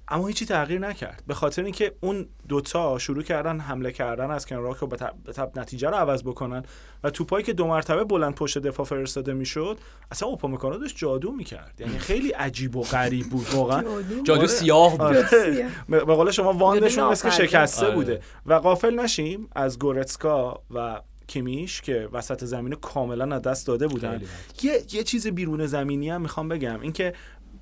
[0.08, 1.22] اما هیچی تغییر نکرد.
[1.26, 4.96] به خاطر اینکه اون دوتا شروع کردن حمله کردن از کنار رو به
[5.32, 6.62] تب نتیجه رو عوض بکنن
[7.04, 9.78] و توپایی که دو مرتبه بلند پشت دفاع فرستاده می‌شد
[10.10, 11.74] اصلا اوپامکانو داشت جادو می‌کرد.
[11.78, 13.84] یعنی خیلی عجیب و غریب بود واقعا.
[14.24, 15.00] جادو؟ سیاه بود.
[15.00, 15.68] آره.
[15.88, 18.20] به قول شما واندشون مثل که بوده.
[18.46, 24.22] و غافل نشیم از گورتسکا و کیمیش که وسط زمین کاملا از دست داده بودن.
[24.62, 26.80] یه یه چیز بیرون زمینی هم می‌خوام بگم.
[26.80, 27.14] اینکه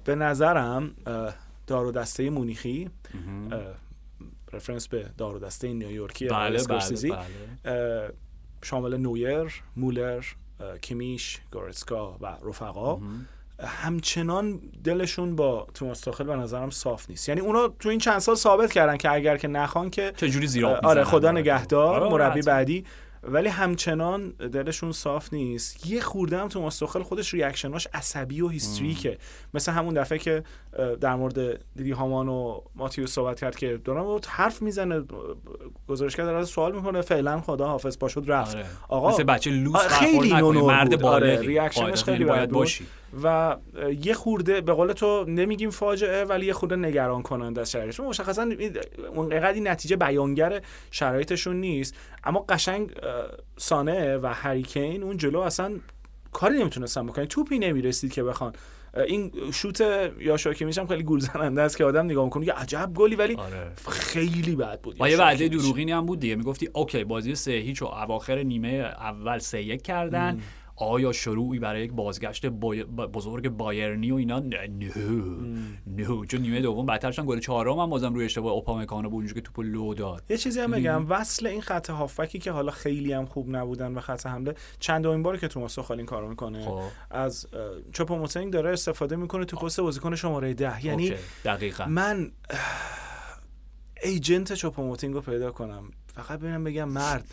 [0.04, 0.90] به نظرم
[1.66, 2.90] دار و دسته مونیخی
[4.52, 6.80] رفرنس به دار و دسته نیویورکی بله بله,
[7.64, 8.12] بله.
[8.62, 10.24] شامل نویر مولر
[10.82, 13.00] کیمیش گورتسکا و رفقا.
[13.60, 17.28] همچنان دلشون با توماس توخل به نظرم صاف نیست.
[17.28, 20.78] یعنی اونا تو این چند سال ثابت کردن که اگر که نخوان که چجوری زیرا
[20.78, 22.84] آره خدا نگهدار مربی بعدی.
[23.28, 25.86] ولی همچنان دلشون صاف نیست.
[25.86, 29.18] یه خورده هم تو مستخل خودش ریاکشناش عصبی و هیستریکه.
[29.54, 30.44] مثل همون دفعه که
[31.00, 35.04] در مورد دیدی هامان و ماتیو صحبت کرد که دارم حرف می‌زنه
[35.88, 38.56] گزارشگر داره سوال می‌کنه فعلا خدا حافظ پاشد رفت.
[38.56, 38.66] آره.
[38.88, 41.30] آقا مثل بچه لوس خیلی مرد بالغی.
[41.30, 41.40] آره.
[41.40, 42.86] ریاکشنش خیلی باید باشی.
[43.22, 43.56] و
[44.04, 48.48] یه خورده به قول تو نمیگیم فاجعه ولی یه خورده نگران کننده از شرایطش مشخصا
[49.14, 51.94] اونقدر این نتیجه بیانگر شرایطشون نیست.
[52.24, 52.92] اما قشنگ
[53.56, 55.72] سانه و هریکین اون جلو اصلا
[56.32, 57.24] کاری نمی‌تونستن بکنن.
[57.24, 58.52] توپی نمی‌رسید که بخوان.
[59.06, 59.80] این شوت
[60.20, 63.72] یاشوا کیمیشم خیلی گل زننده است که آدم نگاه می‌کنه یه عجب گلی ولی آره.
[63.88, 64.96] خیلی بد بود.
[65.00, 66.36] یه وعده دروغینی هم بود دیگه.
[66.36, 70.28] می‌گفتی okay بازی سه هیچ و اواخر نیمه اول سه یک کردن.
[70.28, 70.40] ام.
[70.76, 74.68] آیا شروعی برای یک بازگشت بزرگ بایرنی و اینا؟ نه.
[75.86, 76.26] نه.
[76.28, 77.26] چون نیمه دوم بدتر شد.
[77.26, 80.24] گل چهارم هم بازم روی اشتباه اوپامکانو بود که توپو لو داد.
[80.28, 81.10] یه چیزی هم بگم.
[81.10, 85.38] وصل این خط هافکی که حالا خیلی هم خوب نبودن و خط حمله چندمین باری
[85.38, 86.64] که توماس توخل این کارو می‌کنه.
[86.64, 86.82] خب.
[87.10, 87.46] از
[87.92, 90.86] چوپوموتینگ داره استفاده می‌کنه تو پست بازیکن شماره ده.
[90.86, 91.12] یعنی
[91.44, 91.86] دقیقا.
[91.86, 92.32] من
[94.02, 95.90] agent چوپوموتینگ رو پیدا کنم.
[96.14, 97.24] فقط ببینم بگم مرد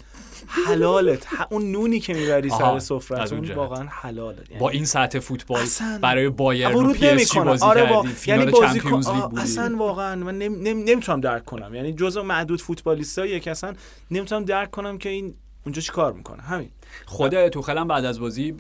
[0.48, 1.28] حلالت.
[1.50, 4.50] اون نونی که می‌بری سر سفرتون واقعا حلالت.
[4.50, 5.66] یعنی با این سطح فوتبال
[6.02, 8.06] برای بایرن و پی اس جی بازی آره با...
[8.26, 9.02] یعنی بازی کن...
[9.38, 10.54] اصلا واقعا من نم...
[10.56, 10.84] نم...
[10.84, 11.76] نمی‌تونم درک کنم.
[11.76, 13.74] یعنی جزء معدود فوتبالیستایی که اصلا
[14.12, 15.36] نمی‌تونم درک کنم که این
[15.66, 16.42] اونجا چی کار می‌کنه.
[16.42, 16.70] همین.
[17.06, 18.56] خود توخلم بعد از بازی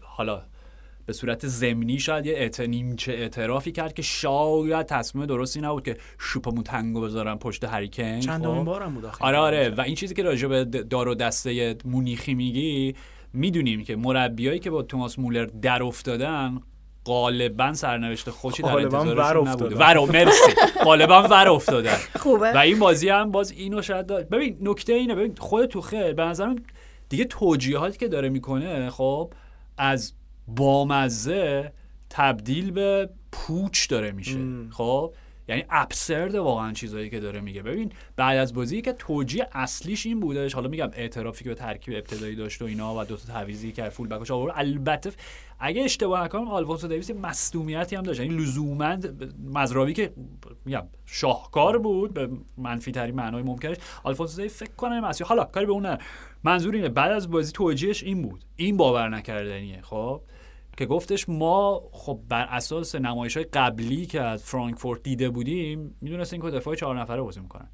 [0.00, 0.42] حالا
[1.06, 2.50] به صورت زمینی شاید یه.
[2.66, 8.46] نیمچه اعترافی کرد که شاید تصمیم درستی نبود که شوپمون تنگو بذارن پشت هریکن چند
[8.46, 9.70] خب؟ بارم بود آره آره.
[9.70, 12.94] و این چیزی که راجع به دار و دسته مونیخی میگی
[13.32, 16.60] می‌دونیم که مربیایی که با توماس مولر در افتادن
[17.04, 19.76] غالبا سرنوشت خوشی در انتظارشون نبوده.
[19.76, 20.52] ور مرسی.
[20.84, 21.96] غالبا ور افتادن.
[22.22, 22.52] خوبه.
[22.52, 26.12] و این بازی هم باز اینو شاید داشت ببین نکته اینه ببین خود تو خیر
[26.12, 26.56] به نظرم
[27.08, 29.32] دیگه توجیهاتی که داره می‌کنه خب
[29.78, 30.12] از
[30.48, 31.72] بامزه
[32.10, 34.38] تبدیل به پوچ داره میشه.
[34.70, 35.14] خب؟
[35.48, 37.62] یعنی ابسرد واقعا چیزایی که داره میگه.
[37.62, 41.94] ببین بعد از بازی که توجیه اصلیش این بودش حالا میگم اعترافی که به ترکیب
[41.94, 45.12] ابتدایی داشت و اینا و دو تا تعویضی کرد فول بکش آورد البته
[45.58, 48.20] اگه اشتباه نکنم آلفونسو دیویس مصدومیتی هم داشت.
[48.20, 48.96] یعنی لزوما
[49.54, 50.12] مزراوی که
[50.64, 53.76] میگم شاهکار بود به منفی ترین معنای ممکنش.
[54.02, 55.98] آلفونسو دیویس فکر کنم مسیح حالا کاری به اون
[56.44, 58.44] منظور اینه بعد از بازی توجیهش این بود.
[58.56, 60.20] این باور نکردنیه خب؟
[60.76, 66.42] که گفتش ما خب بر اساس نمایش های قبلی که از فرانکفورت دیده بودیم می‌دونستیم
[66.42, 67.68] که دفاع چهار نفره بازی می‌کنن.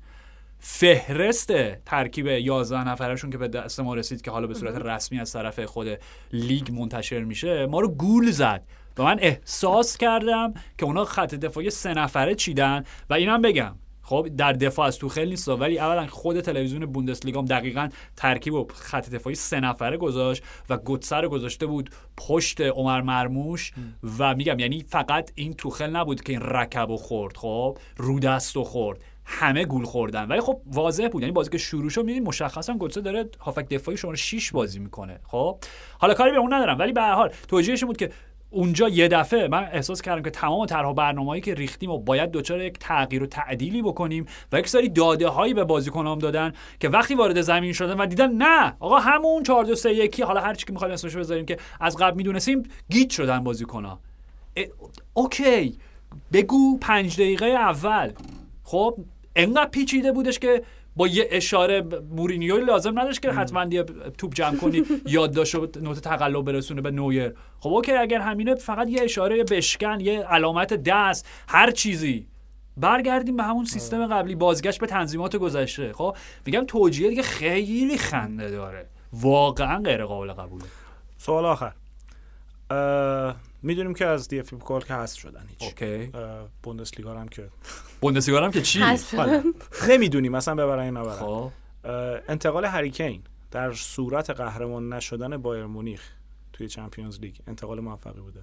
[0.58, 5.32] فهرست ترکیب 11 نفرشون که به دست ما رسید که حالا به صورت رسمی از
[5.32, 5.88] طرف خود
[6.32, 8.62] لیگ منتشر میشه ما رو گول زد.
[8.98, 13.76] و من احساس کردم که اونا خط دفاعی سه نفره چیدن و اینم بگم.
[14.10, 19.10] خب در دفاع از توخل نیست ولی اولا خود تلویزیون بوندسلیگا دقیقا ترکیب و خط
[19.10, 23.72] دفاعی سه نفره گذاشت و گتسر گذاشته بود پشت عمر مرموش
[24.18, 28.56] و میگم یعنی فقط این توخل نبود که این رکب و خورد خب؟ رو دست
[28.56, 29.04] و خورد.
[29.24, 30.24] همه گول خوردن.
[30.28, 31.22] ولی خب واضح بود.
[31.22, 35.20] یعنی بازی که شروع شد می‌دید مشخصا گوتسه داره هافک دفاعی شما 6 بازی می‌کنه
[35.24, 35.58] خب؟
[35.98, 36.78] حالا کاری به اون ندارم.
[36.78, 38.10] ولی به هر حال توجیهش بود که
[38.50, 42.60] اونجا یه دفعه من احساس کردم که تمام طرح برنامه‌ای که ریختیم و باید دچار
[42.60, 47.40] یک تغییر و تعدیلی بکنیم و یک سری داده به بازیکنام دادن که وقتی وارد
[47.40, 50.72] زمین شدن و دیدن نه آقا همون 4 2 3 1 حالا هر چی که
[50.72, 54.00] می‌خوایم اسمش بذاریم که از قبل می‌دونستیم گیت شدن بازیکن‌ها.
[55.14, 55.78] اوکی
[56.32, 58.12] بگو پنج دقیقه اول.
[58.64, 58.96] خب
[59.36, 60.62] انقدر پیچیده بودش که
[60.96, 63.82] با یه اشاره مورینیو لازم نداشت که حتما یه
[64.18, 67.34] توپ جمع کنی یاد داشت و note تقلب برسونه به نویر.
[67.60, 72.26] خب okay اگر همینه فقط یه اشاره بشکن یه علامت دست هر چیزی.
[72.76, 75.92] برگردیم به همون سیستم قبلی بازگشت به تنظیمات گذشته.
[75.92, 78.86] خب میگم توجیه دیگه خیلی خنده داره.
[79.12, 80.64] واقعا غیر قابل قبوله.
[81.18, 81.72] سوال آخر.
[83.62, 85.62] می‌دونیم که از دی اف پوکال که هست شدن هیچ.
[85.62, 86.12] okay.
[86.62, 87.48] بوندسلیگا هم که
[88.00, 88.84] بوندسلیگا هم که چی؟
[89.88, 91.16] نمی‌دونیم مثلا ببرن یا نبرن.
[91.16, 91.50] خب.
[92.28, 96.02] انتقال هری کین در صورت قهرمان نشدن بایر مونیخ
[96.52, 98.40] توی چمپیونز لیگ انتقال موفقی بوده.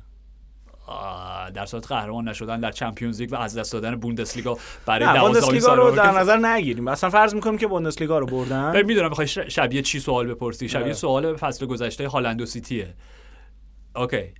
[1.54, 5.92] در صورت قهرمان نشدن در چمپیونز لیگ و از دست دادن بوندسلیگا برای بوندسلیگا رو
[5.92, 6.84] در نظر نگیریم.
[6.84, 8.86] مثلا فرض می‌کنیم که بوندسلیگا رو بردن.
[8.86, 12.94] می‌دونم می‌خوای شبیه چی سوال بپرسی؟ شبیه سوال فصل گذشته هالند و سیتیه.
[13.96, 14.34] okay.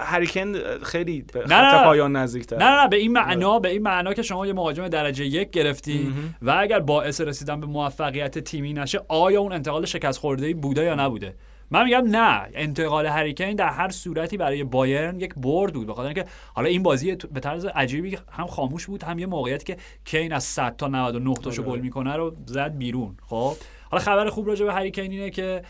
[0.00, 4.14] هری کین خیلی به خط پایان نزدیک نه نه به این معنا به این معنا
[4.14, 6.12] که شما یه مهاجم درجه یک گرفتی
[6.42, 10.94] و اگر باعث رسیدن به موفقیت تیمی نشه آیا اون انتقال شکست خورده بوده یا
[10.94, 11.34] نبوده؟
[11.70, 12.48] من میگم نه.
[12.54, 15.86] انتقال هریکن در هر صورتی برای بایرن یک برد بود.
[15.86, 19.76] بخاطر اینکه حالا این بازی به طرز عجیبی هم خاموش بود هم یه موقعیت که
[20.04, 21.70] کین از 100 تا 99 تاشو آره.
[21.70, 23.16] گل می‌کنه رو زد بیرون.
[23.26, 23.54] خب؟
[23.90, 25.62] حالا خبر خوب راجع به هریکن اینه که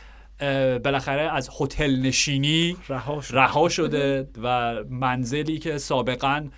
[0.84, 2.76] بالاخره از هتل نشینی
[3.30, 6.48] رها شده و منزلی که سابقا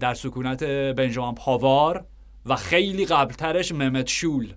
[0.00, 2.04] در سکونت بنجامین پاوار
[2.46, 4.52] و خیلی قبلترش ممت شول.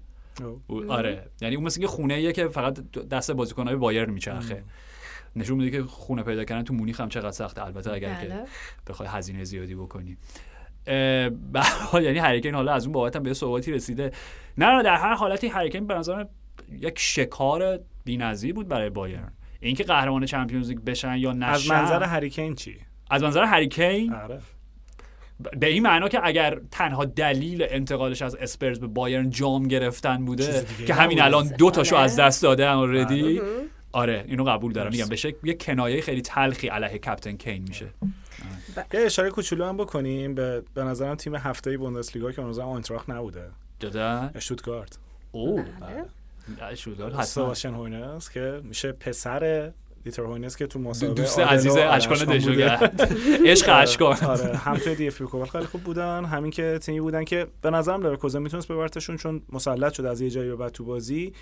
[0.88, 1.30] آره.
[1.42, 4.64] یعنی اون مثل که خونه ایه که فقط دست بازیکنهای بایر میچرخه.
[5.36, 7.66] نشون میده که خونه پیدا کردن تو مونیخ هم چقدر سخته.
[7.66, 8.46] البته اگر که بله.
[8.88, 10.18] بخوای هزینه زیادی بکنی.
[10.86, 11.62] به
[11.94, 14.12] یعنی هریکن حالا از اون بابت هم به صحبتی رسیده.
[14.58, 16.26] نه نه در هر حالتی هریکن به نظر
[16.70, 19.32] یک شکار بی‌نظیر بود برای بایرن.
[19.60, 21.50] اینکه قهرمان چمپیونز لیگ بشن یا نشن.
[21.50, 22.78] از منظر هریکین چی؟
[23.10, 24.42] از منظر هریکین؟ آره.
[25.60, 30.66] به این معنا که اگر تنها دلیل انتقالش از اسپرز به بایرن جام گرفتن بوده
[30.88, 33.66] که همین الان دو تاشو از دست داده اوردی آره.
[33.92, 34.92] آره اینو قبول دارم.
[34.92, 37.86] میگم بشه یه کنایه خیلی تلخی علیه کپتن کین میشه.
[38.94, 43.10] یه اشاره کوچولو هم بکنیم به به نظرم تیم هفته بوندسلیگا که اون روز آینتراخت
[43.10, 43.44] نبوده.
[43.80, 44.98] دادن اشتوتگارت.
[45.32, 45.66] او
[47.14, 47.24] بله.
[47.24, 49.72] سباستین هوینس که میشه پسر
[50.04, 52.92] دیتر هوینس که تو مسابقه دوست عزیز اشکان دژاگه
[53.46, 54.18] عشق اشکان.
[54.18, 58.02] آره هم توی دی اف خیلی خوب بودن همین که تیمی بودن که به نظرم
[58.02, 61.34] لورکوزن می‌تونست ببرتشون چون مسلط شد از یه جایی به بعد تو بازی.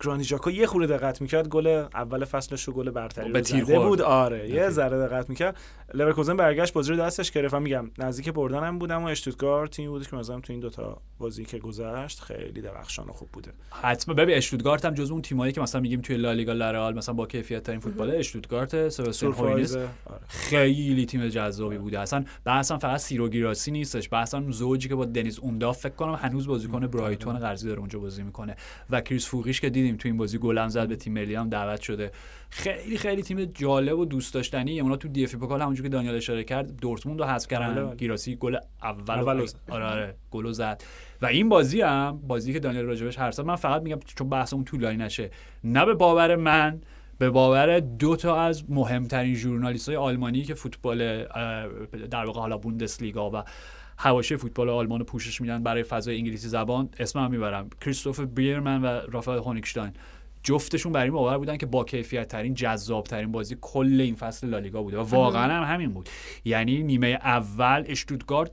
[0.00, 4.00] گرانیت ژاکا یه خورده دقت می‌کرد گل اول فصلش رو گل برتری به تیر بود.
[4.00, 5.56] آره یه ذره دقت می‌کرد.
[5.94, 7.54] لورکوزن برگشت بازی رو دستش گرفت.
[7.54, 11.44] میگم نزدیک بردن هم بودم و اشتوتگارت تیم بود که مثلا تو این دوتا بازی
[11.44, 13.52] که گذشت خیلی درخشان و خوب بوده.
[13.70, 14.14] حتما.
[14.14, 17.62] ببین اشتوتگارت هم جز اون تیمایی که مثلا میگیم توی لالیگا لرال مثلا با کیفیت
[17.62, 19.88] ترین فوتبال اشتوتگارت هوینس آره.
[20.28, 22.00] خیلی تیم جذابی بوده.
[22.00, 24.08] اصلا بحثا فقط سرهو گیراسی نیستش.
[24.12, 28.22] بحثا زوجی که با دنیز اونداف فکر کنم هنوز بازیکن برایتون قرضی داره اونجا بازی
[28.22, 28.56] می‌کنه.
[28.90, 31.80] و کریس فوریش که دیدیم تو این بازی گلم زد به تیم ملی هم دعوت
[31.80, 32.10] شده.
[32.50, 34.80] خیلی خیلی تیم جالب و دوست داشتنی.
[34.80, 37.74] اونا تو دی اف پوکال همونجوری که دانیال اشاره کرد دورتموند رو حذف کردن.
[37.74, 37.96] بله، بله.
[37.96, 40.82] گیراسی گل اول, اول آره آره گل زد.
[41.22, 44.96] و این بازی هم بازی که دانیال راجبش هر من فقط میگم چون بحثمون طولانی
[44.96, 45.30] نشه
[45.64, 46.80] نه به باور من
[47.18, 51.24] به باور دو تا از مهمترین ژورنالیست های آلمانی که فوتبال
[52.10, 53.44] در واقع حالا بوندسلیگا و
[53.96, 57.70] حواشی فوتبال آلمان رو پوشش میدن برای فضای انگلیسی زبان اسم هم می‌برم.
[57.80, 59.92] کریستوف بیرمن و رافائل هونیکشتاین.
[60.42, 64.48] جفتشون برای این باور بودن که با کیفیت ترین جذاب ترین بازی کل این فصل
[64.48, 66.08] لالیگا بوده و واقعا هم همین بود.
[66.44, 68.50] یعنی نیمه اول اشتوتگارت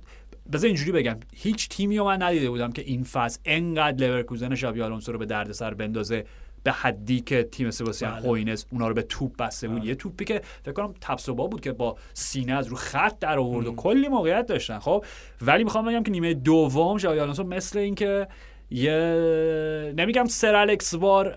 [0.53, 4.81] بذار اینجوری بگم هیچ تیمی رو من ندیده بودم که این فصل انقدر لورکوزن شابی
[4.81, 6.25] آلونسو رو به دردسر بندازه.
[6.63, 8.29] به حدی که تیم سباستین بله.
[8.29, 9.79] هوینس اونا رو به توپ بسته بود.
[9.79, 9.87] بله.
[9.87, 13.67] یه توپی که فکر کنم تپسوبا بود که با سینه از رو خط در آورد
[13.67, 14.79] و کلی موقعیت داشتن.
[14.79, 15.05] خب
[15.41, 18.27] ولی می‌خوام بگم که نیمه دوم شابی آلونسو مثل اینکه
[18.69, 21.35] یه نمیگم سر الکس وار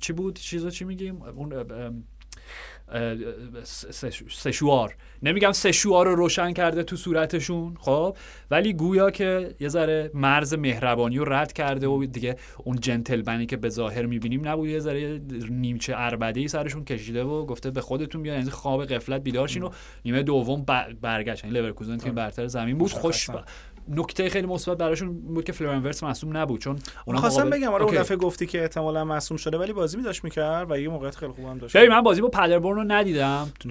[0.00, 1.64] چی بود؟ چیزا چی میگیم؟ اون
[4.28, 8.16] سشوار نمیگم سشوار رو روشن کرده تو صورتشون خب؟
[8.50, 13.56] ولی گویا که یه ذره مرز مهربانی رو رد کرده و دیگه اون جنتلمنی که
[13.56, 18.38] به ظاهر می‌بینیم نبود یه ذره نیمچه عربده‌ای سرشون کشیده و گفته به خودتون بیان
[18.38, 19.70] یعنی خواب غفلت بیدارشین و
[20.04, 20.64] نیمه دوم
[21.00, 21.44] برگشت.
[21.44, 22.92] یعنی لورکوزن تیم برتر زمین بود.
[22.92, 23.30] خوش
[23.88, 27.84] نکته خیلی مثبت براشون بود که فلورین ویرتس مصدوم نبود چون اونا خواستم بگم آره
[27.84, 31.16] اون دفعه گفتی که احتمالاً مصدوم شده ولی بازی می داشت می‌کرد و یه موقعیت
[31.16, 31.76] خیلی خوبم داشت.
[31.76, 33.52] ببین من بازی با پادربورن رو ندیدم.
[33.60, 33.68] تو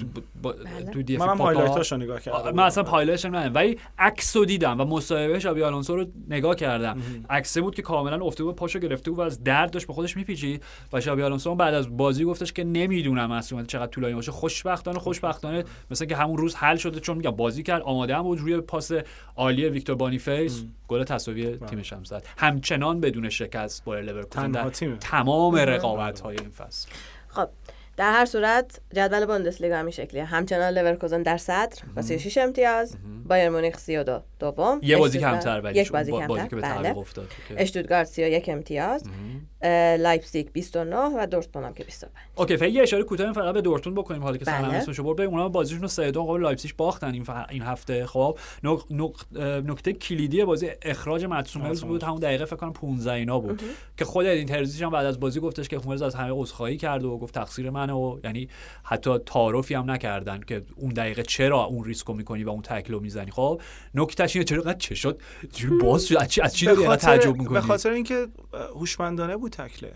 [0.93, 2.55] تو دی منم highlight اشو نگاه کردم.
[2.55, 3.55] من اصلا highlight ش ندیدم.
[3.55, 7.01] ولی عکسو دیدم و مصاحبه شابی آلونسو رو نگاه کردم.
[7.29, 10.17] عکسه بود که کاملا افتاده بود پاشو گرفته بود و از درد داشت به خودش
[10.17, 10.63] میپیچید
[10.93, 14.31] و شابی آلونسو بعد از بازی گفتش که نمی‌دونم مصدومیتش چقدر طولانی باشه.
[14.31, 18.39] خوشبختانه خوشبختانه مثلا که همون روز حل شده چون میگم بازی کرد آماده هم بود
[18.39, 18.91] روی پاس
[19.35, 21.69] عالی ویکتور بانیفیس گل تساوی بله.
[21.69, 22.25] تیمش هم زد.
[22.37, 24.69] همچنان بدون شکست با لورکوزن در
[24.99, 26.89] تمام رقابت های این فصل.
[27.27, 27.49] خب
[27.97, 30.23] در هر صورت جدول بوندسلیگا همین شکلیه.
[30.23, 35.79] همچنان لورکوزن در صدر با 36 امتیاز بایر مونیخ 32 دوم یه بازی کمتر ولی
[35.79, 36.47] یک بازی کمتر.
[36.47, 36.97] که به بله.
[36.97, 37.27] افتاد
[37.57, 39.03] اشتوتگارت 31 امتیاز.
[39.99, 43.99] لایپزیگ 29 و دورتموند هم که 25 OK فعلا یه اشاره کوتاه فقط به دورتموند
[43.99, 44.23] بکنیم.
[44.23, 44.61] حالا که بله.
[44.61, 48.05] سلام اسمشو برد اونا بازیشون رو 3 2 مقابل لایپزیگ باختن این این هفته.
[48.05, 48.37] خب
[49.65, 52.03] نکته کلیدی بازی اخراج متس هوملز بود.
[52.03, 53.61] همون دقیقه فکر کنم 15 اینا بود.
[53.97, 57.03] که خود ادین ترزیش هم بعد از بازی گفتش که هوملز از همه عذرخواهی کرد
[57.03, 58.49] و گفت تقصیر منه و یعنی
[58.83, 63.31] حتی تعارفی هم نکردن که اون دقیقه چرا اون ریسکو می‌کنی و اون تکلو می‌زنی.
[63.31, 63.61] خب
[63.95, 65.21] نکتهش اینه چرا چه شد
[65.81, 68.27] باز شد؟ از چی داری تعجب می‌کنی؟ به خاطر اینکه
[68.75, 69.93] هوشمندانه بود تکله.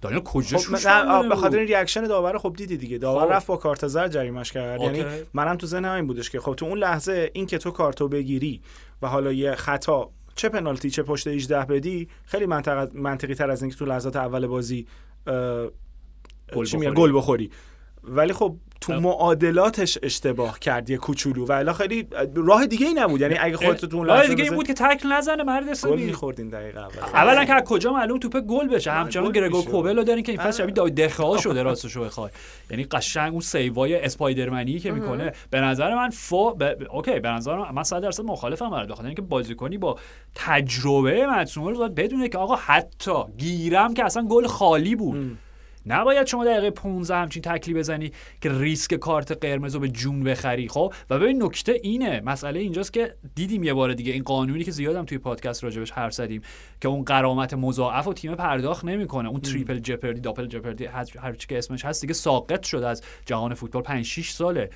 [0.00, 2.98] دانیل کجا خب به خاطر این reaction داور خب دیدی دیگه.
[2.98, 3.32] داور خب.
[3.32, 4.80] رفت با کارت زرد جریمش کرد.
[4.80, 8.08] یعنی منم تو ذهنم این بودش که خب تو اون لحظه این که تو کارتو
[8.08, 8.60] بگیری
[9.02, 12.46] و حالا یه خطا چه پنالتی چه پشت 18 بدی خیلی
[12.94, 14.86] منطقی تر از اینکه تو لحظات اول بازی
[16.96, 17.50] گل بخوری.
[18.10, 21.46] ولی خب تو معادلاتش اشتباه کرد یه کوچولو.
[21.46, 23.20] و الا خیلی راه دیگه ای نبود.
[23.20, 25.96] یعنی اگه خودت تو راه دیگه ای بود که تکل نزنه مرد حسابی.
[25.96, 26.80] گل می‌خوردین دقیقاً.
[26.80, 28.90] اول اولا که از کجا معلوم توپ گل بشه.
[28.90, 32.30] همچنان گرگور کوبل رو دارین که این فصل شبیه داوید دخا شده راستش بخوای.
[32.70, 35.32] یعنی قشنگ اون save ای Spider-Man ی که می‌کنه.
[35.50, 36.62] به نظر من فو ب...
[36.90, 39.98] OK به نظر من 100 درصد مخالفم برای بخاطر اینکه بازیکنی با
[40.34, 45.38] تجربه مصوم رو بدونه که آقا حتی گیرم که اصلا گل خالی بود.
[45.86, 50.68] نباید شما دقیقه 15 همچین تکلی بزنی که ریسک کارت قرمز رو به جون بخری
[50.68, 54.70] خب؟ و ببین نکته اینه مسئله اینجاست که دیدیم یه بار دیگه این قانونی که
[54.70, 56.42] زیادم توی پادکست راجبش حرف زدیم
[56.80, 59.28] که اون غرامت مضاعف و تیم پرداخت نمی‌کنه.
[59.28, 63.54] اون triple jeopardy double jeopardy هر چی که اسمش هست دیگه ساقط شده از جهان
[63.54, 64.70] فوتبال 5 6 ساله.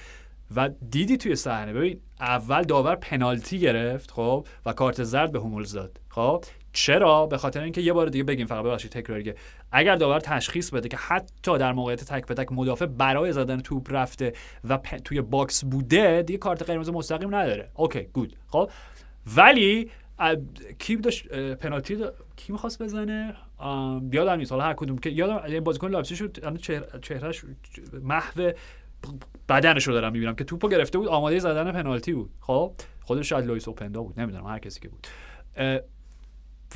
[0.57, 5.73] و دیدی توی صحنه؟ ببین اول داور پنالتی گرفت خب؟ و کارت زرد به هوملز
[5.73, 9.35] داد خب؟ چرا؟ به خاطر اینکه یه بار دیگه بگیم فقط ببخشید تکراریه
[9.73, 13.86] اگر داور تشخیص بده که حتی در موقعیت تک به تک مدافع برای زدن توپ
[13.90, 14.32] رفته
[14.69, 17.70] و توی box بوده دیگه کارت قرمز مستقیم نداره.
[17.74, 18.36] OK good.
[18.49, 18.70] خب؟
[19.36, 19.90] ولی
[20.78, 21.97] کی داشت پنالتی
[22.36, 23.35] کی می‌خواست بزنه؟
[24.12, 24.53] یادم نیست.
[24.53, 24.99] حالا هر کدوم.
[24.99, 26.59] که یادم بازیکن لایپزیگ شد
[27.03, 27.44] چهرهش
[28.03, 28.53] محو
[29.49, 32.31] بدنش رو دارم می‌بینم که توپو گرفته بود آماده زدن پنالتی بود.
[32.40, 34.20] خب؟ خودش شاید لوئیس اوپندا بود.
[34.20, 35.07] نمی‌دونم هر کسی که بود.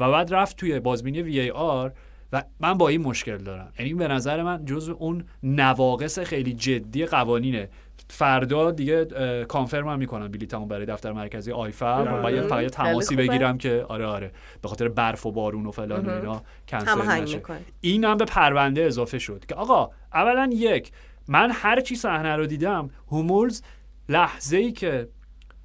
[0.00, 1.92] و بعد رفت توی بازبینی وی ای آر
[2.32, 3.72] و من با این مشکل دارم.
[3.78, 7.68] یعنی به نظر من جز اون نواقص خیلی جدی قوانینه.
[8.08, 9.04] فردا دیگه
[9.44, 14.06] کانفرم هم می‌کنم بلیتمو برای دفتر مرکزی آیفا و باید فقط تماسی بگیرم که آره
[14.06, 14.32] آره.
[14.62, 17.42] به خاطر برف و بارون و فلان و اینا کنسل نشه.
[17.80, 20.92] این هم به پرونده اضافه شد که آقا اولا یک
[21.28, 23.62] من هر چی صحنه رو دیدم هوملز
[24.08, 25.08] لحظه ای که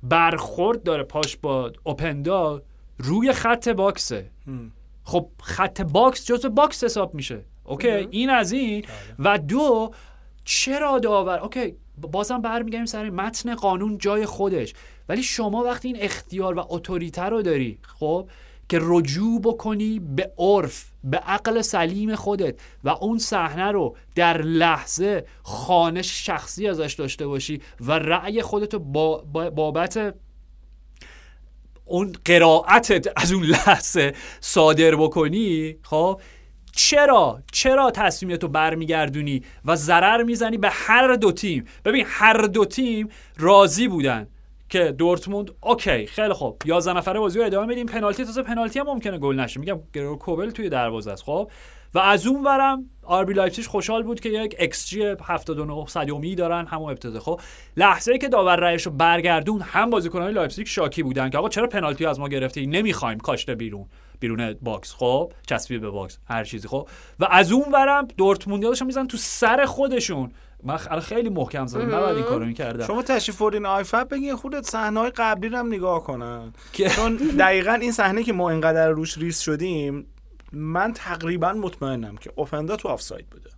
[0.04, 2.62] برخورد داره پاش با اوپندا
[3.04, 4.30] روی خط box ه.
[5.04, 7.42] خب خط box جزو box حساب میشه.
[7.64, 8.82] OK این از این.
[8.82, 9.36] بله.
[9.36, 9.92] و دو
[10.46, 14.74] چرا داور؟ OK بازم برمیگردیم سر متن قانون جای خودش.
[15.10, 18.30] ولی شما وقتی این اختیار و authority رو داری خب
[18.70, 25.26] که رجوع بکنی به عرف به عقل سلیم خودت و اون صحنه رو در لحظه
[25.44, 29.18] خانش شخصی ازش داشته باشی و رأی خودت رو با
[29.56, 30.16] بابت
[31.92, 36.22] اون قرائتت از اون لحظه صادر بکنی؟ خب.
[36.76, 43.10] چرا؟ چرا تصمیمتو برمیگردونی و ضرر می‌زنی به هر دو تیم؟ ببین هر دو تیم
[43.38, 44.28] راضی بودن
[44.70, 46.62] که دورتموند OK خیلی خوب.
[46.66, 47.86] 11 نفره بازی رو ادامه میدیم.
[47.86, 49.60] پنالتی تازه پنالتی هم ممکنه گل نشه.
[49.60, 51.24] میگم گرگور کوبل توی دروازه است.
[51.24, 51.52] خب.
[51.94, 56.92] و از اون ورم RB لایپزیگ خوشحال بود که یک xG 79 صدمی دارن همون
[56.92, 57.20] ابتدا.
[57.20, 57.40] خب
[57.78, 61.68] لحظه ای که داور رأیش رو برگردوند هم بازیکنان لایپزیگ شاکی بودن که آقا چرا
[61.68, 63.86] پنالتی از ما گرفتی نمی‌خوایم کاشته بیرون
[64.20, 64.94] بیرون box.
[64.94, 66.68] خب چسبید به box هر چیزی.
[66.68, 66.88] خب
[67.20, 70.32] و از اون ورم دورتموندیا داشتن می‌زنن تو سر خودشون.
[70.64, 72.86] من خیلی محکم زدم نباید این کارو می‌کردم.
[72.88, 76.54] شما تشریف آردین IFAB بگین خودت صحنه قبلی رو هم نگاه کنن.
[76.96, 80.08] چون دقیقا این صحنه که ما اینقدر روش ریز شدیم
[80.52, 83.50] من تقریبا مطمئنم که اوپندا تو آفساید بوده.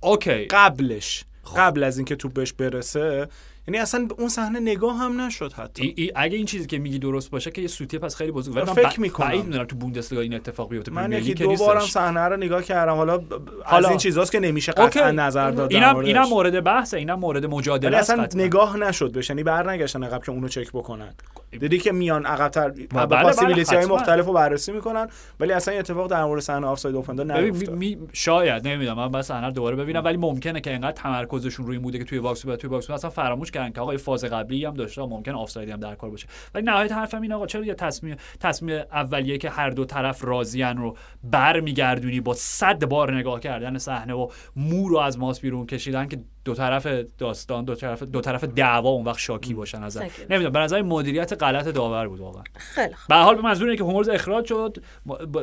[0.00, 0.44] OK.
[0.44, 1.24] قبلش.
[1.42, 1.58] خب.
[1.58, 3.28] قبل از اینکه توپ بهش برسه.
[3.68, 5.82] یعنی اصلا به اون صحنه نگاه هم نشد حتی.
[5.82, 8.56] ای ای اگه این چیزی که میگی درست باشه که یه سوتی پس خیلی بزرگ.
[8.56, 9.28] ولی فکر می‌کنم.
[9.28, 10.92] بعید می‌دونم تو بوندسلیگا این اتفاق بیفته.
[10.92, 12.94] من یکی دو بارم صحنه رو نگاه کردم.
[12.94, 13.22] حالا,
[13.64, 16.96] حالا از این چیزاست که نمیشه قطعا نظر داد اینم اینم مورد بحثه.
[16.96, 19.30] اینم مورد مجادله اصلا نگاه نشد بهش.
[19.30, 21.14] یعنی برنگشتن عقب که اونو چک بکنن.
[21.60, 25.06] دیدی که میان عقب‌تر بله possibility های مختلف رو بررسی می‌کنن
[25.40, 27.74] ولی اصلا اتفاق در مورد صحنه آفساید اوپندا نیفتاد.
[27.74, 27.98] می...
[28.12, 32.04] شاید نمی‌دونم من باس صحنه دوباره ببینم ولی ممکنه که اینقدر تمرکزشون روی بوده که
[32.04, 35.32] توی box و توی box اصلا فراموش کردن که آقا فاز قبلی هم داشته ممکن
[35.32, 36.26] آفسایدی هم در کار باشه.
[36.54, 40.76] ولی نهایت حرفم این آقا چرا یه تصمیم تصمیم اولیه که هر دو طرف راضیان
[40.76, 46.08] رو برمیگردونی با صد بار نگاه کردن صحنه و مو رو از ماست بیرون کشیدن
[46.08, 46.86] که دو طرف
[47.18, 51.42] داستان دو طرف دو طرف دعوا اون وقت شاکی باشن از نمی‌دونم به نظر مدیریت
[51.42, 52.42] غلط داور بود واقعا.
[52.56, 54.82] خیلی به هر حال به منظور اینه که هوملز اخراج شد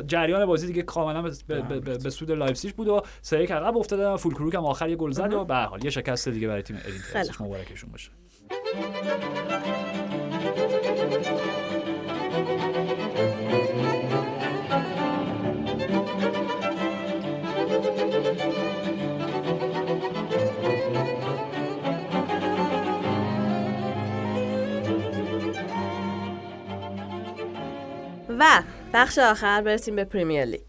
[0.06, 1.22] جریان بازی دیگه کاملا
[2.02, 5.10] به, سود لایپزیگ بود و سه یک عقب افتادن فول کروک هم آخر یه گل
[5.10, 8.10] زد و به هر حال یه شکست دیگه برای تیم الینتر مبارکشون باشه.
[28.40, 28.62] و
[28.92, 30.68] بخش آخر برسیم به پریمیر لیگ.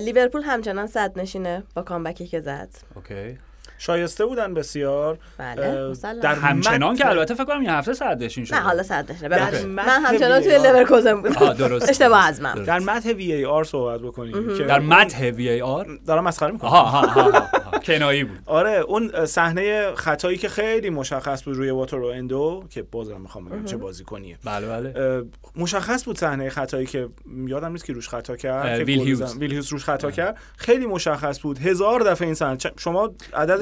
[0.00, 2.68] لیورپول همچنان صد نشینه با کامبکی که زد.
[2.94, 3.38] okay.
[3.78, 5.18] شایسته بودن بسیار.
[5.38, 5.92] بله
[6.22, 9.22] در همچنان که البته فکر کنم این هفته صدرنشین شد نه حالا صدش
[9.66, 11.52] من همچنان توی لورکوزن بودم.
[11.52, 11.88] درست.
[11.88, 12.54] اشتباه از من.
[12.54, 17.48] در مدح VAR صحبت بکنیم در مدح VAR؟ دارم مسخره می‌کنم.
[17.84, 18.38] کنایی بود.
[18.46, 23.64] آره اون صحنه خطایی که خیلی مشخص بود روی واتارو اندو که بازم می‌خوام بگم
[23.64, 24.38] چه بازیکنیه.
[24.44, 25.24] بله بله.
[25.56, 27.08] مشخص بود صحنه خطایی که
[27.46, 28.80] یادم نیست که روش خطا کرد.
[28.80, 29.36] ویل هیوز.
[29.38, 30.36] ویل هیوز روش خطا کرد.
[30.56, 31.58] خیلی مشخص بود.
[31.58, 33.14] هزار دفعه این صحنه شما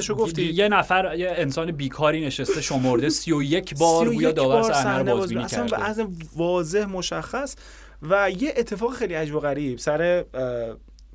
[0.02, 0.42] عددشو گفتی.
[0.42, 5.84] یه نفر یه انسان بیکاری نشسته شمرده 31 بار گویا داور صحنه رو بازبینی کرده.
[5.84, 7.56] اصلا واضح مشخص.
[8.02, 10.24] و یه اتفاق خیلی عجیب و غریب سر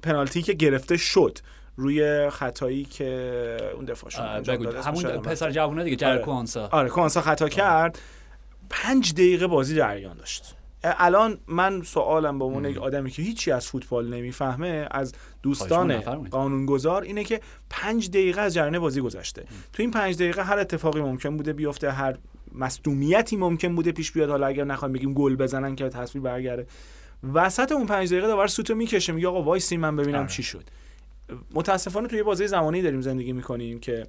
[0.01, 1.39] پنالتی که گرفته شد
[1.75, 3.87] روی خطایی که اون
[4.19, 6.21] انجام داد همون پسر جوونه دیگه جر آره.
[6.21, 7.99] کوانسا آره کوانسا خطا کرد.
[8.69, 10.56] پنج دقیقه بازی جریان داشت.
[10.83, 15.13] الان من سوالم به عنوان یک آدمی که هیچی از فوتبال نمی‌فهمه از
[15.43, 15.99] دوستان
[16.29, 19.45] قانونگذار اینه که پنج دقیقه از جریان بازی گذشته.
[19.73, 22.17] تو این پنج دقیقه هر اتفاقی ممکن بوده بیفته هر
[22.51, 24.29] مصدومیتی ممکن بوده پیش بیاد.
[24.29, 26.67] حالا اگر نخوایم بگیم گل بزنن که تصویر برگرده.
[27.33, 30.27] وسط اون پنج دقیقه داور سوتو می‌کشه میگه آقا وایسی من ببینم آره.
[30.27, 30.63] چی شد.
[31.53, 34.07] متاسفانه توی بازی زمانی داریم زندگی می‌کنیم که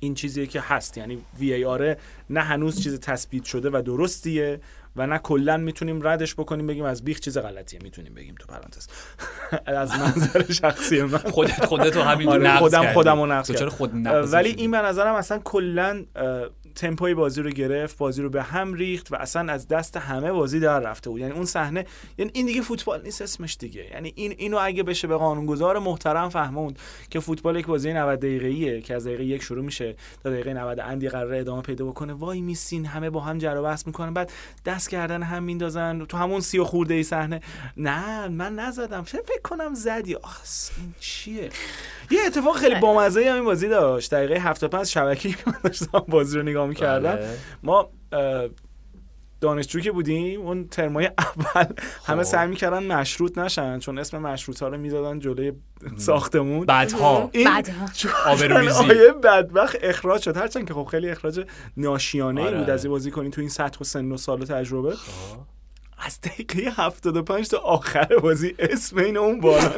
[0.00, 0.98] این چیزی که هست.
[0.98, 1.98] یعنی وی ای آره
[2.30, 4.60] نه هنوز چیز تثبیت شده و درستیه.
[4.96, 7.80] و نه کلا می‌تونیم ردش بکنیم بگیم از بیخ چیز غلطیه.
[7.82, 8.88] می‌تونیم بگیم تو پرانتز.
[9.66, 11.18] از منظر شخصی من.
[11.18, 13.50] خودت خودت همین آره خودم خودم رو نقص
[14.32, 16.04] ولی این به نظرم اصلا کلا
[16.76, 20.60] تمپوی بازی رو گرفت بازی رو به هم ریخت و اصلا از دست همه بازی
[20.60, 21.20] در رفته بود.
[21.20, 21.86] یعنی اون صحنه
[22.18, 23.84] یعنی این دیگه فوتبال نیست اسمش دیگه.
[23.84, 26.78] یعنی این اینو اگه بشه به قانونگذار محترم فهموند
[27.10, 30.80] که فوتبال یک بازی 90 دقیقه‌ایه که از دقیقه یک شروع میشه تا دقیقه 90
[30.80, 32.12] اندی قرار ادامه پیدا بکنه.
[32.12, 34.14] وای میسین همه با هم جر و بحث می‌کنن.
[34.14, 34.32] بعد
[34.64, 36.04] دست کردن هم میندازن.
[36.04, 37.40] تو همون سی و خورده ای صحنه.
[37.76, 39.02] نه من نزدم.
[39.02, 40.40] فکر کنم زدی؟ آخ
[40.78, 41.50] این چیه؟
[42.10, 44.14] یه اتفاق خیلی بامزه هم این بازی داشت.
[44.14, 47.28] دقیقه 75 شبکی داشتم بازی رو نگاه می‌کردم بله.
[47.62, 47.90] ما
[49.40, 51.66] دانشجو که بودیم اون ترمای اول
[52.04, 52.28] همه خب.
[52.28, 55.52] سعی می‌کردن مشروط نشن چون اسم مشروط ها رو می‌دادن جلوی
[55.96, 57.86] ساختمون بعدها بعدها
[58.80, 61.46] آیه بدبخت اخراج شد هرچند که خب خیلی اخراج
[61.76, 62.72] ناشیانه ای بود آره.
[62.72, 65.53] از بازی کنی تو این سطح و سن و سال و تجربه خب.
[65.98, 69.70] از دقیقه 75 تا آخر بازی اسم این اون بالا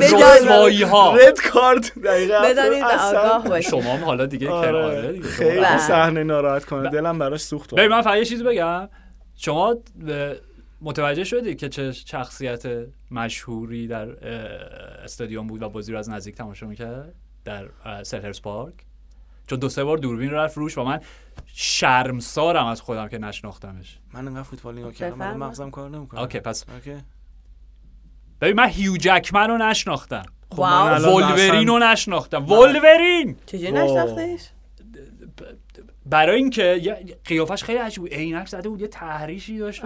[0.00, 5.22] رسوایی ها رد کارت بدانید آگاه شما هم حالا دیگه آره.
[5.22, 5.78] خیلی.
[5.78, 6.90] صحنه ناراحت کنه.
[6.90, 7.74] دلم براش سوخت.
[7.74, 8.88] ببین من فقط یه چیزی بگم.
[9.36, 9.76] شما
[10.80, 12.62] متوجه شدی که چه شخصیت
[13.10, 14.08] مشهوری در
[15.04, 17.14] استادیوم بود و بازی رو از نزدیک تماشا می‌کرد؟
[17.44, 17.68] در
[18.02, 18.74] سلهرست پارک.
[19.46, 21.00] چون دو سه بار دوربین رفت روش و من
[21.46, 23.98] شرمسارم از خودم که نشناختمش.
[24.12, 26.20] من انقدر فوتبال نگاه کردم من مغزم کار نمی‌کنه.
[26.20, 26.96] okay پس okay.
[28.40, 30.22] ببین من هیو جکمن رو نشناختم.
[30.50, 32.52] خب ولورین رو نشناختم.
[32.52, 33.36] ولورین!
[33.46, 34.48] چجوری نشناختیش؟
[36.06, 38.14] برای اینکه قیافش خیلی عجیب بود.
[38.14, 39.84] عینک زده بود یه تحریشی داشت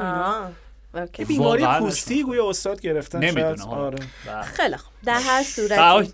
[1.12, 3.98] که بیماری پوستی گویا استاد گرفتن نمی‌دونم آره.
[4.26, 4.42] بله.
[4.42, 4.92] خیلی خوب.
[5.04, 6.08] در هر صورت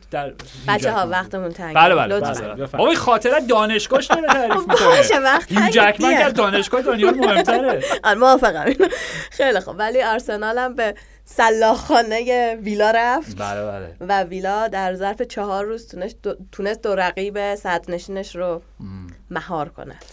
[0.69, 1.75] بچه ها وقتمون تنگ.
[1.75, 2.67] بله بله, بله.
[2.67, 4.89] بابا خاطره دانشگاهش نمیره تعریف خب، می‌کنه.
[4.97, 7.83] باشه وقت تنگ جکمن که دانشگاه دنیا مهمتره.
[8.05, 8.65] آره موافقم.
[9.31, 9.75] خیلی خوب.
[9.79, 10.95] ولی آرسنال هم به
[11.25, 13.37] سلاخانه ویلا رفت.
[13.39, 13.97] بله بله.
[14.01, 15.95] و ویلا در ظرف چهار روز
[16.53, 18.63] تونست دو رقیب صدرنشینش رو
[19.31, 20.05] مهار کند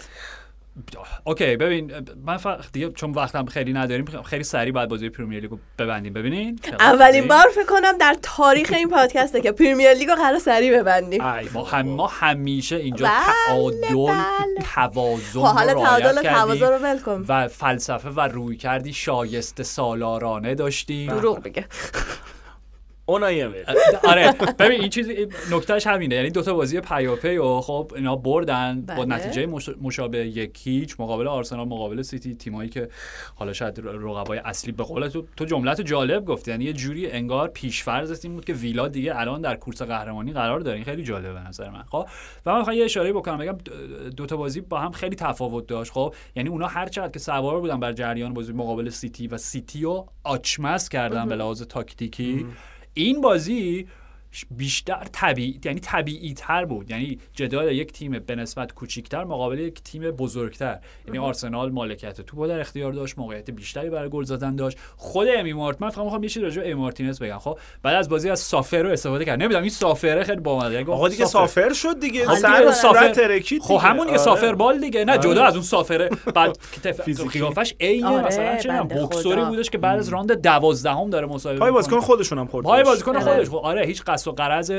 [1.23, 1.91] okay ببین
[2.25, 6.13] من فقط دیگه چون وقتم خیلی نداریم خیلی سریع بعد بازی پرمیر لیگو ببندیم.
[6.13, 6.59] ببینین.
[6.79, 11.23] اولین بار فکر کنم در تاریخ این پادکسته که پرمیر لیگو قرار سریع ببندیم.
[11.53, 13.15] ما هم ما همیشه اینجا بله،
[13.47, 14.65] تعادل بله.
[14.75, 17.25] توازن خب، حالا تعادل توازن رو ول کن.
[17.27, 21.11] و فلسفه و رویکردی شایسته سالارانه داشتیم.
[21.11, 21.65] دروغ بگه
[23.05, 23.43] اونایی
[24.11, 24.31] آره.
[24.59, 25.09] ببین این چیز
[25.51, 26.15] نکتهش همینه.
[26.15, 29.05] یعنی دوتا بازی پیاپی و خب اینا بردن با بله.
[29.05, 29.45] نتیجه
[29.81, 32.89] مشابه یک هیچ مقابل آرسنال مقابل سیتی تیمایی که
[33.35, 36.51] حالا شاید رقبای اصلی به قول تو تو جملت جالب گفتی.
[36.51, 40.59] یعنی یه جوری انگار پیشفرض تیم بود که ویلا دیگه الان در کورس قهرمانی قرار
[40.59, 40.75] داره.
[40.75, 41.83] این خیلی جالبه به نظر من.
[41.83, 42.07] خب؟
[42.45, 43.37] و من می‌خوام یه اشاره بکنم.
[43.37, 43.57] بگم
[44.17, 45.91] دوتا بازی با هم خیلی تفاوت داشت.
[45.91, 49.81] خب؟ یعنی اونا هر چقدر که سوار بودن بر جریان بازی مقابل سیتی و سیتی
[49.81, 52.45] رو آچمس کردن به لحاظ تاکتیکی
[52.97, 53.87] این بازی
[54.51, 56.91] بیشتر طبیعی یعنی طبیعی تر بود.
[56.91, 60.79] یعنی جدال یک تیم به نسبت کوچیکتر مقابل یک تیم بزرگتر.
[61.05, 64.77] یعنی آرسنال مالکیت تو در اختیار داشت موقعیت بیشتری برای گل زدن داشت.
[64.97, 67.37] خود امی مارت من فقط می‌خوام یه چیزی راجع به مارتینز بگم.
[67.37, 69.39] خب بعد از بازی از سافر رو استفاده کرد.
[69.39, 70.73] نمی‌دونم این سافره خیلی بامزه.
[70.73, 72.35] یعنی آقا دیگه سافر شد دیگه.
[72.35, 74.25] سر سافر ترکید خب همون دیگه آره.
[74.25, 75.05] سافر بال دیگه.
[75.05, 75.43] نه جدا آره.
[75.43, 76.09] از اون سافره.
[76.35, 76.57] بعد
[77.33, 81.59] قیافش عین آره، مثلا چه بوکسوری بودش که بعد از راند 12 هم داره مصاحبه
[81.59, 84.71] پای بازیکن خودشون هم خورد پای بازیکن خودش خب آره هیچ قصد و قرض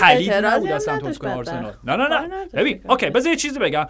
[0.00, 1.74] پلید نبود از سمت آرسنال.
[1.84, 2.46] نه نه نه.
[2.54, 3.86] ببین اوکی بذار یه چیزی بگم.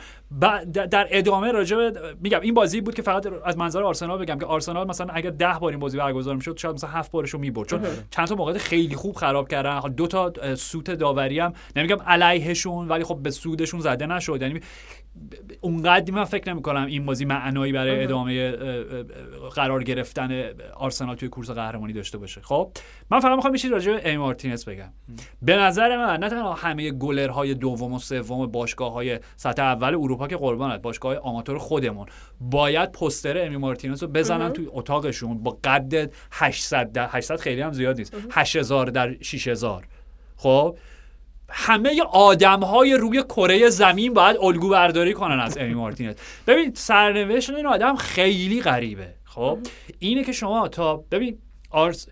[0.90, 1.90] در ادامه راجع
[2.20, 5.52] میگم این بازی بود که فقط از منظر آرسنال بگم که آرسنال مثلا اگر 10
[5.60, 7.68] بار این بازی برگزار می‌شد شاید مثلا 7 بارشو می‌برد.
[7.68, 7.80] چون
[8.10, 9.80] چند تا موقعیت خیلی خوب خراب کردن.
[9.80, 11.52] دو تا سوت داوری هم.
[11.76, 14.42] نمیگم علیهشون ولی خب به سودشون زده نشد.
[14.42, 14.60] یعنی
[15.60, 18.50] اونقدر من فکر نمی کنم این بازی معنایی برای ادامه
[19.54, 20.44] قرار گرفتن
[20.74, 22.40] آرسنال توی کورس قهرمانی داشته باشه.
[22.40, 22.72] خب
[23.10, 24.91] من فقط می‌خوام یه راجع به ای مارتینز بگم.
[25.42, 30.28] به نظر من نه تنها همه گلرهای دوم و سوم باشگاه های سطح اول اروپا
[30.28, 32.06] که قربانت باشگاه آماتور خودمون.
[32.40, 35.42] باید پستر امی مارتینز رو بزنن توی اتاقشون.
[35.42, 38.16] با قد 800 800 خیلی هم زیاد نیست.
[38.30, 39.86] 8000 در 6000
[40.36, 40.76] خب؟
[41.48, 46.14] همه آدم های روی کره زمین باید الگو برداری کنن از امی مارتینز
[46.46, 49.14] ببین سرنوشت این آدم خیلی غریبه.
[49.24, 49.58] خب؟
[49.98, 51.38] اینه که شما تا ببین
[51.70, 52.06] آرس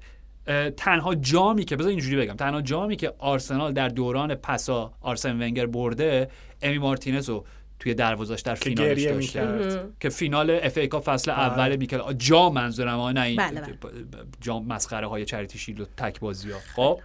[0.77, 2.35] تنها جامی که بذار اینجوری بگم.
[2.35, 6.31] تنها جامی که آرسنال در دوران پسا آرسن ونگر برده
[6.63, 7.45] امی مارتینز رو
[7.79, 11.41] توی دروازش در فینالش داشته که فینال اف ای فصل بله.
[11.41, 13.99] اول میکل جام منظورم نه این بله، بله.
[14.41, 16.59] جام مسخره های Charity Shield و تک بازی ها.
[16.77, 17.01] خب.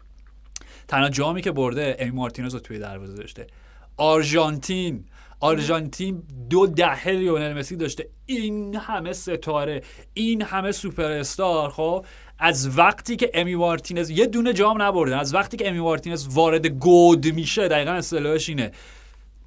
[0.87, 3.47] تنها جامی که برده امی مارتینز رو توی دروازه داشته.
[3.97, 5.05] آرژانتین.
[5.39, 8.09] آرژانتین دو دهه لیونل مسی داشته.
[8.25, 9.81] این همه ستاره
[10.13, 12.05] این همه سوپر استار خب.
[12.39, 15.17] از وقتی که امی مارتینز یه دونه جام نبردن.
[15.17, 18.71] از وقتی که امی مارتینز وارد گود میشه دقیقا اصطلاحش اینه.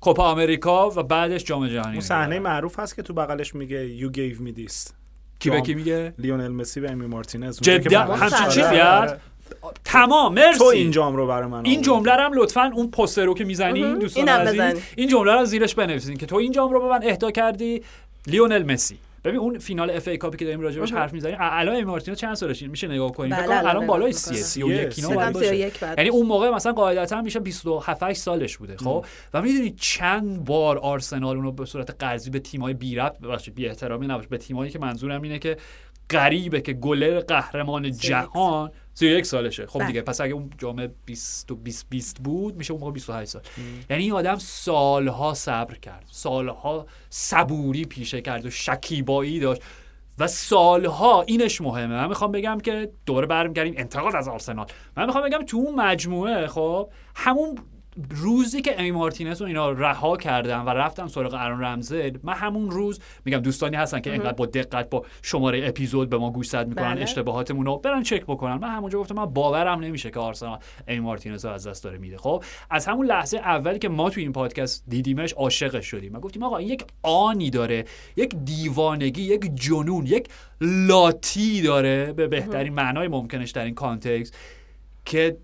[0.00, 4.12] کوپا آمریکا و بعدش جام جهانی اون صحنه معروف هست که تو بغلش میگه you
[4.12, 4.92] gave me this.
[5.38, 8.80] کی به کی میگه؟ لیونل مسی و امی مارتینز جدا همچین چیزی
[9.84, 10.58] تمام مرسی.
[10.58, 13.44] تو این جام رو برای من این جمله رو هم لطفا اون پوستر رو که
[13.44, 17.00] می‌زنی دوستان عزیز این جمله رو زیرش بنویسین که تو این جام رو به من
[17.02, 17.82] اهدا کردی
[18.26, 18.98] لیونل مسی.
[19.24, 22.34] ببین اون فینال FA Cup ی که داریم راجعش حرف می‌زنیم الان امی مارتینز چند
[22.34, 25.56] سالشه؟ میشه نگاه کنیم بله الان بله، بالای 30 31 اینا باشه.
[25.56, 29.04] یعنی اون موقع مثلا قاعدتا میشه 27 8 سالش بوده خب؟
[29.34, 33.66] و می‌دونید چند بار آرسنال اونو به صورت قرضی به تیم‌های بی ربط ببخشید بی
[33.66, 35.56] احترامی نباشه به تیم‌هایی که منظورم اینه که
[36.10, 38.70] غریبه که گلر قهرمان جهان.
[38.94, 39.66] 31 سالشه.
[39.66, 39.86] خب بله.
[39.86, 43.42] دیگه پس اگه اون جام 20 و 20 20 بود میشه اون موقع 28 سال.
[43.90, 46.04] یعنی این آدم سالها صبر کرد.
[46.10, 49.62] سالها صبوری پیشه کرد و شکیبایی داشت.
[50.18, 51.94] و سالها اینش مهمه.
[51.94, 54.66] من می‌خوام بگم که دوره برمیگردیم انتقاد از آرسنال.
[54.96, 57.58] من می‌خوام بگم تو اون مجموعه خب همون
[58.10, 62.70] روزی که امی مارتینز و اینا رها کردم و رفتم سراغ ارون رمزل من همون
[62.70, 66.68] روز میگم دوستانی هستن که اینقدر با دقت با شماره اپیزود به ما گوش زد
[66.68, 67.02] می‌کنن بله.
[67.02, 68.54] اشتباهاتمون رو برن چک بکنن.
[68.54, 70.58] من همونجا گفتم من باورم نمیشه که آرسنال
[70.88, 72.18] امی مارتینز رو از دست داره میده.
[72.18, 76.42] خب از همون لحظه اولی که ما تو این پادکست دیدیمش عاشقش شدیم من گفتیم
[76.42, 77.84] آقا این یک آنی داره
[78.16, 80.28] یک دیوانگی یک جنون یک
[80.60, 84.34] لاتی داره به بهترین معنای ممکنش در این کانتکست
[85.04, 85.36] که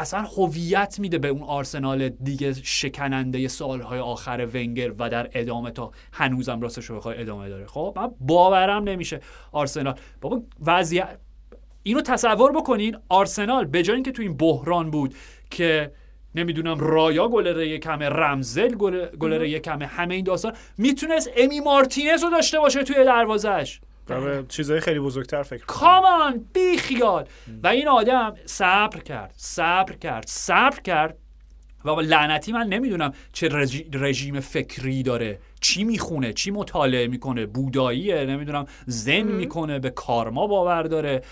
[0.00, 5.90] اصلا هویت میده به اون آرسنال دیگه شکننده سالهای آخر ونگر و در ادامه تا
[6.12, 7.66] هنوزم راستش رو بخوای ادامه داره.
[7.66, 9.20] خب من باورم نمیشه
[9.52, 9.94] آرسنال.
[10.20, 11.18] بابا وضعیت
[11.82, 15.14] اینو تصور بکنین آرسنال به جای اینکه تو این بحران بود
[15.50, 15.92] که
[16.34, 18.74] نمی‌دونم رایا گلره یکمه رمزل
[19.18, 23.80] گلره یکمه همه این داستان می‌تونست امی مارتینز رو داشته باشه توی دروازش
[24.18, 27.26] به چیزهای خیلی بزرگتر فکر کامان بی خیال.
[27.62, 31.16] و این آدم صبر کرد صبر کرد صبر کرد.
[31.84, 33.48] و لعنتی من نمی‌دونم چه
[33.92, 35.38] رژیم فکری داره.
[35.60, 37.46] چی می‌خونه چی مطالعه می‌کنه.
[37.46, 38.66] بوداییه نمی‌دونم.
[38.86, 41.22] زن می‌کنه به کارما باور داره.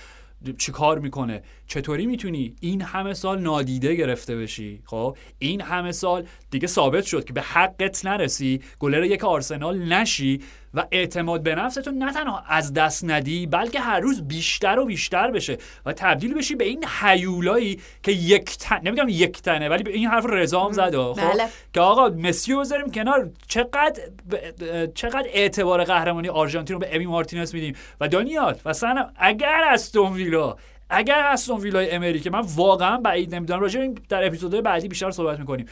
[0.59, 1.43] چی کار می‌کنه.
[1.69, 7.25] چطوری می‌تونی این همه سال نادیده گرفته بشی؟ خب این همه سال دیگه ثابت شد
[7.25, 10.41] که به حقت نرسی گلر یک آرسنال نشی
[10.75, 15.31] و اعتماد به نفستون نه تنها از دست ندی بلکه هر روز بیشتر و بیشتر
[15.31, 19.91] بشه و تبدیل بشی به این حیولایی که یک تن نمیگم یک تنه ولی به
[19.91, 20.97] این حرف رضام زد.
[20.97, 21.49] خب بله.
[21.75, 23.31] که آقا مسی رو بذاریم کنار.
[23.49, 24.03] چقدر
[24.95, 28.75] چقدر اعتبار قهرمانی آرژانتین رو به امی مارتینز میدیم؟ و دانیال و
[29.17, 30.57] اگر استون ویلا
[30.91, 33.61] اگر استون ویلای امری که من واقعا بعید نمی‌دونم.
[33.61, 35.67] راجع این در اپیزودهای بعدی بیشتر صحبت می‌کنیم.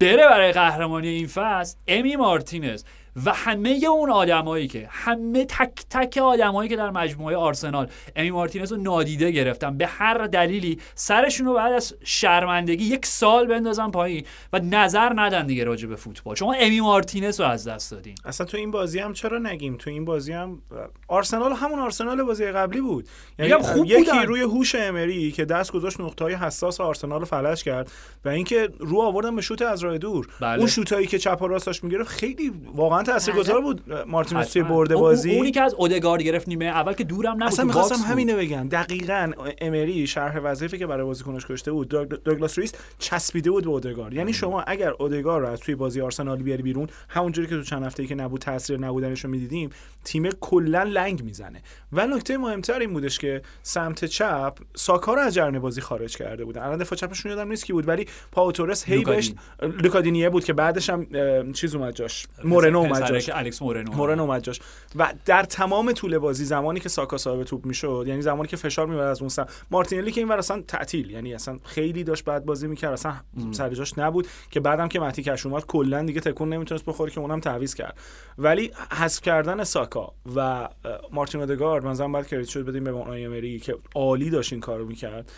[0.00, 2.84] بره برای قهرمانی این فصل امی مارتینز.
[3.24, 8.72] و همه اون آدمایی که همه تک تک آدمایی که در مجموعه آرسنال امی مارتینز
[8.72, 14.24] رو نادیده گرفتن به هر دلیلی سرشون رو بعد از شرمندگی یک سال بندازن پایین
[14.52, 16.34] و نظر ندن دیگه راجع به فوتبال.
[16.34, 18.14] شما امی مارتینز رو از دست دادین.
[18.24, 20.62] اصلا تو این بازی هم چرا نگیم؟ تو این بازی هم
[21.08, 23.08] آرسنال همون آرسنال بازی قبلی بود.
[23.38, 24.26] یعنی خوب یکی بودن.
[24.26, 27.90] روی هوش امری که دست گذاشت نقطه های حساس آرسنال رو فلج کرد
[28.24, 30.28] و اینکه رو آوردن به شوت از راه دور.
[30.40, 30.58] بله.
[30.58, 33.60] اون شوتایی که چپ و راستش می‌گرفت خیلی واقعا تاثیرگذار.
[33.60, 37.42] بود مارتینز توی برده بازی؟ اونی که از اودگارد گرفت نیمه اول که دورم نبود
[37.42, 38.68] اصلا می‌خواستم همینو بگم.
[38.68, 41.88] دقیقاً امری شرح وظیفه که برای بازیکنش کشته بود
[42.24, 44.14] دوگلاس ریس چسبیده بود به اودگارد.
[44.14, 47.82] یعنی شما اگر اودگارد رو از توی بازی آرسنال بیاری بیرون همونجوری که تو چند
[47.84, 49.70] هفته‌ای که نبود تاثیر نبودنش رو می‌دیدیم
[50.04, 51.62] تیم کلا لنگ می‌زنه.
[51.92, 56.44] و نکته مهمتر این بودش که سمت چپ ساکا رو از جریان بازی خارج کرده
[56.44, 59.32] بودن الان دفاع چپشون یادم نیست کی بود ولی پاو تورس هی بهش
[59.62, 61.06] لوکا دینیه بود که بعدش هم
[61.52, 62.26] چیز اومد جاش.
[62.44, 63.28] مورنو اومد جاش.
[63.28, 63.92] الکس مورنو.
[63.92, 64.60] مورنو اومد جاش.
[64.96, 68.86] و در تمام طول بازی زمانی که ساکا صاحب توپ می‌شد یعنی زمانی که فشار
[68.86, 72.66] میومد از اون سمت مارتینلی که اینور اصلا تعطیل یعنی اصلا خیلی داشت بعد بازی
[72.66, 73.14] می‌کرد اصلا
[73.50, 77.20] سر جاش نبود که بعدم که متی کش اومد کلا دیگه تکون نمی‌تونست بخوره که
[77.20, 77.98] اونم تعویض کرد.
[78.38, 80.68] ولی حذف کردن ساکا و
[81.12, 84.86] مارتین اودگارد مثلا بعد کردیت شد بدیم به اونای امری که عالی داشت این کارو
[84.86, 85.32] می‌کرد.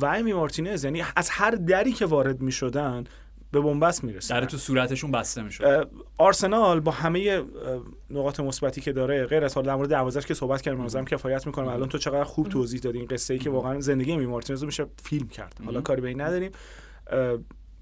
[0.00, 3.04] و امی مارتینز یعنی از هر دری که وارد می‌شدن
[3.54, 4.34] به بنبست می‌رسه.
[4.34, 5.90] در تو صورتشون بسته می‌شد.
[6.18, 7.42] آرسنال با همه
[8.10, 11.46] نقاط مثبتی که داره غیر از حال در مورد دروازش که صحبت کردم منظرم کفایت
[11.46, 11.68] می‌کنم.
[11.68, 14.86] الان تو چقدر خوب توضیح دادی این قصه ای که واقعا زندگی می مارتینز میشه
[15.04, 15.60] فیلم کرد.
[15.64, 16.50] حالا کاری به این نداریم.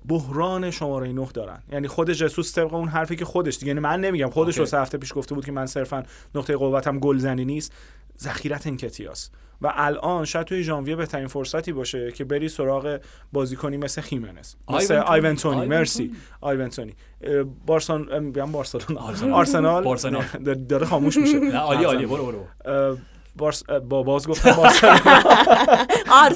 [0.08, 1.62] بحران شماره 9 دارن.
[1.72, 4.98] یعنی خود جسوس طبق اون حرفی که خودش دیگه یعنی من نمیگم خودش رو هفته
[4.98, 6.02] پیش گفته بود که من صرفا
[6.34, 7.72] نقطه قوتم گلزنی نیست.
[8.20, 9.30] ذخیرت انکتیاس.
[9.62, 13.00] و الان شاید توی ژانویه بهترین فرصتی باشه که بری سراغ
[13.32, 16.12] بازیکنی مثل خیمنس مثل آیونتونی مرسی.
[16.40, 16.94] آیونتونی
[17.66, 19.00] بارسون میگم بارسلونا.
[19.36, 19.84] آرسنال.
[19.84, 20.22] بارسلونا
[20.68, 21.56] داره خاموش میشه.
[21.56, 22.06] عالی عالی.
[22.06, 22.96] برو برو
[23.36, 23.64] بارس...
[23.64, 24.50] با باز گفتم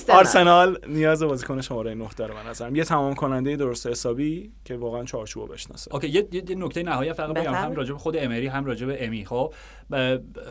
[0.08, 0.78] آرسنال.
[0.88, 2.76] نیاز بازیکن شماره 9 داره من نظرم.
[2.76, 5.94] یه تمام کننده درست حسابی که واقعا چارچوب بشناسه.
[5.94, 7.54] اوکی یه, یه نکته نهایی فقط بگم.
[7.54, 9.24] هم راجع به خود امری هم راجع به امی.
[9.24, 9.54] خب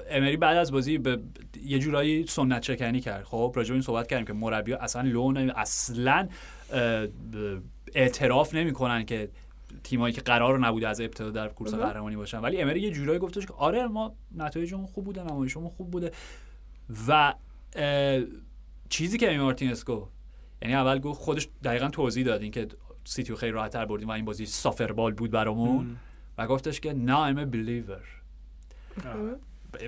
[0.09, 1.19] امری بعد از بازی به
[1.63, 3.23] یه جورایی سنت چکنی کرد.
[3.23, 6.27] خب راجع به این صحبت کردیم که مربی اصلا لون اصلا
[7.95, 9.29] اعتراف نمی‌کنن که
[9.85, 12.39] تیمایی که قرار نبوده از ابتدا در کورس قهرمانی باشن.
[12.39, 16.11] ولی امری یه جورایی گفتش که آره ما نتایجمون خوب بوده نمایشمون خوب بوده.
[17.07, 17.33] و
[18.89, 20.11] چیزی که امی مارتینز گفت
[20.61, 22.67] یعنی اول گفت خودش دقیقا توضیح داد که
[23.05, 25.97] سیتیو خیلی راحتتر بردیم و این بازی سافربار بود برامون.
[26.37, 28.03] و گفتش که نه I'm a believer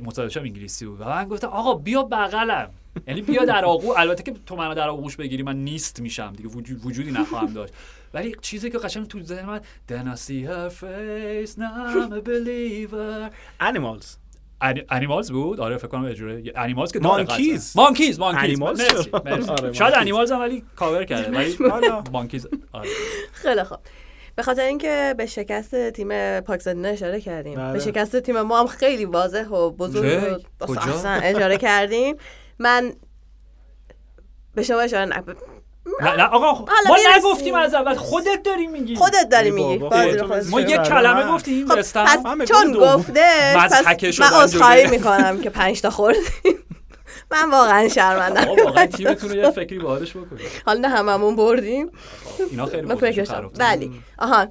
[0.01, 1.01] متوجه انگلیسی بود.
[1.01, 2.69] و من گفتم آقا بیا بغلم.
[3.07, 6.49] یعنی بیا در آغوش البته که تو منو در آغوش بگیری من نیست میشم دیگه.
[6.49, 7.73] وجودی نخواهم داشت.
[8.17, 11.57] ولی چیزی که قشنگ تو ذهن من then I see her face.
[11.57, 13.29] Now I'm a believer.
[13.61, 14.17] Animals.
[14.89, 18.59] انیمالز بود؟ آره فکر کنم اجوره انیمالز که مانکیز مانکیز مانکیز
[19.73, 21.37] شاید انیمالز هم ولی کاور کرده.
[21.37, 21.57] ولی
[22.13, 22.89] مانکیز آره.
[23.31, 23.77] خیلی خوب.
[24.35, 27.55] به خاطر اینکه به شکست تیم پاکستان اشاره کردیم.
[27.55, 27.79] به بله.
[27.79, 30.71] شکست تیم ما هم خیلی واضح و بزرگ و
[31.23, 32.15] اشاره کردیم.
[32.59, 32.93] من
[34.55, 35.23] به شما اشاره
[36.01, 38.95] نه نه آقا ما نگفتیم از اول خودت داری میگی.
[38.95, 39.77] خودت داری میگی.
[40.51, 46.21] ما یک کلمه گفتیم خب چون گفته پس من عذرخواهی می‌کنم که پنج تا خوردیم.
[47.31, 48.63] من واقعا شرمندم.
[48.65, 50.47] واقعا تیمتون یه فکری باهاش بکنید.
[50.65, 51.91] حالا نه هممون بردیم.
[52.51, 52.87] اینا خیلی
[53.59, 54.47] ولی آها.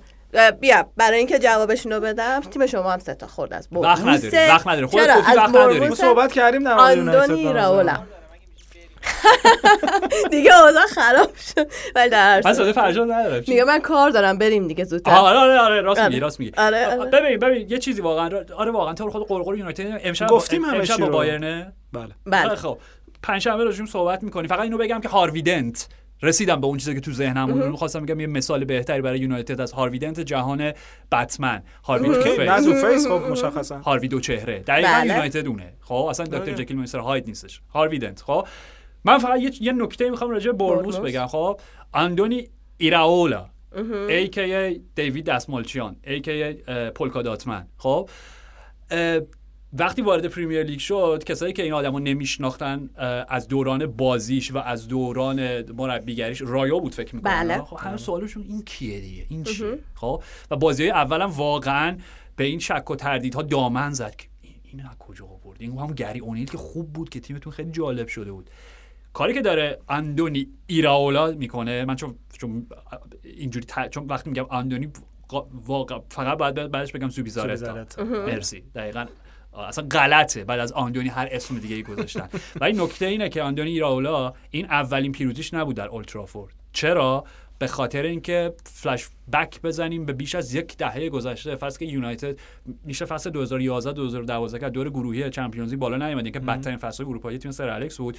[0.61, 4.49] بیا برای اینکه جوابشون رو بدم تیم شما هم سه تا خورد از وقت نداریم
[4.49, 4.87] وقت نداریم.
[4.87, 5.95] خودت گفتی وقت نداریم.
[5.95, 8.07] صحبت کردیم در مورد یونایتد
[10.31, 11.67] دیگه اوضاع خراب شد.
[11.95, 13.45] ولی در من صدا فرجان ندارم.
[13.49, 15.11] میگه من کار دارم بریم دیگه زودتر.
[15.11, 16.53] آره آره آره راست میگی راست میگی.
[16.59, 17.11] آره, آره.
[17.11, 21.09] ببین ببین یه چیزی واقعا آره واقعا تو خود قرقر یونایتد امشب گفتیم امشب با
[21.09, 22.09] بایرنه؟ بله.
[22.27, 22.55] بله.
[22.55, 22.79] خب.
[23.23, 24.49] پنجشنبه راجعش صحبت می‌کنیم.
[24.49, 25.89] فقط اینو بگم که هاروی دنت
[26.23, 27.65] رسیدم به اون چیزی که تو ذهنم بود.
[27.65, 30.73] می‌خواستم بگم یه مثال بهتری برای یونایتد از هاروی دنت جهان
[31.13, 31.63] بتمن.
[31.85, 32.23] هاروی two
[32.75, 33.79] face خب مشخصا.
[33.79, 34.59] هاروی دو چهره.
[34.59, 35.07] دقیقاً بله.
[35.07, 35.73] یونایتد اونه.
[35.81, 36.53] خب اصلا Dr.
[36.53, 36.99] Jekyll Mr.
[36.99, 37.61] Hyde نیستش.
[37.75, 38.47] هاروی دنت خب.
[39.07, 41.27] من فقط یه, یه نکته می‌خوام راجع به برموس بگم.
[41.27, 41.61] خب
[41.95, 43.51] اندونی ایراولا
[44.09, 46.53] ای کی دیوید دسمالچیان ای کی
[46.95, 48.11] پولکا داتمن خب
[49.73, 52.91] وقتی وارد پریمیر لیگ شد کسایی که این آدمو نمیشناختن
[53.29, 57.63] از دوران بازیش و از دوران مربیگریش رایا بود فکر می‌کنن بله.
[57.63, 61.97] خب همه سوالشون این کیه دیگه؟ این چیه؟ خب و بازی های اولم واقعا
[62.37, 64.29] به این شک و تردیدها دامن زد که
[64.65, 68.09] این از کجا آورد این هم گری اونیل که خوب بود که تیمتون خیلی جالب
[68.09, 68.51] شده بود.
[69.17, 72.67] کاری که داره اندونی ایراولا می‌کنه من چون چون
[73.23, 74.89] اینجوری چون وقتی میگم اندونی
[75.53, 77.87] واقع فقط باید بعدش بگم سوبیزارتا.
[78.05, 78.63] مرسی.
[78.75, 79.07] دقیقا.
[79.69, 80.45] اصلا غلطه.
[80.45, 82.29] بعد از آندونی هر اسم دیگه ای گذاشتن.
[82.61, 87.25] ولی نکته اینه که آندونی ایراولا این اولین پیروزیش نبود در اولترافورد چرا؟
[87.59, 92.39] به خاطر اینکه فلش بک بزنیم به بیش از یک دهه گذشته فصل که یونایتد
[92.85, 96.31] میشه فصل 2011 2012 که دور گروهی Champions بالا نیومد.
[96.33, 98.19] که بدترین فصل اروپایی تیم سر الکس بود.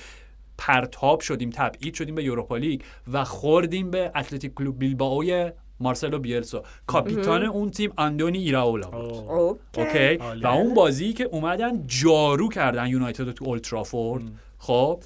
[0.57, 2.81] پرتاب شدیم تبعید شدیم به یوروپا لیگ
[3.13, 9.59] و خوردیم به اتلتیک کلوب بیلبائو مارسلو بیلسا کاپیتان اون تیم آندونی ایرائولا بود.
[9.77, 10.15] okay.
[10.43, 14.23] و اون بازی که اومدن جارو کردن یونایتد تو اولدترافورد
[14.57, 14.99] خب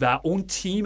[0.00, 0.84] و اون تیم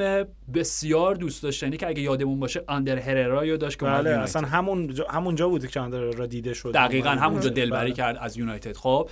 [0.54, 5.06] بسیار دوست داشتنی که اگه یادمون باشه آندر هررا داشت که بله اصلا همون جا
[5.10, 6.72] همونجا بود که آندر هررا دیده شد.
[6.72, 7.92] دقیقا همونجا دلبری بله.
[7.92, 8.76] کرد از یونایتد.
[8.76, 9.10] خب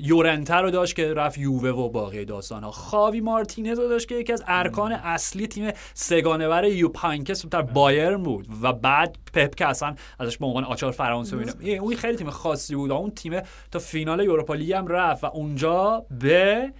[0.00, 4.14] یورنته رو داشت که رفت یووه و باقی داستان ها خاوی مارتینز رو داشت که
[4.14, 8.48] یکی از ارکان اصلی تیم سه‌گانه‌ور یوپ هاینکس در بایرن بود.
[8.62, 11.36] و بعد پپ که اصلا ازش به عنوان آچار فرانسه
[11.80, 12.90] اون خیلی تیم خاصی بود.
[12.90, 13.40] اون تیم
[13.70, 16.72] تا فینال لیگ هم رفت و اونجا به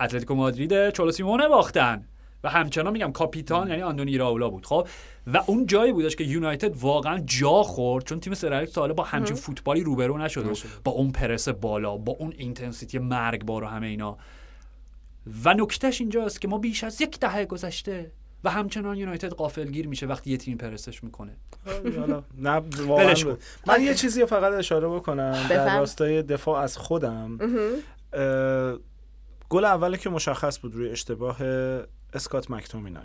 [0.00, 2.06] اتلتیکو مادرید چولو سیمئونه باختن.
[2.44, 4.88] و همچنان میگم کاپیتان یعنی آندونی ایرائولا بود خب؟
[5.26, 9.36] و اون جایی بودش که یونایتد واقعا جا خورد چون تیم سر تا با همچین
[9.36, 10.52] فوتبالی روبرو نشده
[10.84, 14.18] با اون پرس بالا با اون intensity مرگبار و همه اینا.
[15.44, 18.12] و نکتهش اینجاست که ما بیش از یک دهه گذشته
[18.44, 21.36] و همچنان یونایتد غافلگیر میشه وقتی یه تیم پرسش می‌کنه.
[22.38, 22.62] نه
[23.66, 27.38] من یه چیزی فقط اشاره بکنم در راستای دفاع از خودم.
[29.50, 31.36] گل اولی که مشخص بود روی اشتباه
[32.14, 33.02] اسکات مکتومینای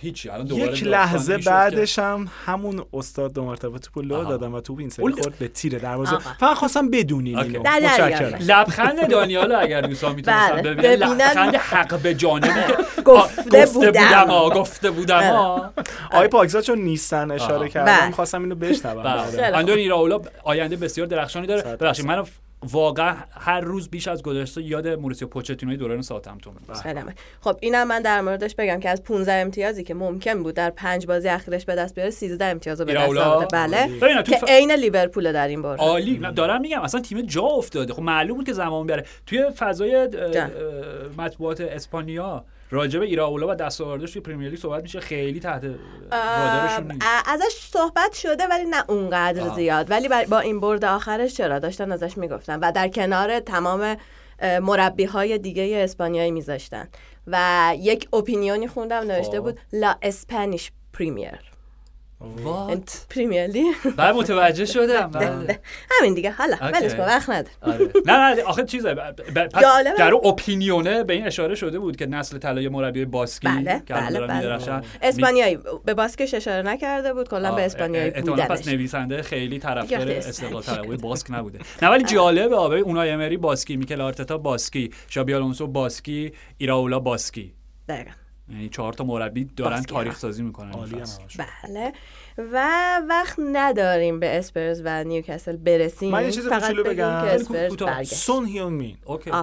[0.00, 4.88] هیچی یک لحظه بعدش هم همون استاد دو مرتبه توپو لو دادم و توپ این
[4.88, 6.18] سری خورد به تیر دروازه.
[6.18, 7.60] فقط خواستم بدونین اینو.
[7.60, 8.38] متشکرم.
[8.40, 10.74] لبخند دانیال اگر دوستان می‌تونستن بله.
[10.74, 14.26] ببینن لبخند حق به جانبی که گفته بودم.
[14.54, 15.72] گفته بودم
[16.10, 18.10] آی پاکزا چون نیستن اشاره کردم بله.
[18.10, 19.02] خواستم اینو بشنوم.
[19.02, 19.56] بله.
[19.56, 21.76] اندونی راولا آینده بسیار درخشانی داره.
[21.76, 22.24] ببخشید منو
[22.62, 26.54] واقعا هر روز بیش از گذشته یاد موریسیو پوچتینوی دوران ساوثهمپتون
[27.40, 31.06] خب اینم من در موردش بگم که از 15 امتیازی که ممکن بود در پنج
[31.06, 33.46] بازی اخیرش به دست بیاره 13 امتیاز رو به دست آورده.
[33.52, 34.22] بله.
[34.22, 34.78] که عین ف...
[34.78, 36.18] لیورپول در این بار عالی.
[36.36, 37.92] دارم میگم اصلا تیم جا افتاده.
[37.92, 40.08] خب معلوم بود که زمان بره توی فضای
[41.18, 45.00] مطبوعات اسپانیا راجب ایراولا و دستاوردش توی پرمیر لیگ صحبت میشه.
[45.00, 45.64] خیلی تحت
[46.12, 49.90] رادارشون ازش صحبت شده ولی نه اونقدر زیاد.
[49.90, 53.96] ولی با این برد آخرش چرا؟ داشتن ازش می‌گفتن و در کنار تمام
[54.42, 56.88] مربی های دیگه اسپانیایی میذاشتن.
[57.26, 59.42] و یک opinion ی خوندم نوشته خب.
[59.42, 61.51] بود La Spanish Premier
[62.42, 65.10] What Premier League؟ بعد متوجه شدم.
[65.10, 65.60] بله.
[65.90, 67.54] همین دیگه حالا ولش کن وقت نداره.
[67.62, 67.92] آره.
[68.06, 68.94] نه نه آخه چیزه
[69.98, 74.26] در opinion ه به این اشاره شده بود که نسل طلایی مربی باسکی بله بله
[74.26, 74.82] بله.
[75.02, 75.58] اسپانیایی.
[75.84, 78.46] به باسکش اشاره نکرده بود کلا به اسپانیایی بودنش.
[78.46, 81.58] پس نویسنده خیلی طرفدار استقلال طلبی باسک نبوده.
[81.82, 87.54] نه ولی جالبه آره اونای امری باسکی میکل آرتتا باسکی شابی آلونسو باسکی ایراولا باسکی.
[87.88, 88.21] دقیقاً.
[88.52, 90.72] یعنی چهار تا مربی دارن تاریخ سازی می‌کنن.
[91.64, 91.92] بله.
[92.38, 92.68] و
[93.08, 96.10] وقت نداریم به اسپرز و نیوکاسل برسیم.
[96.10, 97.36] من یه چیز کوچولو بگم
[98.04, 98.96] سون هیون مین.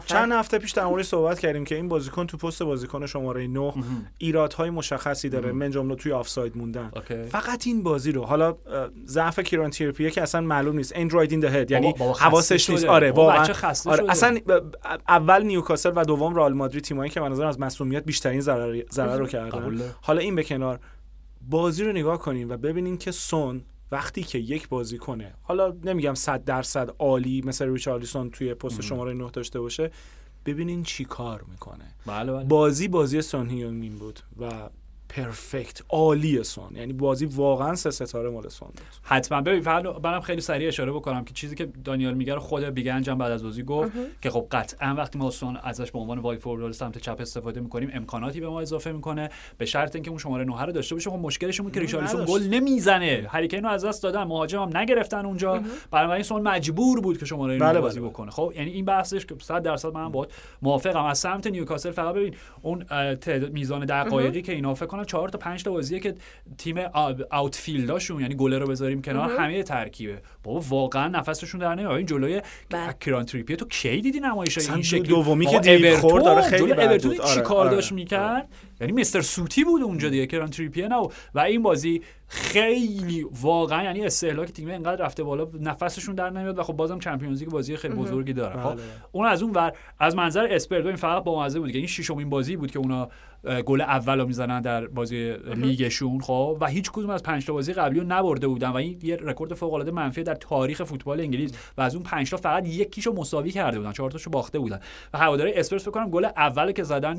[0.05, 3.73] چند هفته پیش در موردش صحبت کردیم که این بازیکن تو پست بازیکن شماره 9
[4.17, 5.51] ایرادهای مشخصی داره.
[5.51, 6.91] من جمله توی آفساید موندن.
[7.29, 8.23] فقط این بازی رو.
[8.23, 8.57] حالا
[9.05, 10.91] ضعف کیران تیرپیه که اصلا معلوم نیست.
[10.95, 12.85] اندروید این هد یعنی حواسش نیست.
[12.85, 13.47] آره واقعا.
[13.85, 14.03] آره.
[14.09, 14.37] اصلا
[15.07, 19.27] اول نیوکاسل و دوم رئال مادرید تیمایی که به از مسئولیت بیشترین ضرر ضرر رو
[19.27, 19.81] کردن.
[20.01, 20.79] حالا این به کنار.
[21.49, 23.61] بازی رو نگاه کنیم و ببینیم که سون
[23.91, 29.13] وقتی که یک بازی کنه حالا نمیگم صد درصد عالی مثل ریچارلیسون توی پست شماره
[29.13, 29.91] 9 داشته باشه
[30.45, 32.43] ببینین چی کار می‌کنه بله بله.
[32.43, 34.69] بازی بازی سون هیونگ بود و
[35.09, 36.75] پرفکت عالی سون.
[36.75, 38.81] یعنی بازی واقعا سه ستاره مال سون بود.
[39.03, 39.41] حتما.
[39.41, 39.61] ببین
[40.01, 43.31] برام خیلی سریع اشاره بکنم که چیزی که دانیال میگه رو خود بیگنج هم بعد
[43.31, 43.91] از بازی گفت
[44.21, 47.89] که خب قطعا وقتی ما سون ازش به عنوان وای فورورد سمت چپ استفاده می‌کنیم
[47.93, 51.09] امکاناتی به ما اضافه می‌کنه به شرط اینکه اون شماره 9 رو داشته باشه.
[51.09, 53.27] خب مشکلشون بود که ریچارلیسون گل نمی‌زنه.
[53.29, 54.23] هریکین رو از دست دادن.
[54.23, 55.61] مهاجم هم نگرفتن اونجا.
[55.93, 58.09] این سون مجبور بود که شماره 9 بله بازی بله.
[58.09, 58.31] بکنه.
[58.31, 60.27] خب یعنی این بحثش که 100 درصد من با
[60.61, 61.05] موافقم.
[61.05, 62.85] از سمت نیوکاسل فقط ببین اون
[63.51, 66.15] میزان دقایقی که اینا فکر کنم 4 تا 5 تا بازیه که
[66.57, 66.77] تیم
[67.31, 70.21] آوتفیلداشون یعنی گله رو بذاریم کنار همه ترکیبه.
[70.43, 71.91] بابا واقعا نفسشون در نمیاد.
[71.91, 72.41] این جلوی
[72.99, 77.03] کران تریپیه تو کی دیدی نمایش این شکلی؟ دومی که دید خورد داره خیلی بد
[77.03, 77.25] بود.
[77.25, 77.75] چی کار آره.
[77.75, 78.49] داشت می‌کرد؟
[78.81, 84.05] یعنی مستر سوتی بود اونجا دیگه کران تریپیه نه و این بازی خیلی واقعا یعنی
[84.05, 87.93] استهلاک تیم انقدر رفته بالا نفسشون در نمیاد و خب بازم چمپیونز لیگ بازی خیلی
[87.93, 88.61] بزرگی داره.
[88.61, 88.81] خب بله.
[89.11, 92.29] اون از اون ور از منظر اسپرد این فقط با مزه بود که این ششمین
[92.29, 93.09] بازی بود که اونا
[93.65, 97.99] گل اولو می‌زنن در بازی لیگشون خب و هیچ کدوم از پنج تا بازی قبلی
[97.99, 101.81] رو نبرده بودن و این یه رکورد فوق العاده منفی در تاریخ فوتبال انگلیس و
[101.81, 104.79] از اون پنج تا فقط یکیشو مساوی کرده بودن چهار تاشو باخته بودن.
[105.13, 107.15] و هواداری اسپرس فکر کنم گل اول که زدن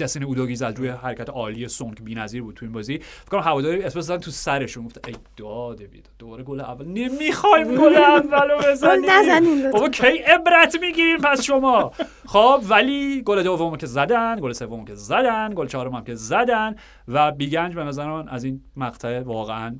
[0.00, 2.98] دستینی اودوگی زد روی حرکت عالی سون که بی‌نظیر بود تو این بازی.
[2.98, 4.84] فکر کنم هواداری اسپرس زدن تو سرشون.
[4.86, 6.86] گفت ای داده بید دوباره گل اول.
[6.86, 9.70] نمی‌خوایم گل اولو بزنیم.
[9.70, 11.92] بابا کی عبرت می‌گیریم پس شما؟
[12.26, 16.76] خب ولی گل دومو که زدن گل سومو که زدن گل چهارم هم که زدن
[17.08, 19.76] و بیگنج به نظر من از این مقطع واقعا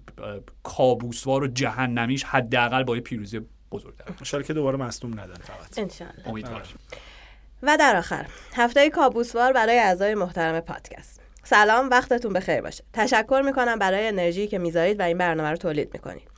[0.62, 3.40] کابوسوار و جهنمیش حداقل با یه پیروزی
[3.72, 3.94] بزرگ
[4.32, 5.78] داره که دوباره مصدوم ندن فقط.
[5.78, 6.44] انشالله
[7.62, 8.26] و در آخر
[8.56, 11.20] هفته کابوسوار برای اعضای محترم پادکست.
[11.44, 12.84] سلام وقتتون بخیر باشه.
[12.92, 16.28] تشکر می‌کنم برای انرژی که می‌ذارید و این برنامه رو تولید می‌کنید.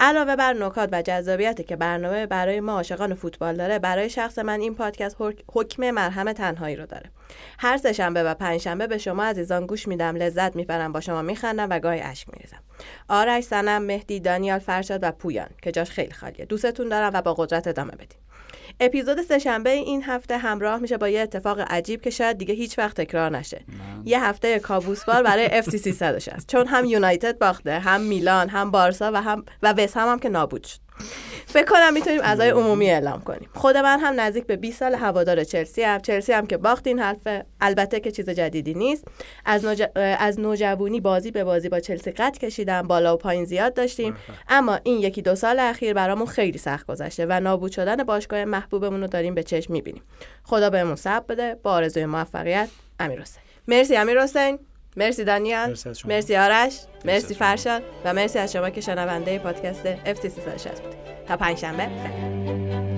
[0.00, 4.60] علاوه بر نکات و جذابیتی که برنامه برای ما عاشقان فوتبال داره برای شخص من
[4.60, 5.16] این پادکست
[5.52, 7.10] حکم مرهم تنهایی رو داره.
[7.58, 11.78] هر سهشنبه و پنجشنبه به شما عزیزان گوش میدم لذت می‌برم با شما میخندم و
[11.78, 12.60] گاهی اشک میریزم.
[13.08, 16.44] آرش سنم مهدی دانیال فرشاد و پویان که جاش خیلی خالیه.
[16.44, 18.31] دوستتون دارم و با قدرت ادامه بدید
[18.80, 23.00] اپیزود سهشنبه این هفته همراه میشه با یه اتفاق عجیب که شاید دیگه هیچ وقت
[23.00, 23.64] تکرار نشه.
[24.04, 29.10] یه هفته کابوسبار برای اف سی 360 چون هم یونایتد باخته هم میلان هم بارسا
[29.14, 30.78] و هم و وست هم, هم که نابود شد.
[31.46, 33.48] فکر کنم می‌تونیم اعضای عمومی اعلام کنیم.
[33.54, 36.98] خود من هم نزدیک به 20 سال هوادار چلسی هم چلسی هم که باخت این
[36.98, 37.44] حرفه.
[37.60, 39.04] البته که چیز جدیدی نیست.
[39.44, 39.86] از نوج...
[40.18, 44.16] از نوجوانی بازی به بازی با چلسی قد کشیدم بالا و پایین زیاد داشتیم.
[44.48, 49.00] اما این یکی دو سال اخیر برامون خیلی سخت گذشته و نابود شدن باشگاه محبوبمون
[49.00, 50.02] رو داریم به چشم می‌بینیم.
[50.44, 51.56] خدا بهمون صبر بده.
[51.62, 52.68] با آرزوی موفقیت
[53.00, 53.42] امیر حسین.
[53.68, 54.58] مرسی امیر حسین.
[54.96, 55.68] مرسی دانیال.
[55.68, 56.80] مرسی, مرسی آرش.
[57.04, 57.82] مرسی فرشاد.
[58.04, 60.98] و مرسی از شما که شنونده پادکست اف سی 360 بودید.
[61.28, 62.91] تا پنجشنبه.